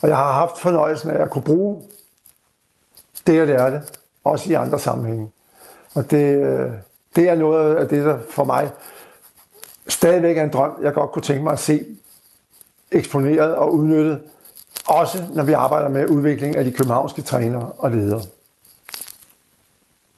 Og 0.00 0.08
jeg 0.08 0.16
har 0.16 0.32
haft 0.32 0.58
fornøjelsen 0.58 1.10
af 1.10 1.22
at 1.22 1.30
kunne 1.30 1.42
bruge 1.42 1.82
det, 3.26 3.36
jeg 3.36 3.46
lærte, 3.46 3.82
også 4.24 4.50
i 4.50 4.54
andre 4.54 4.78
sammenhænge. 4.78 5.30
Og 5.94 6.10
det, 6.10 6.36
øh, 6.36 6.70
det 7.16 7.28
er 7.28 7.34
noget 7.34 7.76
af 7.76 7.88
det, 7.88 8.04
der 8.04 8.18
for 8.30 8.44
mig 8.44 8.70
stadigvæk 9.92 10.36
er 10.38 10.44
en 10.44 10.50
drøm, 10.50 10.72
jeg 10.82 10.92
godt 10.92 11.10
kunne 11.10 11.22
tænke 11.22 11.42
mig 11.42 11.52
at 11.52 11.58
se 11.58 11.84
eksponeret 12.92 13.54
og 13.54 13.74
udnyttet, 13.74 14.20
også 14.86 15.24
når 15.34 15.44
vi 15.44 15.52
arbejder 15.52 15.88
med 15.88 16.08
udvikling 16.08 16.56
af 16.56 16.64
de 16.64 16.72
københavnske 16.72 17.22
trænere 17.22 17.72
og 17.78 17.90
ledere. 17.90 18.22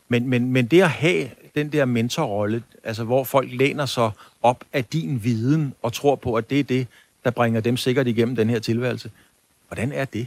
Men, 0.08 0.28
men, 0.28 0.52
men 0.52 0.66
det 0.66 0.82
at 0.82 0.88
have 0.88 1.28
den 1.54 1.72
der 1.72 1.84
mentorrolle, 1.84 2.62
altså 2.84 3.04
hvor 3.04 3.24
folk 3.24 3.48
læner 3.52 3.86
sig 3.86 4.10
op 4.42 4.64
af 4.72 4.84
din 4.84 5.20
viden 5.24 5.74
og 5.82 5.92
tror 5.92 6.14
på, 6.14 6.34
at 6.34 6.50
det 6.50 6.60
er 6.60 6.64
det, 6.64 6.86
der 7.24 7.30
bringer 7.30 7.60
dem 7.60 7.76
sikkert 7.76 8.06
igennem 8.06 8.36
den 8.36 8.50
her 8.50 8.58
tilværelse. 8.58 9.10
Hvordan 9.68 9.92
er 9.92 10.04
det? 10.04 10.26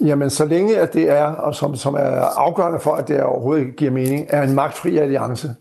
Jamen, 0.00 0.30
så 0.30 0.44
længe 0.44 0.78
at 0.78 0.94
det 0.94 1.10
er, 1.10 1.24
og 1.24 1.54
som, 1.54 1.76
som 1.76 1.94
er 1.94 2.38
afgørende 2.38 2.80
for, 2.80 2.94
at 2.94 3.08
det 3.08 3.22
overhovedet 3.22 3.76
giver 3.76 3.90
mening, 3.90 4.26
er 4.28 4.42
en 4.42 4.54
magtfri 4.54 4.98
alliance, 4.98 5.54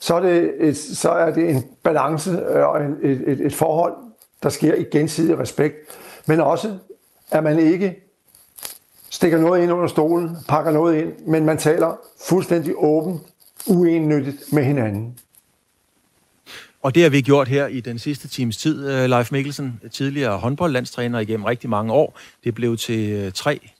så 0.00 0.14
er 0.14 0.20
det, 0.20 0.52
et, 0.60 0.76
så 0.76 1.10
er 1.10 1.30
det 1.30 1.50
en 1.50 1.64
balance 1.82 2.30
øh, 2.30 2.66
og 2.66 2.84
en, 2.84 2.96
et, 3.02 3.22
et, 3.26 3.46
et 3.46 3.54
forhold, 3.54 3.94
der 4.42 4.48
sker 4.48 4.74
i 4.74 4.84
gensidig 4.84 5.38
respekt, 5.38 5.76
men 6.26 6.40
også, 6.40 6.78
at 7.30 7.44
man 7.44 7.58
ikke 7.58 7.96
stikker 9.10 9.38
noget 9.38 9.62
ind 9.62 9.72
under 9.72 9.86
stolen, 9.86 10.36
pakker 10.48 10.70
noget 10.72 11.02
ind, 11.02 11.12
men 11.26 11.44
man 11.44 11.58
taler 11.58 11.96
fuldstændig 12.28 12.74
åbent, 12.76 13.20
uennyttigt 13.66 14.52
med 14.52 14.64
hinanden. 14.64 15.18
Og 16.82 16.94
det 16.94 17.02
har 17.02 17.10
vi 17.10 17.20
gjort 17.20 17.48
her 17.48 17.66
i 17.66 17.80
den 17.80 17.98
sidste 17.98 18.28
times 18.28 18.56
tid. 18.56 18.90
Øh, 18.90 19.08
Leif 19.08 19.32
Mikkelsen, 19.32 19.80
tidligere 19.92 20.38
håndboldlandstræner 20.38 21.18
igennem 21.18 21.44
rigtig 21.44 21.70
mange 21.70 21.92
år. 21.92 22.18
Det 22.44 22.54
blev 22.54 22.76
til 22.76 23.10
øh, 23.10 23.32
tre 23.32 23.70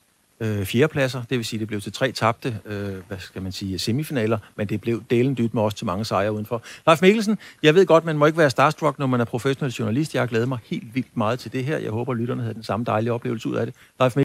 øh, 0.40 0.64
fjerdepladser, 0.64 1.22
det 1.30 1.38
vil 1.38 1.44
sige, 1.44 1.60
det 1.60 1.68
blev 1.68 1.80
til 1.80 1.92
tre 1.92 2.12
tabte, 2.12 2.58
øh, 2.66 2.94
hvad 3.08 3.18
skal 3.18 3.42
man 3.42 3.52
sige, 3.52 3.78
semifinaler, 3.78 4.38
men 4.56 4.68
det 4.68 4.80
blev 4.80 5.02
delen 5.10 5.36
dybt 5.36 5.54
med 5.54 5.62
også 5.62 5.76
til 5.76 5.86
mange 5.86 6.04
sejre 6.04 6.32
udenfor. 6.32 6.62
Leif 6.86 7.02
Mikkelsen, 7.02 7.38
jeg 7.62 7.74
ved 7.74 7.86
godt, 7.86 8.04
man 8.04 8.18
må 8.18 8.26
ikke 8.26 8.38
være 8.38 8.50
starstruck, 8.50 8.98
når 8.98 9.06
man 9.06 9.20
er 9.20 9.24
professionel 9.24 9.72
journalist. 9.72 10.14
Jeg 10.14 10.22
har 10.22 10.26
glædet 10.26 10.48
mig 10.48 10.58
helt 10.64 10.94
vildt 10.94 11.16
meget 11.16 11.38
til 11.38 11.52
det 11.52 11.64
her. 11.64 11.78
Jeg 11.78 11.90
håber, 11.90 12.14
lytterne 12.14 12.42
havde 12.42 12.54
den 12.54 12.62
samme 12.62 12.84
dejlige 12.84 13.12
oplevelse 13.12 13.48
ud 13.48 13.54
af 13.56 13.66
det. 13.66 13.74
Leif 14.00 14.16